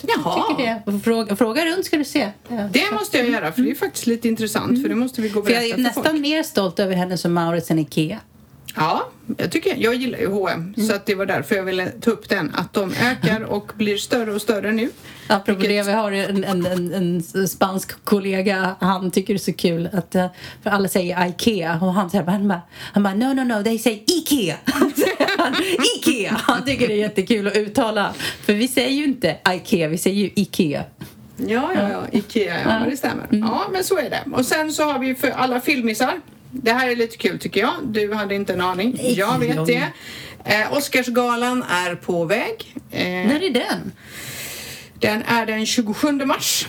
Jaha. 0.02 0.82
Det. 0.86 1.00
Fråga, 1.04 1.36
fråga 1.36 1.66
runt 1.66 1.86
ska 1.86 1.98
du 1.98 2.06
se. 2.06 2.32
Ja. 2.48 2.70
Det 2.72 2.92
måste 2.92 3.18
jag 3.18 3.30
göra 3.30 3.52
för 3.52 3.62
det 3.62 3.72
är 3.72 3.76
faktiskt 3.76 4.08
lite 4.08 4.28
intressant 4.28 4.82
för 4.82 4.90
det 4.90 4.96
måste 4.96 5.22
vi 5.22 5.30
gå 5.30 5.40
och 5.40 5.46
För 5.46 5.54
jag 5.54 5.62
berätta 5.62 5.80
är 5.80 5.84
nästan 5.84 6.04
folk. 6.04 6.22
mer 6.22 6.44
stolt 6.44 6.80
över 6.80 6.96
Hennes 6.96 7.26
och 7.26 7.32
Mauritz 7.32 7.72
än 7.72 7.80
Ikea. 7.80 8.20
Ja, 8.76 9.10
jag 9.38 9.52
tycker 9.52 9.76
jag 9.78 9.96
gillar 9.96 10.20
ju 10.20 10.28
H&M 10.32 10.74
Mm. 10.78 10.88
så 10.90 10.96
att 10.96 11.06
det 11.06 11.16
var 11.16 11.26
därför 11.26 11.56
jag 11.56 11.64
ville 11.64 11.86
ta 11.90 12.12
upp 12.12 12.30
den 12.30 12.52
att 12.56 12.74
de 12.74 12.92
ökar 13.12 13.42
och 13.44 13.72
blir 13.78 13.98
större 13.98 14.32
och 14.34 14.42
större 14.42 14.72
nu. 14.72 14.90
Apropå 15.28 15.60
Vilket- 15.60 15.86
det, 15.86 15.92
vi 15.92 15.98
har 15.98 16.12
en, 16.12 16.44
en, 16.44 16.66
en, 16.66 16.94
en 17.36 17.48
spansk 17.48 18.04
kollega, 18.06 18.76
han 18.80 19.12
tycker 19.12 19.34
det 19.34 19.38
är 19.38 19.40
så 19.40 19.54
kul 19.54 19.90
att, 19.94 20.16
eh, 20.16 20.26
för 20.64 20.70
alla 20.70 20.88
säger 20.88 21.28
Ikea 21.28 21.80
och 21.82 21.94
han 21.94 22.10
säger 22.10 22.24
han 22.26 22.48
bara, 22.48 22.62
han 22.94 23.04
bara 23.04 23.14
no 23.14 23.34
no 23.34 23.44
no, 23.44 23.64
they 23.64 23.80
say 23.80 24.04
Ikea. 24.08 24.56
Han, 24.66 24.92
Ikea! 25.98 26.32
Han 26.44 26.66
tycker 26.66 26.88
det 26.88 26.94
är 26.94 26.98
jättekul 26.98 27.48
att 27.48 27.56
uttala. 27.58 28.14
För 28.42 28.54
vi 28.54 28.68
säger 28.68 28.90
ju 28.90 29.04
inte 29.04 29.38
Ikea, 29.50 29.88
vi 29.88 29.98
säger 29.98 30.18
ju 30.24 30.30
Ikea. 30.36 30.84
Ja, 31.38 31.72
ja, 31.76 31.90
ja, 31.92 32.04
Ikea, 32.20 32.56
ja, 32.66 32.90
det 32.90 32.98
stämmer. 32.98 33.26
Mm. 33.32 33.40
Ja, 33.40 33.64
men 33.72 33.84
så 33.84 33.98
är 33.98 34.10
det. 34.10 34.24
Och 34.34 34.46
sen 34.46 34.72
så 34.72 34.84
har 34.84 35.00
vi 35.00 35.16
för 35.16 35.30
alla 35.30 35.60
filmisar. 35.62 36.14
Det 36.56 36.72
här 36.74 36.90
är 36.90 36.96
lite 36.96 37.18
kul 37.18 37.40
tycker 37.40 37.62
jag. 37.62 37.74
Du 37.84 38.14
hade 38.14 38.36
inte 38.36 38.54
en 38.54 38.62
aning. 38.62 38.98
Jag 39.02 39.40
vet 39.40 39.66
det. 39.66 39.88
Eh, 40.46 40.74
Oscarsgalan 40.74 41.64
är 41.64 41.96
på 41.96 42.26
väg. 42.26 42.76
Eh, 42.92 43.04
När 43.04 43.44
är 43.44 43.50
den? 43.50 43.92
Den 45.00 45.22
är 45.24 45.46
den 45.46 45.66
27 45.66 46.12
mars. 46.12 46.68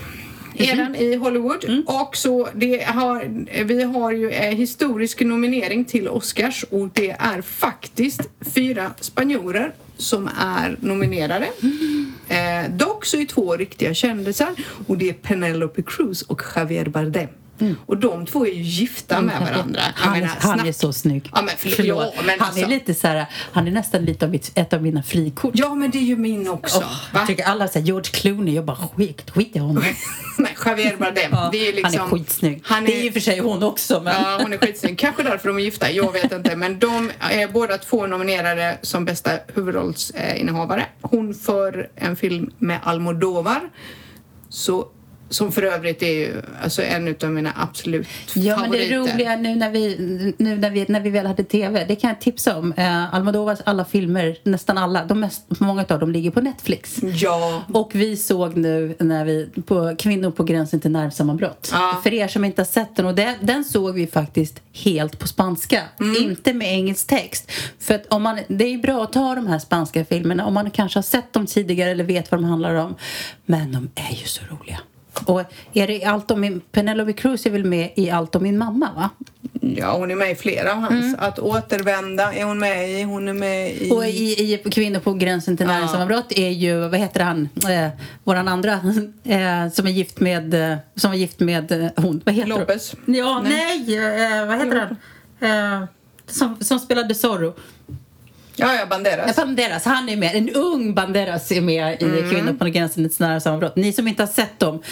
Är 0.56 0.76
den 0.76 0.96
i 0.96 1.14
Hollywood. 1.16 1.82
Och 1.86 2.16
så 2.16 2.48
det 2.54 2.82
har, 2.84 3.44
vi 3.64 3.82
har 3.82 4.12
ju 4.12 4.30
eh, 4.30 4.54
historisk 4.54 5.20
nominering 5.20 5.84
till 5.84 6.08
Oscars 6.08 6.64
och 6.70 6.88
det 6.92 7.10
är 7.10 7.42
faktiskt 7.42 8.20
fyra 8.54 8.90
spanjorer 9.00 9.74
som 9.96 10.30
är 10.40 10.76
nominerade. 10.80 11.48
Eh, 12.28 12.70
dock 12.70 13.04
så 13.04 13.16
är 13.16 13.24
två 13.26 13.56
riktiga 13.56 13.94
kändisar 13.94 14.50
och 14.86 14.98
det 14.98 15.08
är 15.08 15.12
Penelope 15.12 15.82
Cruz 15.82 16.22
och 16.22 16.42
Javier 16.56 16.86
Bardem. 16.86 17.28
Och 17.86 17.96
de 17.96 18.26
två 18.26 18.46
är 18.46 18.50
ju 18.50 18.62
gifta 18.62 19.20
med 19.20 19.40
varandra. 19.40 19.80
Han, 19.94 20.12
menar, 20.12 20.36
han 20.40 20.66
är 20.66 20.72
så 20.72 20.92
snygg. 20.92 21.30
Ja, 21.34 21.42
men 21.42 21.54
förlåt. 21.58 22.12
Ja, 22.16 22.22
men 22.22 22.40
han 22.40 22.48
alltså. 22.48 22.64
är 22.64 22.68
lite 22.68 22.94
så 22.94 23.08
här, 23.08 23.26
han 23.52 23.66
är 23.66 23.70
nästan 23.70 24.04
lite 24.04 24.24
av 24.24 24.30
mitt, 24.30 24.52
ett 24.54 24.72
av 24.72 24.82
mina 24.82 25.02
frikort. 25.02 25.52
Ja, 25.54 25.74
men 25.74 25.90
det 25.90 25.98
är 25.98 26.02
ju 26.02 26.16
min 26.16 26.48
också. 26.48 26.80
Va? 26.80 26.86
jag 27.12 27.26
tycker 27.26 27.44
alla 27.44 27.68
säger 27.68 27.86
George 27.86 28.10
Clooney, 28.12 28.54
jag 28.54 28.64
bara 28.64 28.76
skit, 28.76 29.30
skit 29.30 29.56
i 29.56 29.58
honom. 29.58 29.84
Nej, 30.38 30.56
Javier 30.66 30.96
Bardem. 30.96 31.30
Ja, 31.32 31.48
det 31.52 31.58
är 31.58 31.66
ju 31.66 31.72
liksom, 31.72 32.00
Han 32.00 32.08
är 32.08 32.10
skitsnygg. 32.10 32.62
Han 32.64 32.84
Det 32.84 32.92
är 32.92 33.00
är, 33.00 33.04
ju 33.04 33.12
för 33.12 33.20
sig 33.20 33.38
hon 33.38 33.62
också 33.62 34.00
men... 34.00 34.22
Ja, 34.22 34.38
hon 34.42 34.52
är 34.52 34.58
skitsnygg. 34.58 34.98
Kanske 34.98 35.22
därför 35.22 35.48
de 35.48 35.56
är 35.58 35.62
gifta, 35.62 35.90
jag 35.90 36.12
vet 36.12 36.32
inte. 36.32 36.56
Men 36.56 36.78
de 36.78 37.10
är 37.20 37.48
båda 37.48 37.78
två 37.78 38.06
nominerade 38.06 38.78
som 38.82 39.04
bästa 39.04 39.30
huvudrollsinnehavare. 39.54 40.86
Hon 41.00 41.34
för 41.34 41.90
en 41.96 42.16
film 42.16 42.50
med 42.58 42.80
Almodovar. 42.82 43.60
Så, 44.48 44.88
som 45.28 45.52
för 45.52 45.62
övrigt 45.62 46.02
är 46.02 46.12
ju 46.12 46.42
alltså 46.62 46.82
en 46.82 47.14
av 47.22 47.30
mina 47.30 47.52
absolut 47.56 48.06
Ja, 48.34 48.56
men 48.56 48.64
favoriter. 48.64 48.88
det 48.90 48.96
roliga 48.96 49.36
nu 49.36 49.54
när 49.54 49.70
vi, 49.70 49.96
nu 50.38 50.56
när 50.56 50.70
vi, 50.70 50.84
när 50.88 51.00
vi 51.00 51.10
väl 51.10 51.26
hade 51.26 51.44
TV, 51.44 51.84
det 51.84 51.96
kan 51.96 52.08
jag 52.10 52.20
tipsa 52.20 52.56
om. 52.58 52.72
Eh, 52.72 53.14
Almodovas 53.14 53.60
alla 53.64 53.84
filmer, 53.84 54.36
nästan 54.42 54.78
alla, 54.78 55.04
de 55.04 55.20
mest, 55.20 55.42
många 55.60 55.84
av 55.88 55.98
dem 56.00 56.10
ligger 56.10 56.30
på 56.30 56.40
Netflix. 56.40 56.96
Ja. 57.02 57.62
Och 57.72 57.90
vi 57.94 58.16
såg 58.16 58.56
nu 58.56 58.94
när 58.98 59.24
vi 59.24 59.48
på 59.66 59.94
Kvinnor 59.98 60.30
på 60.30 60.44
gränsen 60.44 60.80
till 60.80 60.90
nervsammanbrott. 60.90 61.70
Ja. 61.72 62.00
För 62.02 62.14
er 62.14 62.28
som 62.28 62.44
inte 62.44 62.62
har 62.62 62.66
sett 62.66 62.96
den, 62.96 63.06
och 63.06 63.14
den, 63.14 63.34
den 63.40 63.64
såg 63.64 63.94
vi 63.94 64.06
faktiskt 64.06 64.60
helt 64.72 65.18
på 65.18 65.28
spanska. 65.28 65.82
Mm. 66.00 66.16
Inte 66.22 66.52
med 66.52 66.68
engelsk 66.72 67.06
text. 67.06 67.50
För 67.78 67.94
att 67.94 68.06
om 68.06 68.22
man, 68.22 68.38
det 68.48 68.64
är 68.64 68.78
bra 68.78 69.02
att 69.02 69.12
ta 69.12 69.34
de 69.34 69.46
här 69.46 69.58
spanska 69.58 70.04
filmerna 70.04 70.46
om 70.46 70.54
man 70.54 70.70
kanske 70.70 70.98
har 70.98 71.02
sett 71.02 71.32
dem 71.32 71.46
tidigare 71.46 71.90
eller 71.90 72.04
vet 72.04 72.30
vad 72.30 72.40
de 72.40 72.44
handlar 72.44 72.74
om. 72.74 72.94
Men 73.46 73.72
de 73.72 73.90
är 73.94 74.14
ju 74.14 74.26
så 74.26 74.42
roliga. 74.50 74.80
Och 75.24 75.42
är 75.72 75.86
det 75.86 76.04
allt 76.04 76.30
om 76.30 76.40
min, 76.40 76.60
Penelope 76.60 77.12
Cruz 77.12 77.46
är 77.46 77.50
väl 77.50 77.64
med 77.64 77.90
i 77.96 78.10
Allt 78.10 78.34
om 78.34 78.42
min 78.42 78.58
mamma 78.58 78.90
va? 78.96 79.10
ja, 79.76 79.96
hon 79.96 80.10
är 80.10 80.16
med 80.16 80.30
i 80.30 80.34
flera 80.34 80.72
av 80.72 80.78
hans. 80.78 81.16
Att 81.18 81.38
återvända 81.38 82.32
är 82.34 82.44
hon 82.44 82.58
med 82.58 82.90
i. 82.90 83.02
Hon 83.02 83.28
är 83.28 83.32
med 83.32 83.70
i... 83.72 83.90
Och 83.90 84.06
i, 84.06 84.52
i 84.64 84.70
Kvinnor 84.70 85.00
på 85.00 85.12
gränsen 85.14 85.56
till 85.56 85.66
Ja. 85.66 85.72
näringssammanbrott 85.72 86.32
är 86.32 86.48
ju, 86.48 86.80
vad 86.88 86.98
heter 87.00 87.20
han, 87.20 87.48
eh, 87.70 87.88
våran 88.24 88.48
andra 88.48 88.72
eh, 89.24 89.70
som 89.72 89.86
är 89.86 89.90
gift 89.90 90.20
med, 90.20 90.54
eh, 90.72 90.76
som 90.96 91.10
var 91.10 91.18
gift 91.18 91.40
med 91.40 91.72
eh, 91.72 91.90
hon, 91.96 92.20
vad 92.24 92.34
heter 92.34 92.48
Lopez. 92.48 92.94
hon? 93.06 93.14
Ja, 93.14 93.42
nej, 93.48 93.96
eh, 93.96 94.46
vad 94.46 94.58
heter 94.58 94.96
han? 95.40 95.80
Eh, 95.82 95.88
som, 96.26 96.56
som 96.60 96.78
spelade 96.78 97.14
Zorro. 97.14 97.54
Ja, 98.56 98.74
ja, 98.74 98.86
Banderas. 98.86 99.34
Ja, 99.36 99.44
Banderas, 99.44 99.84
han 99.84 100.08
är 100.08 100.16
med. 100.16 100.36
En 100.36 100.50
ung 100.50 100.94
Banderas 100.94 101.52
är 101.52 101.60
med 101.60 102.02
i 102.02 102.04
Mm. 102.04 102.30
Kvinnor 102.30 102.52
på 102.52 102.64
gränsen 102.64 103.08
till 103.10 103.26
näringssammanbrott. 103.26 103.76
Ni 103.76 103.92
som 103.92 104.08
inte 104.08 104.22
har 104.22 104.26
sett 104.28 104.58
dem, 104.58 104.82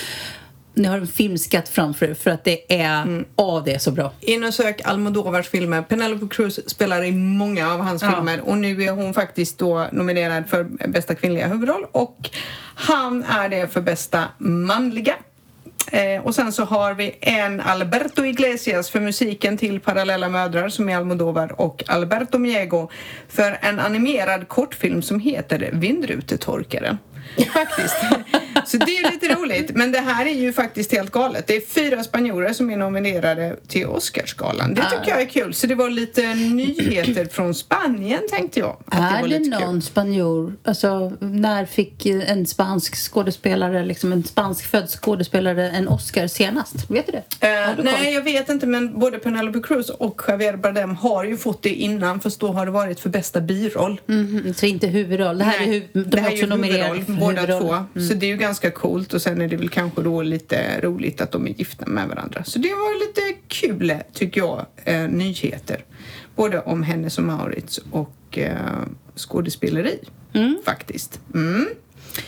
ni 0.75 0.88
har 0.88 0.96
en 0.98 1.07
filmskatt 1.07 1.68
framför 1.68 2.07
er 2.11 2.14
för 2.14 2.31
att 2.31 2.44
det 2.44 2.81
är, 2.81 3.03
Mm. 3.03 3.25
åh 3.37 3.64
det 3.64 3.75
är 3.75 3.79
så 3.79 3.90
bra. 3.90 4.12
In 4.20 4.44
och 4.44 4.55
sök 4.55 4.81
Almodovars 4.85 5.48
filmer. 5.48 5.83
Penelope 5.83 6.27
Cruz 6.35 6.70
spelar 6.70 7.05
i 7.05 7.12
många 7.12 7.72
av 7.72 7.81
hans 7.81 8.03
Ja. 8.03 8.11
filmer 8.14 8.40
och 8.40 8.59
nu 8.59 8.83
är 8.83 8.90
hon 8.92 9.14
faktiskt 9.14 9.59
då 9.59 9.88
nominerad 9.92 10.44
för 10.48 10.64
bästa 10.88 11.14
kvinnliga 11.14 11.46
huvudroll 11.48 11.87
och 11.92 12.31
han 12.75 13.25
är 13.25 13.48
det 13.48 13.72
för 13.72 13.81
bästa 13.81 14.25
manliga. 14.38 15.14
Eh, 15.92 16.23
och 16.23 16.35
sen 16.35 16.53
så 16.53 16.64
har 16.64 16.95
vi 16.95 17.16
en 17.21 17.61
Alberto 17.61 18.25
Iglesias 18.25 18.90
för 18.90 19.01
musiken 19.01 19.57
till 19.57 19.81
Parallella 19.81 20.29
mödrar 20.29 20.68
som 20.68 20.88
är 20.88 20.97
Almodovar 20.97 21.61
och 21.61 21.85
Alberto 21.87 22.38
Miego 22.38 22.90
för 23.29 23.59
en 23.62 23.79
animerad 23.79 24.49
kortfilm 24.49 25.03
som 25.03 25.21
heter 25.21 25.71
Vindrutetorkaren. 25.73 26.99
Faktiskt. 27.53 27.97
Så 28.66 28.77
det 28.77 28.96
är 28.96 29.11
lite 29.12 29.35
roligt. 29.35 29.70
Men 29.75 29.92
det 29.92 29.98
här 30.01 30.27
är 30.27 30.35
ju 30.35 30.53
faktiskt 30.53 30.92
helt 30.92 31.11
galet. 31.11 31.46
Det 31.46 31.57
är 31.57 31.61
fyra 31.61 32.05
spanjorer 32.05 32.53
som 32.53 32.70
är 32.70 32.77
nominerade 32.77 33.57
till 33.68 33.87
Oscarsgalan. 33.87 34.75
Det 34.75 34.83
tycker 34.90 35.11
jag 35.11 35.20
är 35.22 35.27
kul. 35.27 35.55
Så 35.55 35.66
det 35.66 35.75
var 35.75 35.90
lite 35.90 36.35
nyheter 36.35 37.25
från 37.33 37.55
Spanien 37.55 38.20
tänkte 38.31 38.61
jag. 38.61 38.77
Att 38.87 38.98
är 39.16 39.22
var 39.22 39.29
det 39.29 39.38
lite 39.38 39.57
kul. 39.59 39.66
någon 39.66 39.83
spanjor, 39.83 40.55
alltså 40.64 41.12
när 41.20 41.66
fick 41.66 42.07
en 42.07 42.46
spansk 42.46 42.96
skådespelare, 42.96 43.85
liksom 43.85 44.12
en 44.12 44.25
spanskfödd 44.25 44.88
skådespelare 44.90 45.70
en 45.70 45.88
Oscar 45.88 46.27
senast? 46.27 46.90
Vet 46.90 47.07
du 47.07 47.12
det? 47.12 47.46
Eh, 47.48 47.68
du 47.70 47.77
koll? 47.77 47.85
nej, 47.85 48.14
jag 48.14 48.22
vet 48.22 48.48
inte, 48.48 48.66
men 48.66 48.98
både 48.98 49.18
Penelope 49.18 49.61
Cruz 49.61 49.90
och 49.90 50.22
Javier 50.29 50.57
Bardem 50.57 50.96
har 50.96 51.25
ju 51.25 51.37
fått 51.37 51.62
det 51.62 51.75
innan, 51.75 52.20
fast 52.20 52.40
då 52.40 52.53
har 52.53 52.66
det 52.66 52.72
varit 52.72 53.01
för 53.01 53.09
bästa 53.11 53.40
biroll. 53.40 54.01
Mhm, 54.07 54.55
så 54.55 54.66
inte 54.66 54.87
huvudroll. 54.87 55.38
Det 55.38 55.44
här 55.44 55.55
är, 55.62 55.66
Nej, 55.66 55.88
hu- 55.92 56.05
de 56.05 56.16
är 56.18 56.22
också 56.22 56.37
ju 56.37 56.46
nominerade 56.46 56.94
huvudroll, 56.98 57.35
båda 57.35 57.61
två. 57.61 58.01
Så 58.09 58.14
det 58.14 58.27
är 58.27 58.31
ju 58.31 58.37
ganska 58.37 58.52
coolt 58.61 59.15
och 59.15 59.23
sen 59.23 59.41
är 59.41 59.49
det 59.49 59.57
väl 59.57 59.69
kanske 59.69 60.03
då 60.03 60.23
lite 60.23 60.81
roligt 60.81 61.21
att 61.21 61.33
de 61.33 61.47
är 61.47 61.51
gifta 61.51 61.87
med 61.87 62.09
varandra. 62.09 62.45
Så 62.45 62.59
det 62.59 62.69
var 62.69 63.07
lite 63.07 63.41
kul, 63.49 63.95
tycker 64.12 64.41
jag, 64.41 64.67
eh, 64.85 65.09
nyheter. 65.09 65.85
Både 66.37 66.61
om 66.61 66.83
Hennes 66.83 67.19
och 67.19 67.25
Maurits 67.25 67.81
och 67.91 68.38
eh, 68.38 68.57
skådespeleri, 69.17 69.99
faktiskt. 70.65 71.21
Mm. 71.35 71.67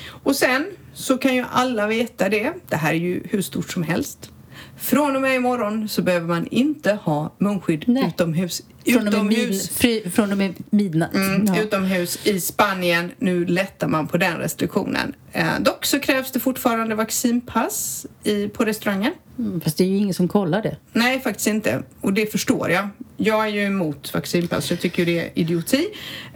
Och 0.06 0.36
sen 0.36 0.66
så 0.94 1.18
kan 1.18 1.34
ju 1.34 1.44
alla 1.50 1.86
veta 1.86 2.28
det, 2.28 2.52
det 2.68 2.76
här 2.76 2.90
är 2.90 2.98
ju 2.98 3.22
hur 3.30 3.42
stort 3.42 3.70
som 3.70 3.82
helst. 3.82 4.30
Från 4.76 5.16
och 5.16 5.22
med 5.22 5.36
imorgon 5.36 5.88
så 5.88 6.02
behöver 6.02 6.26
man 6.26 6.46
inte 6.46 6.92
ha 6.92 7.34
munskydd 7.38 7.84
Nej. 7.86 8.06
utomhus. 8.08 8.62
Från 8.92 9.08
utomhus. 9.08 9.68
fri, 9.68 10.10
från 10.14 10.32
och 10.32 10.38
med 10.38 10.54
midnatt. 10.70 11.14
Mm, 11.14 11.46
Ja. 11.54 11.62
Utomhus 11.62 12.26
i 12.26 12.40
Spanien. 12.40 13.12
Nu 13.18 13.46
lättar 13.46 13.88
man 13.88 14.08
på 14.08 14.16
den 14.16 14.36
restriktionen. 14.38 15.14
Eh, 15.32 15.46
dock 15.60 15.86
så 15.86 16.00
krävs 16.00 16.30
det 16.32 16.40
fortfarande 16.40 16.94
vaccinpass 16.94 18.06
i, 18.24 18.48
på 18.48 18.64
restaurangen. 18.64 19.12
Mm, 19.38 19.60
Fast 19.60 19.76
det 19.78 19.84
är 19.84 19.88
ju 19.88 19.96
ingen 19.96 20.14
som 20.14 20.28
kollar 20.28 20.62
det. 20.62 20.76
Nej, 20.92 21.20
faktiskt 21.20 21.46
inte. 21.46 21.82
Och 22.00 22.12
det 22.12 22.32
förstår 22.32 22.70
jag. 22.70 22.88
Jag 23.16 23.44
är 23.44 23.48
ju 23.48 23.62
emot 23.64 24.14
vaccinpass, 24.14 24.70
jag 24.70 24.80
tycker 24.80 25.06
det 25.06 25.18
är 25.18 25.30
idioti. 25.34 25.86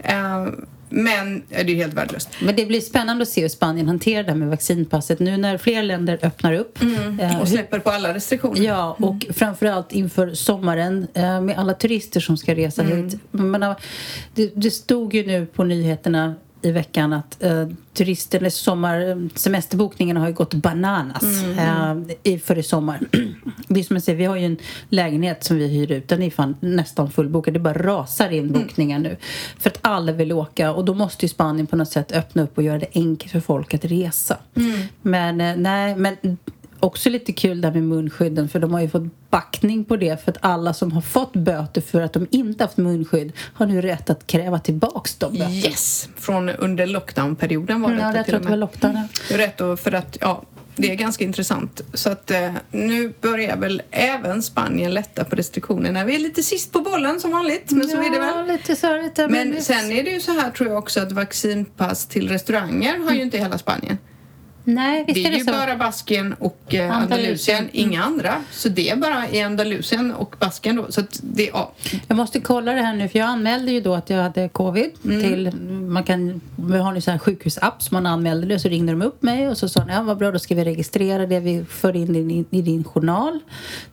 Eh, 0.03 0.47
men 0.91 1.43
det 1.49 1.55
är 1.59 1.75
helt 1.75 1.93
värdelöst. 1.93 2.29
Men 2.41 2.55
det 2.55 2.65
blir 2.65 2.81
spännande 2.81 3.21
att 3.21 3.29
se 3.29 3.41
hur 3.41 3.49
Spanien 3.49 3.87
hanterar 3.87 4.23
det 4.23 4.29
här 4.31 4.37
med 4.37 4.47
vaccinpasset 4.49 5.19
nu 5.19 5.37
när 5.37 5.57
fler 5.57 5.83
länder 5.83 6.19
öppnar 6.21 6.53
upp. 6.53 6.79
Eh, 7.19 7.41
Och 7.41 7.47
släpper 7.47 7.79
på 7.79 7.89
alla 7.89 8.13
restriktioner. 8.13 8.61
Ja, 8.61 8.97
och 8.99 9.25
framförallt 9.35 9.91
inför 9.91 10.33
sommaren 10.33 11.07
eh, 11.13 11.41
med 11.41 11.57
alla 11.57 11.73
turister 11.73 12.19
som 12.19 12.37
ska 12.39 12.55
resa 12.55 12.83
hit. 12.83 13.15
Jag 13.31 13.41
menar, 13.41 13.75
det, 14.33 14.51
det 14.55 14.71
stod 14.71 15.13
ju 15.13 15.25
nu 15.25 15.45
på 15.45 15.63
nyheterna 15.63 16.35
i 16.61 16.71
veckan 16.71 17.13
att 17.13 17.43
eh, 17.43 17.67
turister, 17.93 18.37
eller 18.37 18.49
sommar, 18.49 19.29
semesterbokningarna 19.35 20.19
har 20.19 20.27
ju 20.27 20.33
gått 20.33 20.53
bananas 20.53 21.43
eh, 21.43 21.97
i, 22.23 22.39
för 22.39 22.57
i 22.57 22.63
sommar. 22.63 22.99
det 23.67 23.79
är 23.79 23.83
som 23.83 23.95
jag 23.95 24.03
säger, 24.03 24.17
vi 24.17 24.25
har 24.25 24.35
ju 24.35 24.45
en 24.45 24.57
lägenhet 24.89 25.43
som 25.43 25.57
vi 25.57 25.67
hyr 25.67 25.91
ut, 25.91 26.07
den 26.07 26.23
är 26.23 26.29
fan 26.29 26.55
nästan 26.59 27.11
fullbokad. 27.11 27.53
Det 27.53 27.59
bara 27.59 27.73
rasar 27.83 28.29
in 28.29 28.51
bokningar 28.51 28.99
nu. 28.99 29.17
För 29.57 29.69
att 29.69 29.77
alla 29.81 30.11
vill 30.11 30.31
åka 30.31 30.73
och 30.73 30.85
då 30.85 30.93
måste 30.93 31.25
ju 31.25 31.29
Spanien 31.29 31.67
på 31.67 31.75
något 31.75 31.91
sätt 31.91 32.11
öppna 32.11 32.43
upp 32.43 32.57
och 32.57 32.63
göra 32.63 32.79
det 32.79 32.89
enkelt 32.93 33.31
för 33.31 33.39
folk 33.39 33.73
att 33.73 33.85
resa. 33.85 34.37
Men 35.01 35.41
eh, 35.41 35.55
nej, 35.55 35.95
men 35.95 36.37
också 36.79 37.09
lite 37.09 37.33
kul 37.33 37.61
där 37.61 37.71
med 37.71 37.83
munskydden 37.83 38.49
för 38.49 38.59
de 38.59 38.73
har 38.73 38.81
ju 38.81 38.89
fått 38.89 39.29
backning 39.29 39.85
på 39.85 39.95
det 39.97 40.23
för 40.23 40.31
att 40.31 40.37
alla 40.41 40.73
som 40.73 40.91
har 40.91 41.01
fått 41.01 41.33
böter 41.33 41.81
för 41.81 42.01
att 42.01 42.13
de 42.13 42.27
inte 42.31 42.63
haft 42.63 42.77
munskydd 42.77 43.31
har 43.53 43.65
nu 43.65 43.81
rätt 43.81 44.09
att 44.09 44.27
kräva 44.27 44.59
tillbaks 44.59 45.15
de 45.15 45.31
böterna. 45.33 45.51
Yes! 45.55 46.09
Från 46.17 46.49
under 46.49 46.85
lockdownperioden 46.87 47.81
var 47.81 47.91
det 47.91 47.99
Ja, 48.01 48.15
jag 48.15 48.25
tror 48.25 48.35
att 48.37 48.43
det 48.43 48.49
var 48.49 48.57
lockdown. 48.57 49.07
ja. 49.29 49.37
Rätt 49.37 49.79
för 49.79 49.91
att, 49.91 50.17
ja, 50.21 50.43
det 50.75 50.91
är 50.91 50.95
ganska 50.95 51.23
intressant. 51.23 51.81
Så 51.93 52.09
att 52.09 52.31
eh, 52.31 52.51
nu 52.71 53.13
börjar 53.21 53.57
väl 53.57 53.81
även 53.91 54.41
Spanien 54.43 54.93
lätta 54.93 55.23
på 55.23 55.35
restriktionerna. 55.35 56.05
Vi 56.05 56.15
är 56.15 56.19
lite 56.19 56.43
sist 56.43 56.71
på 56.71 56.79
bollen 56.79 57.19
som 57.19 57.31
vanligt, 57.31 57.71
men 57.71 57.87
så 57.89 57.97
är 57.97 58.09
det 58.09 58.17
Ja, 58.17 58.35
väl. 58.35 58.47
lite 58.47 58.75
så 58.75 59.01
lite, 59.01 59.27
Men 59.27 59.51
det- 59.51 59.61
sen 59.61 59.91
är 59.91 60.03
det 60.03 60.09
ju 60.09 60.19
så 60.21 60.31
här 60.31 60.51
tror 60.51 60.69
jag 60.69 60.77
också 60.77 60.99
att 60.99 61.11
vaccinpass 61.11 62.05
till 62.05 62.29
restauranger 62.29 62.97
har 62.99 63.11
ju 63.11 63.21
inte 63.21 63.37
hela 63.37 63.57
Spanien. 63.57 63.97
Nej, 64.73 65.03
visst 65.07 65.15
Det 65.15 65.21
är 65.23 65.25
är 65.27 65.31
det 65.31 65.37
ju 65.37 65.43
så. 65.43 65.51
bara 65.51 65.75
Baskien 65.75 66.33
och 66.39 66.59
eh, 66.75 66.95
Andalusien. 66.97 67.01
Andalusien, 67.01 67.69
inga 67.71 68.03
andra. 68.03 68.33
Så 68.51 68.69
det 68.69 68.89
är 68.89 68.95
bara 68.95 69.29
i 69.29 69.41
Andalusien 69.41 70.11
och 70.13 70.35
Baskien 70.39 70.75
då. 70.75 70.85
Så 70.91 71.01
det, 71.21 71.49
ja. 71.53 71.71
Jag 72.07 72.17
måste 72.17 72.39
kolla 72.39 72.73
det 72.73 72.81
här 72.81 72.95
nu 72.95 73.07
för 73.09 73.19
jag 73.19 73.27
anmälde 73.27 73.71
ju 73.71 73.81
då 73.81 73.93
att 73.95 74.09
jag 74.09 74.23
hade 74.23 74.49
covid 74.49 74.91
Mm. 75.05 75.21
till, 75.21 75.51
man 75.87 76.03
kan, 76.03 76.41
vi 76.55 76.77
har 76.77 76.91
nu 76.93 77.01
så 77.01 77.11
här 77.11 77.17
sjukhusapp 77.17 77.83
så 77.83 77.93
man 77.93 78.05
anmälde 78.05 78.47
det 78.47 78.59
så 78.59 78.69
ringde 78.69 78.91
de 78.91 79.01
upp 79.01 79.21
mig 79.21 79.47
och 79.47 79.57
så 79.57 79.69
sa 79.69 79.79
de, 79.79 79.89
ja 79.93 80.01
vad 80.01 80.17
bra 80.17 80.31
då 80.31 80.39
ska 80.39 80.55
vi 80.55 80.63
registrera 80.65 81.25
det, 81.25 81.39
vi 81.39 81.65
för 81.69 81.95
in 81.95 82.13
det 82.13 82.19
i, 82.19 82.45
i 82.59 82.61
din 82.61 82.83
journal. 82.83 83.39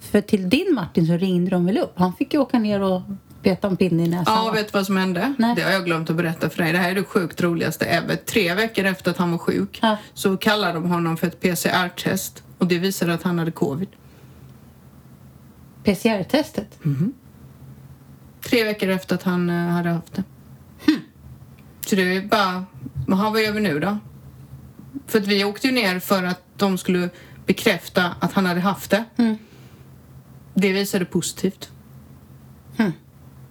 För 0.01 0.21
till 0.21 0.49
din 0.49 0.75
Martin 0.75 1.07
så 1.07 1.13
ringde 1.17 1.51
de 1.51 1.67
väl 1.67 1.79
upp, 1.79 1.93
han 1.97 2.13
fick 2.13 2.35
ju 2.35 2.41
åka 2.41 2.59
ner 2.59 2.83
och 2.83 3.03
peta 3.43 3.69
en 3.69 3.77
pinne 3.77 4.05
i 4.05 4.09
näsan. 4.09 4.45
Ja, 4.45 4.51
vet 4.53 4.67
du 4.73 4.79
vad 4.79 4.87
som 4.87 4.97
hände? 4.97 5.35
Nej. 5.39 5.55
Det 5.57 5.63
har 5.63 5.71
jag 5.71 5.85
glömt 5.85 6.11
att 6.11 6.17
berätta 6.17 6.51
för 6.51 6.63
dig. 6.63 6.73
Det 6.73 6.79
här 6.79 6.91
är 6.91 6.95
det 6.95 7.05
sjukt 7.05 7.41
roligaste 7.43 7.85
ever. 7.85 8.17
Tre 8.17 8.55
veckor 8.55 8.85
efter 8.85 9.11
att 9.11 9.17
han 9.17 9.31
var 9.31 9.39
sjuk 9.39 9.79
Ja. 9.83 9.97
så 10.15 10.37
kallade 10.37 10.73
de 10.73 10.85
honom 10.91 11.17
för 11.17 11.27
ett 11.27 11.41
PCR-test 11.41 12.43
och 12.59 12.67
det 12.67 12.79
visade 12.79 13.15
att 13.15 13.23
han 13.23 13.39
hade 13.39 13.51
covid. 13.51 13.89
PCR-testet? 15.85 16.79
Tre 18.45 18.65
veckor 18.65 18.89
efter 18.89 19.15
att 19.15 19.23
han 19.23 19.51
eh, 19.51 19.57
hade 19.57 19.89
haft 19.91 20.15
det. 20.15 20.23
Hm. 20.87 21.01
Så 21.87 21.97
det 21.97 22.03
är 22.17 22.23
bara... 22.27 22.65
Vad 23.07 23.19
har 23.19 23.31
vi 23.31 23.45
gör 23.45 23.53
vi 23.53 23.61
nu 23.61 23.81
då? 23.81 23.99
För 25.07 25.19
att 25.19 25.27
vi 25.27 25.45
åkte 25.45 25.67
ju 25.67 25.73
ner 25.73 25.99
för 25.99 26.23
att 26.25 26.43
de 26.57 26.79
skulle 26.79 27.09
bekräfta 27.47 28.15
att 28.21 28.33
han 28.33 28.47
hade 28.47 28.61
haft 28.61 28.91
det. 28.91 29.05
Mm. 29.17 29.39
Det 30.55 30.73
visade 30.73 31.05
positivt. 31.05 31.71
Hmm. 32.77 32.93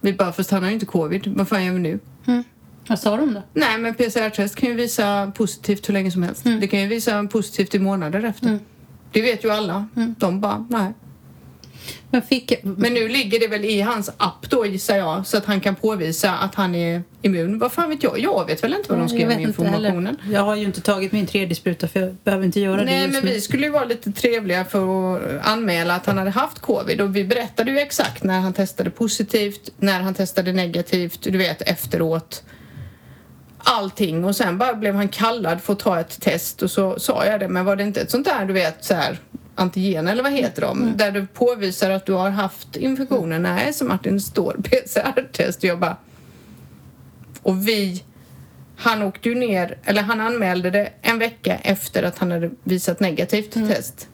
Vi 0.06 0.14
bara, 0.14 0.32
fast 0.32 0.52
han 0.52 0.64
har 0.64 0.70
ju 0.70 0.74
inte 0.74 0.86
covid. 0.86 1.28
Vad 1.28 1.48
fan 1.48 1.66
gör 1.66 1.74
vi 1.74 1.80
nu? 1.80 2.00
Mm. 2.28 2.44
Vad 2.88 3.00
sa 3.00 3.18
de 3.18 3.34
då? 3.34 3.44
Nej, 3.54 3.78
men 3.78 3.94
PCR-test 3.94 4.56
kan 4.56 4.70
ju 4.70 4.76
visa 4.76 5.32
positivt 5.36 5.90
hur 5.90 5.94
länge 5.94 6.12
som 6.12 6.24
helst. 6.24 6.44
Det 6.44 6.68
kan 6.68 6.82
ju 6.82 6.88
visa 6.88 7.24
positivt 7.24 7.76
i 7.76 7.80
månader 7.80 8.24
efter. 8.24 8.48
Mm. 8.48 8.60
Det 9.12 9.22
vet 9.22 9.44
ju 9.46 9.52
alla. 9.52 9.88
De 10.18 10.42
bara, 10.42 10.68
nej. 10.70 10.94
Men 12.16 12.22
fick... 12.22 12.64
Men 12.64 12.94
nu 12.94 13.08
ligger 13.08 13.40
det 13.40 13.48
väl 13.48 13.66
i 13.66 13.82
hans 13.82 14.12
app 14.18 14.50
då 14.50 14.66
gissar 14.66 14.98
jag 14.98 15.28
så 15.28 15.38
att 15.38 15.46
han 15.46 15.60
kan 15.60 15.76
påvisa 15.76 16.32
att 16.32 16.56
han 16.56 16.76
är 16.76 17.04
immun. 17.22 17.60
Vad 17.60 17.72
fan 17.72 17.90
vet 17.90 18.04
jag? 18.04 18.20
Jag 18.20 18.46
vet 18.48 18.64
väl 18.64 18.74
inte 18.74 18.90
vad 18.90 19.00
de 19.00 19.10
ska 19.10 19.18
jag 19.18 19.22
göra 19.22 19.30
med 19.30 19.48
vet 19.48 19.48
inte 19.48 19.64
heller. 19.64 19.90
informationen. 19.90 20.18
Jag 20.32 20.42
har 20.42 20.56
ju 20.56 20.64
inte 20.64 20.82
tagit 20.82 21.12
min 21.12 21.28
tredje 21.28 21.56
spruta 21.56 21.88
för 21.88 22.00
jag 22.00 22.16
behöver 22.24 22.46
inte 22.46 22.60
göra 22.60 22.78
det 22.78 22.86
Nej, 22.86 23.08
men 23.08 23.24
nu. 23.26 23.32
vi 23.32 23.42
skulle 23.42 23.66
ju 23.66 23.72
vara 23.72 23.86
lite 23.86 24.12
trevliga 24.12 24.66
för 24.66 25.16
att 25.16 25.48
anmäla 25.48 25.96
att 25.96 26.06
han 26.06 26.18
hade 26.18 26.30
haft 26.30 26.60
covid 26.60 27.02
och 27.02 27.16
vi 27.16 27.24
berättade 27.24 27.72
ju 27.72 27.80
exakt 27.80 28.24
när 28.24 28.40
han 28.40 28.54
testade 28.54 28.90
positivt, 28.90 29.70
när 29.78 30.02
han 30.02 30.14
testade 30.14 30.54
negativt, 30.54 31.20
du 31.22 31.38
vet 31.38 31.62
efteråt. 31.62 32.44
Allting 33.58 34.26
och 34.26 34.36
sen 34.36 34.58
bara 34.58 34.74
blev 34.74 34.96
han 34.96 35.08
kallad 35.08 35.62
för 35.62 35.74
att 35.74 35.80
ta 35.80 36.00
ett 36.00 36.22
test 36.22 36.62
och 36.62 36.72
så 36.72 37.00
sa 37.00 37.26
jag 37.26 37.40
det, 37.40 37.48
men 37.48 37.66
var 37.66 37.76
det 37.76 37.84
inte 37.84 38.02
ett 38.02 38.12
sånt 38.12 38.26
där 38.26 38.46
du 38.46 38.54
vet 38.54 38.84
så 38.84 38.94
här 38.94 39.20
antigen 39.56 40.08
eller 40.08 40.24
vad 40.24 40.32
heter 40.32 40.62
de? 40.62 40.98
Där 40.98 41.12
du 41.12 41.28
påvisar 41.28 41.90
att 41.92 42.06
du 42.06 42.14
har 42.14 42.30
haft 42.30 42.76
infektionen. 42.76 43.42
Nej, 43.42 43.74
så 43.74 43.86
Martin 43.86 44.22
står 44.22 44.58
PCR-test 44.64 45.64
jag 45.64 45.80
bara 45.80 45.98
och 47.42 47.68
vi 47.68 48.04
han 48.78 49.02
åkte 49.02 49.30
ju 49.30 49.36
ner, 49.36 49.78
eller 49.84 50.02
han 50.02 50.22
anmälde 50.22 50.70
det 50.70 50.90
en 51.02 51.20
vecka 51.20 51.56
efter 51.56 52.04
att 52.04 52.18
han 52.18 52.32
hade 52.32 52.52
visat 52.64 53.00
negativt 53.00 53.52
test. 53.68 54.08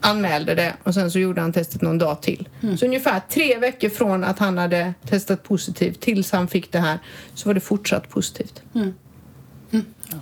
Anmälde 0.00 0.54
det 0.54 0.72
och 0.82 0.94
sen 0.94 1.10
så 1.10 1.18
gjorde 1.18 1.40
han 1.40 1.52
testet 1.52 1.82
någon 1.82 1.98
dag 1.98 2.22
till. 2.22 2.48
Så 2.78 2.86
ungefär 2.86 3.20
tre 3.28 3.58
veckor 3.58 3.88
från 3.88 4.24
att 4.24 4.38
han 4.38 4.58
hade 4.58 4.94
testat 5.08 5.42
positivt 5.42 6.00
tills 6.00 6.32
han 6.32 6.48
fick 6.48 6.72
det 6.72 6.78
här 6.78 6.98
så 7.34 7.48
var 7.48 7.54
det 7.54 7.60
fortsatt 7.60 8.08
positivt. 8.08 8.62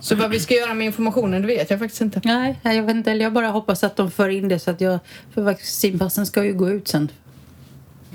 Så 0.01 0.15
vad 0.15 0.29
vi 0.29 0.39
ska 0.39 0.53
göra 0.53 0.73
med 0.73 0.85
informationen 0.85 1.41
det 1.41 1.47
vet 1.47 1.69
jag 1.69 1.79
faktiskt 1.79 2.01
inte. 2.01 2.21
Nej, 2.23 2.59
nej, 2.61 2.77
jag 2.77 2.83
vet 2.83 2.95
inte. 2.95 3.11
Eller 3.11 3.23
Jag 3.23 3.33
bara 3.33 3.47
hoppas 3.47 3.83
att 3.83 3.95
de 3.95 4.11
för 4.11 4.29
in 4.29 4.47
det 4.47 4.59
så 4.59 4.71
att 4.71 4.81
jag... 4.81 4.99
För 5.33 5.41
vaccinpassen 5.41 6.25
ska 6.25 6.43
ju 6.43 6.53
gå 6.53 6.69
ut 6.69 6.87
sen. 6.87 7.11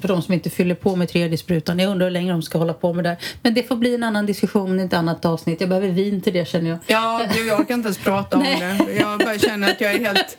För 0.01 0.09
de 0.09 0.23
som 0.23 0.35
inte 0.35 0.51
fyller 0.51 0.75
på 0.75 0.97
med 0.97 1.09
tredje 1.09 1.39
sprutan. 1.39 1.79
Jag 1.79 1.91
undrar 1.91 2.07
hur 2.07 2.11
länge 2.11 2.33
de 2.33 2.43
ska 2.43 2.59
hålla 2.59 2.73
på 2.73 2.93
med 2.93 3.05
det. 3.05 3.17
Men 3.43 3.55
det 3.55 3.63
får 3.63 3.77
bli 3.77 3.95
en 3.95 4.03
annan 4.03 4.27
diskussion, 4.27 4.81
ett 4.81 4.93
annat 4.93 5.25
avsnitt. 5.25 5.61
Jag 5.61 5.69
behöver 5.69 5.89
vin 5.89 6.21
till 6.21 6.33
det 6.33 6.49
känner 6.49 6.71
jag. 6.71 6.79
Ja, 6.87 7.23
du, 7.35 7.47
jag 7.47 7.69
kan 7.69 7.75
inte 7.79 7.87
ens 7.87 7.99
prata 7.99 8.37
om 8.37 8.43
Nej. 8.43 8.79
det. 8.87 8.93
Jag 8.95 9.19
bara 9.19 9.39
känner 9.39 9.71
att 9.71 9.81
jag 9.81 9.95
är 9.95 9.99
helt... 9.99 10.37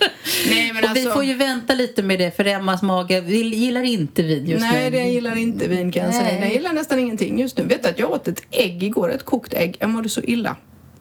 Nej, 0.49 0.71
men 0.73 0.83
Och 0.83 0.89
alltså... 0.89 1.07
vi 1.07 1.13
får 1.13 1.23
ju 1.23 1.33
vänta 1.33 1.73
lite 1.73 2.03
med 2.03 2.19
det 2.19 2.35
för 2.35 2.45
Emmas 2.45 2.81
mage 2.81 3.21
vi 3.21 3.55
gillar 3.55 3.83
inte 3.83 4.23
vin 4.23 4.45
just 4.45 4.61
Nej, 4.61 4.83
nu. 4.83 4.89
det 4.89 4.97
jag 4.97 5.09
gillar 5.11 5.35
inte 5.35 5.67
vin 5.67 5.91
kan 5.91 6.03
jag 6.03 6.11
Nej. 6.11 6.25
säga. 6.29 6.39
Jag 6.45 6.53
gillar 6.53 6.73
nästan 6.73 6.99
ingenting 6.99 7.39
just 7.39 7.57
nu. 7.57 7.63
Vet 7.63 7.83
du 7.83 7.89
att 7.89 7.99
jag 7.99 8.11
åt 8.11 8.27
ett 8.27 8.41
ägg 8.51 8.83
igår, 8.83 9.11
ett 9.11 9.25
kokt 9.25 9.53
ägg. 9.53 9.77
Jag 9.79 9.89
mådde 9.89 10.09
så 10.09 10.21
illa. 10.21 10.55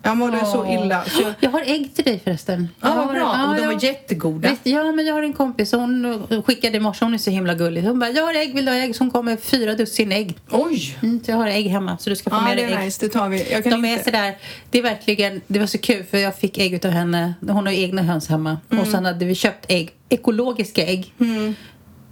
Jag 0.07 0.17
mådde 0.17 0.45
så 0.47 0.67
illa. 0.73 1.05
Så 1.05 1.23
jag... 1.23 1.33
Jag 1.41 1.51
har 1.51 1.63
ägg 1.67 1.95
till 1.95 2.05
dig 2.05 2.21
förresten. 2.25 2.69
Ja, 2.81 2.89
Jag 2.89 2.97
vad 2.97 3.15
bra. 3.15 3.31
och 3.49 3.57
de 3.57 3.63
jag- 3.63 3.73
var 3.73 3.85
jättegoda. 3.85 4.49
Visst, 4.51 4.61
ja, 4.67 4.93
men 4.93 5.07
jag 5.07 5.15
har 5.15 5.23
en 5.23 5.33
kompis 5.33 5.73
hon 5.73 6.27
skickade 6.47 6.77
i 6.77 6.81
morse, 6.81 7.05
hon 7.05 7.15
är 7.15 7.19
så 7.19 7.31
himla 7.31 7.55
gullig. 7.55 7.83
Hon 7.83 7.99
bara, 7.99 8.11
jag 8.11 8.25
har 8.27 8.35
ägg, 8.35 8.55
vill 8.55 8.65
du 8.65 8.71
ha 8.73 8.79
ägg? 8.79 8.97
Så 8.97 9.05
hon 9.05 9.11
kom 9.11 9.25
med 9.25 9.41
fyra 9.41 9.75
dussin 9.75 10.13
ägg. 10.13 10.37
Oj! 10.51 10.97
Mm, 11.03 11.21
så 11.25 11.31
jag 11.31 11.37
har 11.39 11.47
ägg 11.47 11.67
hemma 11.67 11.99
så 11.99 12.11
du 12.11 12.17
ska 12.17 12.31
få 12.31 12.37
Ja, 12.37 12.41
med 12.41 12.57
det 12.57 12.63
dig 12.63 12.73
är 12.73 12.79
ägg. 12.79 12.85
nice. 12.85 13.07
Det 13.07 13.13
tar 13.13 13.29
vi. 13.29 13.53
Jag 13.53 13.63
kan 13.63 13.73
De 13.73 13.85
är 13.85 13.93
inte... 13.93 14.05
sådär, 14.05 14.37
det 14.71 14.79
är 14.79 14.83
verkligen, 14.83 15.41
det 15.47 15.59
var 15.59 15.67
så 15.67 15.79
kul 15.79 16.05
för 16.11 16.19
jag 16.19 16.37
fick 16.39 16.59
ägg 16.59 16.75
utav 16.75 16.91
henne. 16.91 17.35
Hon 17.41 17.67
har 17.67 17.73
ju 17.73 17.81
egna 17.83 18.03
höns 18.03 18.29
hemma. 18.29 18.59
Mm. 18.71 18.83
Och 18.83 18.89
sen 18.91 19.05
hade 19.05 19.25
vi 19.25 19.35
köpt 19.35 19.67
ägg, 19.69 19.91
ekologiska 20.09 20.87
ägg. 20.87 21.13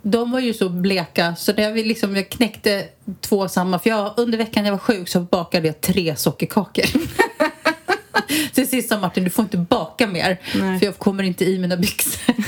De 0.07 0.31
var 0.33 0.41
ju 0.41 0.55
så 0.55 0.69
bleka 0.69 1.37
så 1.37 1.53
när 1.53 1.63
jag 1.63 1.77
liksom, 1.87 2.17
jag 2.17 2.29
knäckte 2.29 2.85
två 3.21 3.49
samma. 3.49 3.79
För 3.79 3.91
jag, 3.91 4.13
under 4.17 4.39
veckan 4.39 4.65
jag 4.65 4.73
var 4.73 4.79
sjuk 4.79 5.09
så 5.09 5.21
bakade 5.21 5.67
jag 5.67 5.81
tre 5.81 6.17
sockerkakor. 6.17 6.85
Till 8.53 8.69
sist 8.69 8.89
sa 8.89 8.99
Martin, 9.01 9.25
du 9.25 9.31
får 9.31 9.43
inte 9.43 9.57
baka 9.57 10.07
mer. 10.07 10.41
Nej. 10.55 10.79
För 10.79 10.87
jag 10.87 10.99
kommer 10.99 11.23
inte 11.23 11.45
i 11.45 11.59
mina 11.59 11.77
byxor. 11.77 12.35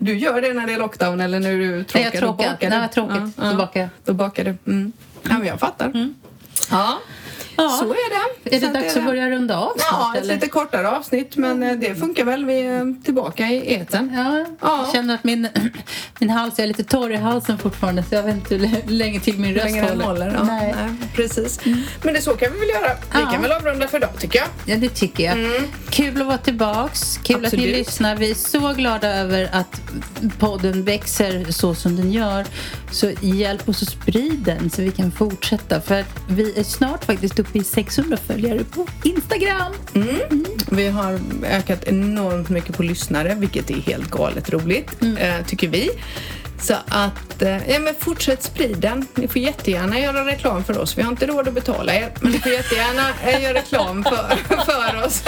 Du 0.00 0.18
gör 0.18 0.40
det 0.42 0.52
när 0.54 0.66
det 0.66 0.72
är 0.72 0.78
lockdown 0.78 1.20
eller 1.20 1.40
när 1.40 1.50
du 1.52 1.70
Nej, 1.76 1.84
tråkig? 1.84 2.06
jag 2.06 2.12
Då 2.12 2.18
tråkar. 2.18 2.50
bakar 2.52 2.70
Nej, 2.70 2.78
jag 2.80 2.92
tråkigt. 2.92 3.16
Ja, 3.36 3.42
Då 3.44 3.50
ja. 3.50 3.54
bakar 3.54 3.80
jag. 3.80 3.88
Då 4.04 4.12
bakar 4.12 4.44
du. 4.44 4.56
Mm. 4.66 4.92
Ja, 5.22 5.38
men 5.38 5.46
jag 5.46 5.60
fattar. 5.60 6.14
Ja. 6.70 6.98
Ja. 7.62 7.76
så 7.80 7.84
är 7.92 8.10
det. 8.44 8.56
Är 8.56 8.60
det 8.60 8.66
dags 8.80 8.96
är 8.96 9.00
att 9.00 9.06
börja 9.06 9.30
runda 9.30 9.58
av 9.58 9.72
Ja, 9.78 9.84
snart? 9.88 10.16
ett 10.16 10.22
eller? 10.22 10.34
lite 10.34 10.48
kortare 10.48 10.90
avsnitt 10.90 11.36
men 11.36 11.62
eh, 11.62 11.72
det 11.76 11.94
funkar 11.94 12.24
väl. 12.24 12.44
Vi 12.44 12.60
är 12.66 13.04
tillbaka 13.04 13.46
i 13.46 13.74
etern. 13.74 14.10
Ja, 14.14 14.44
Ja. 14.60 14.82
jag 14.84 14.92
känner 14.92 15.14
att 15.14 15.24
min, 15.24 15.48
min 16.18 16.30
hals 16.30 16.58
är 16.58 16.66
lite 16.66 16.84
torr 16.84 17.12
i 17.12 17.16
halsen 17.16 17.58
fortfarande 17.58 18.02
så 18.02 18.14
jag 18.14 18.22
vet 18.22 18.34
inte 18.34 18.54
hur 18.56 18.90
länge 18.92 19.20
till 19.20 19.38
min 19.38 19.54
röst 19.54 19.64
länge 19.64 19.82
den 19.86 20.00
håller. 20.00 20.32
Ja, 20.34 20.42
Nej. 20.44 20.74
nej, 20.76 20.94
precis. 21.14 21.60
Men 22.02 22.14
det 22.14 22.20
så 22.20 22.34
kan 22.36 22.52
vi 22.52 22.58
väl 22.58 22.68
göra. 22.68 22.94
Vi 23.12 23.20
Ja. 23.20 23.30
kan 23.32 23.42
väl 23.42 23.52
avrunda 23.52 23.88
för 23.88 23.98
idag 23.98 24.10
tycker 24.18 24.38
jag. 24.38 24.48
Ja, 24.66 24.76
det 24.76 24.88
tycker 24.88 25.24
jag. 25.24 25.62
Kul 25.90 26.20
att 26.20 26.26
vara 26.26 26.38
tillbaks. 26.38 27.18
Kul 27.22 27.36
att 27.36 27.44
Absolut. 27.44 27.64
ni 27.66 27.72
lyssnar. 27.72 28.16
Vi 28.16 28.30
är 28.30 28.34
så 28.34 28.72
glada 28.72 29.08
över 29.14 29.48
att 29.52 29.80
podden 30.38 30.84
växer 30.84 31.46
så 31.52 31.74
som 31.74 31.96
den 31.96 32.12
gör. 32.12 32.46
Så 32.90 33.10
hjälp 33.20 33.68
oss 33.68 33.82
att 33.82 33.88
sprida 33.88 34.54
den 34.54 34.70
så 34.70 34.82
vi 34.82 34.90
kan 34.90 35.12
fortsätta. 35.12 35.80
För 35.80 36.00
att 36.00 36.06
vi 36.28 36.58
är 36.58 36.62
snart 36.64 37.04
faktiskt 37.04 37.38
uppe 37.38 37.51
i 37.56 37.64
600 37.64 38.16
följare 38.16 38.64
på 38.64 38.86
Instagram. 39.04 39.72
Vi 40.70 40.88
har 40.88 41.20
ökat 41.44 41.84
enormt 41.84 42.48
mycket 42.48 42.76
på 42.76 42.82
lyssnare, 42.82 43.34
vilket 43.34 43.70
är 43.70 43.74
helt 43.74 44.10
galet 44.10 44.50
roligt, 44.50 44.90
eh, 45.18 45.46
tycker 45.46 45.68
vi. 45.68 45.90
Så 46.62 46.74
att, 46.88 47.42
eh, 47.42 47.70
ja 47.72 47.78
men 47.78 47.94
fortsätt 48.00 48.42
sprida 48.42 48.78
den. 48.88 49.06
Ni 49.14 49.28
får 49.28 49.42
jättegärna 49.42 49.98
göra 50.00 50.26
reklam 50.26 50.64
för 50.64 50.78
oss. 50.78 50.98
Vi 50.98 51.02
har 51.02 51.10
inte 51.10 51.26
råd 51.26 51.48
att 51.48 51.54
betala 51.54 51.94
er, 51.94 52.12
men 52.20 52.32
ni 52.32 52.38
får 52.38 52.52
jättegärna 52.52 53.08
eh, 53.26 53.42
göra 53.42 53.54
reklam 53.54 54.04
för, 54.04 54.36
för 54.64 55.06
oss 55.06 55.22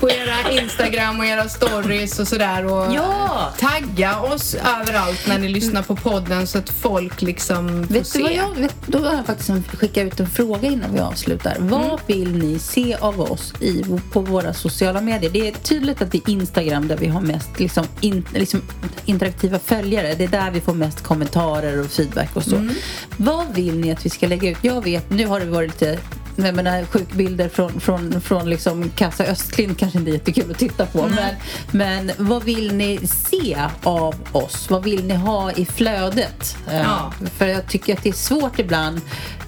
på 0.00 0.10
era 0.10 0.50
Instagram 0.62 1.18
och 1.20 1.26
era 1.26 1.48
stories 1.48 2.18
och 2.18 2.28
sådär. 2.28 2.64
Och 2.66 2.94
Ja! 2.94 3.52
Tagga 3.58 4.20
oss 4.20 4.54
överallt 4.54 5.26
när 5.28 5.38
ni 5.38 5.48
lyssnar 5.48 5.82
på 5.82 5.96
podden 5.96 6.46
så 6.46 6.58
att 6.58 6.70
folk 6.70 7.22
liksom 7.22 7.86
får 7.86 7.94
Vet 7.94 8.06
se. 8.06 8.18
du 8.18 8.24
vad 8.24 8.32
jag, 8.32 8.54
vet, 8.54 8.76
då 8.86 8.98
har 8.98 9.14
jag 9.14 9.26
faktiskt 9.26 9.48
en- 9.50 9.64
skicka 9.78 10.02
ut 10.02 10.20
en 10.20 10.26
fråga 10.30 10.68
innan 10.68 10.92
vi 10.92 11.00
avslutar. 11.00 11.56
Vad 11.58 12.00
vill 12.06 12.38
ni 12.38 12.58
se 12.58 12.94
av 13.00 13.20
oss 13.20 13.52
i, 13.60 13.84
på 14.12 14.20
våra 14.20 14.54
sociala 14.54 15.00
medier? 15.00 15.30
Det 15.30 15.48
är 15.48 15.52
tydligt 15.52 16.02
att 16.02 16.12
det 16.12 16.18
är 16.18 16.30
Instagram 16.30 16.88
där 16.88 16.96
vi 16.96 17.06
har 17.06 17.20
mest 17.20 17.60
liksom, 17.60 17.86
in, 18.00 18.26
liksom, 18.34 18.62
interaktiva 19.04 19.58
följare. 19.58 20.14
Det 20.14 20.24
är 20.24 20.28
där 20.28 20.50
vi 20.50 20.60
får 20.60 20.74
mest 20.76 21.02
kommentarer 21.02 21.80
och 21.80 21.86
feedback 21.86 22.36
och 22.36 22.42
så. 22.44 22.68
Vad 23.16 23.54
vill 23.54 23.78
ni 23.80 23.92
att 23.92 24.06
vi 24.06 24.10
ska 24.10 24.26
lägga 24.26 24.50
ut? 24.50 24.58
Jag 24.62 24.84
vet, 24.84 25.10
nu 25.10 25.26
har 25.26 25.40
det 25.40 25.46
varit 25.46 25.70
lite 25.70 25.98
jag 26.38 26.54
menar, 26.54 26.84
sjukbilder 26.84 27.48
från, 27.48 27.80
från, 27.80 28.20
från 28.20 28.50
liksom 28.50 28.90
Kassa 28.96 29.24
Östlind 29.24 29.78
kanske 29.78 29.98
inte 29.98 30.10
är 30.10 30.12
jättekul 30.12 30.50
att 30.50 30.58
titta 30.58 30.86
på. 30.86 31.08
Men, 31.08 31.34
men 31.70 32.10
vad 32.18 32.44
vill 32.44 32.74
ni 32.74 32.98
se 33.06 33.56
av 33.82 34.14
oss? 34.32 34.70
Vad 34.70 34.84
vill 34.84 35.04
ni 35.06 35.14
ha 35.14 35.52
i 35.52 35.66
flödet? 35.66 36.56
Eh, 36.70 36.80
Ja. 36.80 37.12
För 37.38 37.46
jag 37.46 37.66
tycker 37.68 37.92
att 37.94 38.02
det 38.02 38.08
är 38.08 38.12
svårt 38.12 38.58
ibland. 38.58 39.00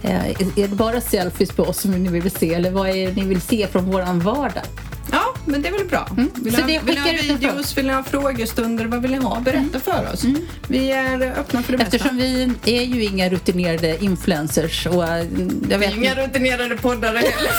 Eh, 0.02 0.30
Är 0.30 0.68
det 0.68 0.68
bara 0.68 1.00
selfies 1.00 1.50
på 1.52 1.62
oss 1.62 1.80
som 1.80 1.90
ni 1.90 2.08
vill 2.20 2.30
se 2.30 2.54
eller 2.54 2.70
vad 2.70 2.88
är 2.88 3.06
det 3.06 3.12
ni 3.12 3.24
vill 3.28 3.40
se 3.40 3.66
från 3.66 3.84
våran 3.90 4.20
vardag? 4.20 4.64
Ja, 5.12 5.34
men 5.50 5.62
det 5.62 5.68
är 5.68 5.72
väl 5.72 5.84
bra. 5.86 6.08
Vill, 6.16 6.54
Mm. 6.54 6.60
Så 6.60 6.66
ni 6.66 6.76
ha, 6.76 6.80
det 6.80 6.86
vill 6.86 6.98
ha 6.98 7.10
videos, 7.36 7.76
vill 7.78 7.86
ni 7.86 7.92
ha 7.92 8.02
frågestunder, 8.04 8.84
vad 8.86 9.02
vill 9.02 9.10
ni 9.10 9.16
ha? 9.16 9.40
Berätta 9.40 9.80
för 9.80 10.10
oss. 10.12 10.24
Vi 10.68 10.90
är 10.92 11.22
öppna 11.22 11.62
för 11.62 11.76
det. 11.76 11.82
Eftersom 11.82 12.16
vi 12.16 12.52
är 12.64 12.82
ju 12.82 13.04
inga 13.04 13.28
rutinerade 13.30 14.04
influencers 14.04 14.86
och 14.86 15.04
eh, 15.04 15.16
jag 15.70 15.78
Vi 15.78 15.86
vet 15.86 15.94
inga 15.96 16.14
rutinerade 16.14 16.76
poddare 16.76 17.18
heller. 17.18 17.50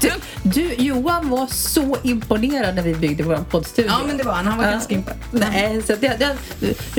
du, 0.00 0.10
du, 0.42 0.74
Johan 0.74 1.28
var 1.30 1.46
så 1.46 1.96
imponerad 2.02 2.74
när 2.74 2.82
vi 2.82 2.94
byggde 2.94 3.22
vår 3.22 3.36
poddstudio. 3.50 3.90
ja, 3.90 4.00
men 4.06 4.16
det 4.16 4.24
var 4.24 4.32
han. 4.32 4.46
Han 4.46 4.58
var 4.58 4.64
Ja. 4.64 4.70
ganska 4.70 4.94
imponerad. 4.94 5.18
Nej, 5.52 5.82
så 5.86 5.94
det, 6.00 6.16
det, 6.18 6.36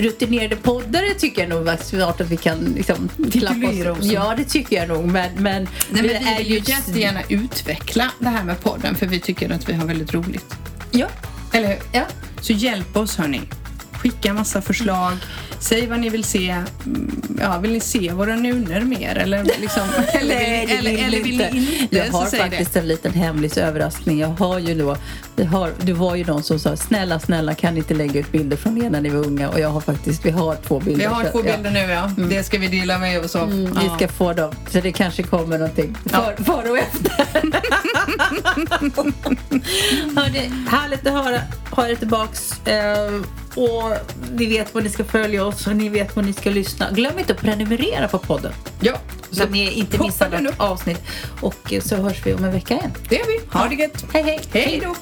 rutinerade 0.02 0.56
poddare 0.56 1.14
tycker 1.18 1.42
jag 1.42 1.50
nog 1.50 1.64
var 1.66 1.78
snart 1.78 2.22
att 2.22 2.30
vi 2.30 2.38
kan 2.38 2.58
liksom 2.78 3.10
Titulera 3.32 3.92
oss. 3.92 4.06
Ja, 4.06 4.34
det 4.38 4.44
tycker 4.44 4.76
jag 4.76 4.88
nog. 4.88 5.06
Men, 5.06 5.30
men, 5.38 5.44
Nej, 5.44 5.68
men 5.90 6.04
vi 6.04 6.14
är 6.14 6.38
vill 6.38 6.48
ju 6.52 6.62
jättegärna 6.66 7.20
utveckla 7.30 8.12
det 8.20 8.30
här 8.30 8.44
med 8.44 8.62
podden 8.64 8.96
för 8.96 9.06
vi 9.06 9.20
tycker 9.20 9.50
att 9.52 9.69
vi 9.70 9.74
har 9.76 9.86
väldigt 9.88 10.14
roligt. 10.14 10.56
Ja, 10.92 11.08
Eller 11.54 11.68
hur? 11.68 11.78
ja. 11.92 12.06
Så 12.42 12.54
hjälp 12.54 12.98
oss 12.98 13.18
hörni. 13.18 13.42
Skicka 13.94 14.34
massa 14.34 14.62
förslag. 14.62 15.14
Säg 15.60 15.88
vad 15.88 16.00
ni 16.00 16.10
vill 16.10 16.24
se. 16.24 16.50
Mm, 16.86 17.16
Ja, 17.42 17.58
vill 17.58 17.72
ni 17.72 17.80
se 17.80 18.12
våra 18.12 18.36
nuner 18.36 18.82
mer? 18.82 19.16
Eller, 19.18 19.44
liksom, 19.44 19.82
eller, 20.14 20.36
Nej, 20.36 20.66
vill, 20.66 20.86
det 20.86 20.92
eller, 20.92 21.06
eller 21.08 21.24
vill 21.24 21.38
ni 21.38 21.78
inte? 21.82 21.98
Jag 21.98 22.12
har 22.12 22.26
faktiskt 22.26 22.76
en 22.76 22.88
liten 22.88 23.14
hemlig 23.14 23.58
överraskning. 23.58 24.20
Jag 24.20 24.28
har 24.28 24.60
ju 24.60 24.76
då, 24.76 24.98
det, 25.36 25.44
har, 25.46 25.72
det 25.82 25.94
var 25.94 26.16
ju 26.16 26.26
någon 26.26 26.44
som 26.44 26.60
sa 26.60 26.78
snälla, 26.78 27.20
snälla 27.20 27.54
kan 27.56 27.74
ni 27.74 27.80
inte 27.80 27.94
lägga 27.94 28.20
ut 28.20 28.32
bilder 28.32 28.58
från 28.58 28.84
er 28.84 28.90
när 28.90 29.02
ni 29.02 29.10
var 29.10 29.26
unga? 29.26 29.50
Och 29.50 29.60
jag 29.60 29.70
har 29.70 29.82
faktiskt, 29.82 30.26
vi 30.26 30.30
har 30.30 30.56
två 30.56 30.80
det. 30.80 30.86
bilder. 30.86 31.00
Vi 31.00 31.06
har 31.14 31.24
två 31.32 31.42
ja. 31.46 31.54
bilder 31.56 31.72
nu 31.72 31.80
ja. 31.80 32.12
Det 32.30 32.44
ska 32.44 32.58
vi 32.58 32.68
dela 32.68 33.00
med 33.00 33.20
oss 33.26 33.36
av. 33.36 33.52
Mm, 33.52 33.74
Vi 33.82 33.90
ska 33.96 34.08
få 34.08 34.34
dem, 34.34 34.52
så 34.72 34.80
det 34.80 34.92
kanske 34.92 35.24
kommer 35.24 35.58
någonting 35.58 35.98
för, 36.06 36.44
före 36.44 36.70
och 36.70 36.78
efter. 36.78 37.12
Hörni, 40.16 40.52
härligt 40.70 41.08
att 41.08 41.14
höra. 41.14 41.42
ha 41.72 41.88
er 41.88 41.96
tillbaks. 41.96 42.68
Eh, 42.68 43.12
och 43.60 43.94
ni 44.34 44.46
vet 44.46 44.74
var 44.76 44.82
ni 44.82 44.90
ska 44.90 45.04
följa 45.04 45.46
oss 45.46 45.68
och 45.68 45.76
ni 45.76 45.90
vet 45.90 46.16
var 46.16 46.24
ni 46.24 46.34
ska 46.34 46.50
lyssna. 46.50 46.92
Glöm 46.92 47.20
inte 47.20 47.34
att 47.34 47.40
prenumerera 47.42 48.08
på 48.08 48.20
podden. 48.20 48.52
Ja, 48.82 48.94
Så 49.32 49.44
att 49.44 49.52
ni 49.52 49.72
inte 49.72 49.98
missar 50.04 50.30
något 50.30 50.54
upp. 50.54 50.60
avsnitt. 50.62 51.02
Och 51.42 51.74
så 51.84 51.96
hörs 51.96 52.26
vi 52.26 52.34
om 52.34 52.44
en 52.44 52.52
vecka 52.52 52.74
igen. 52.74 52.92
Det 53.10 53.16
gör 53.16 53.26
vi. 53.26 53.58
Ha 53.58 53.68
det 53.68 53.76
gött. 53.76 54.06
Hej 54.14 54.24
hej! 54.24 54.40
Hej 54.54 54.82
då! 54.84 54.96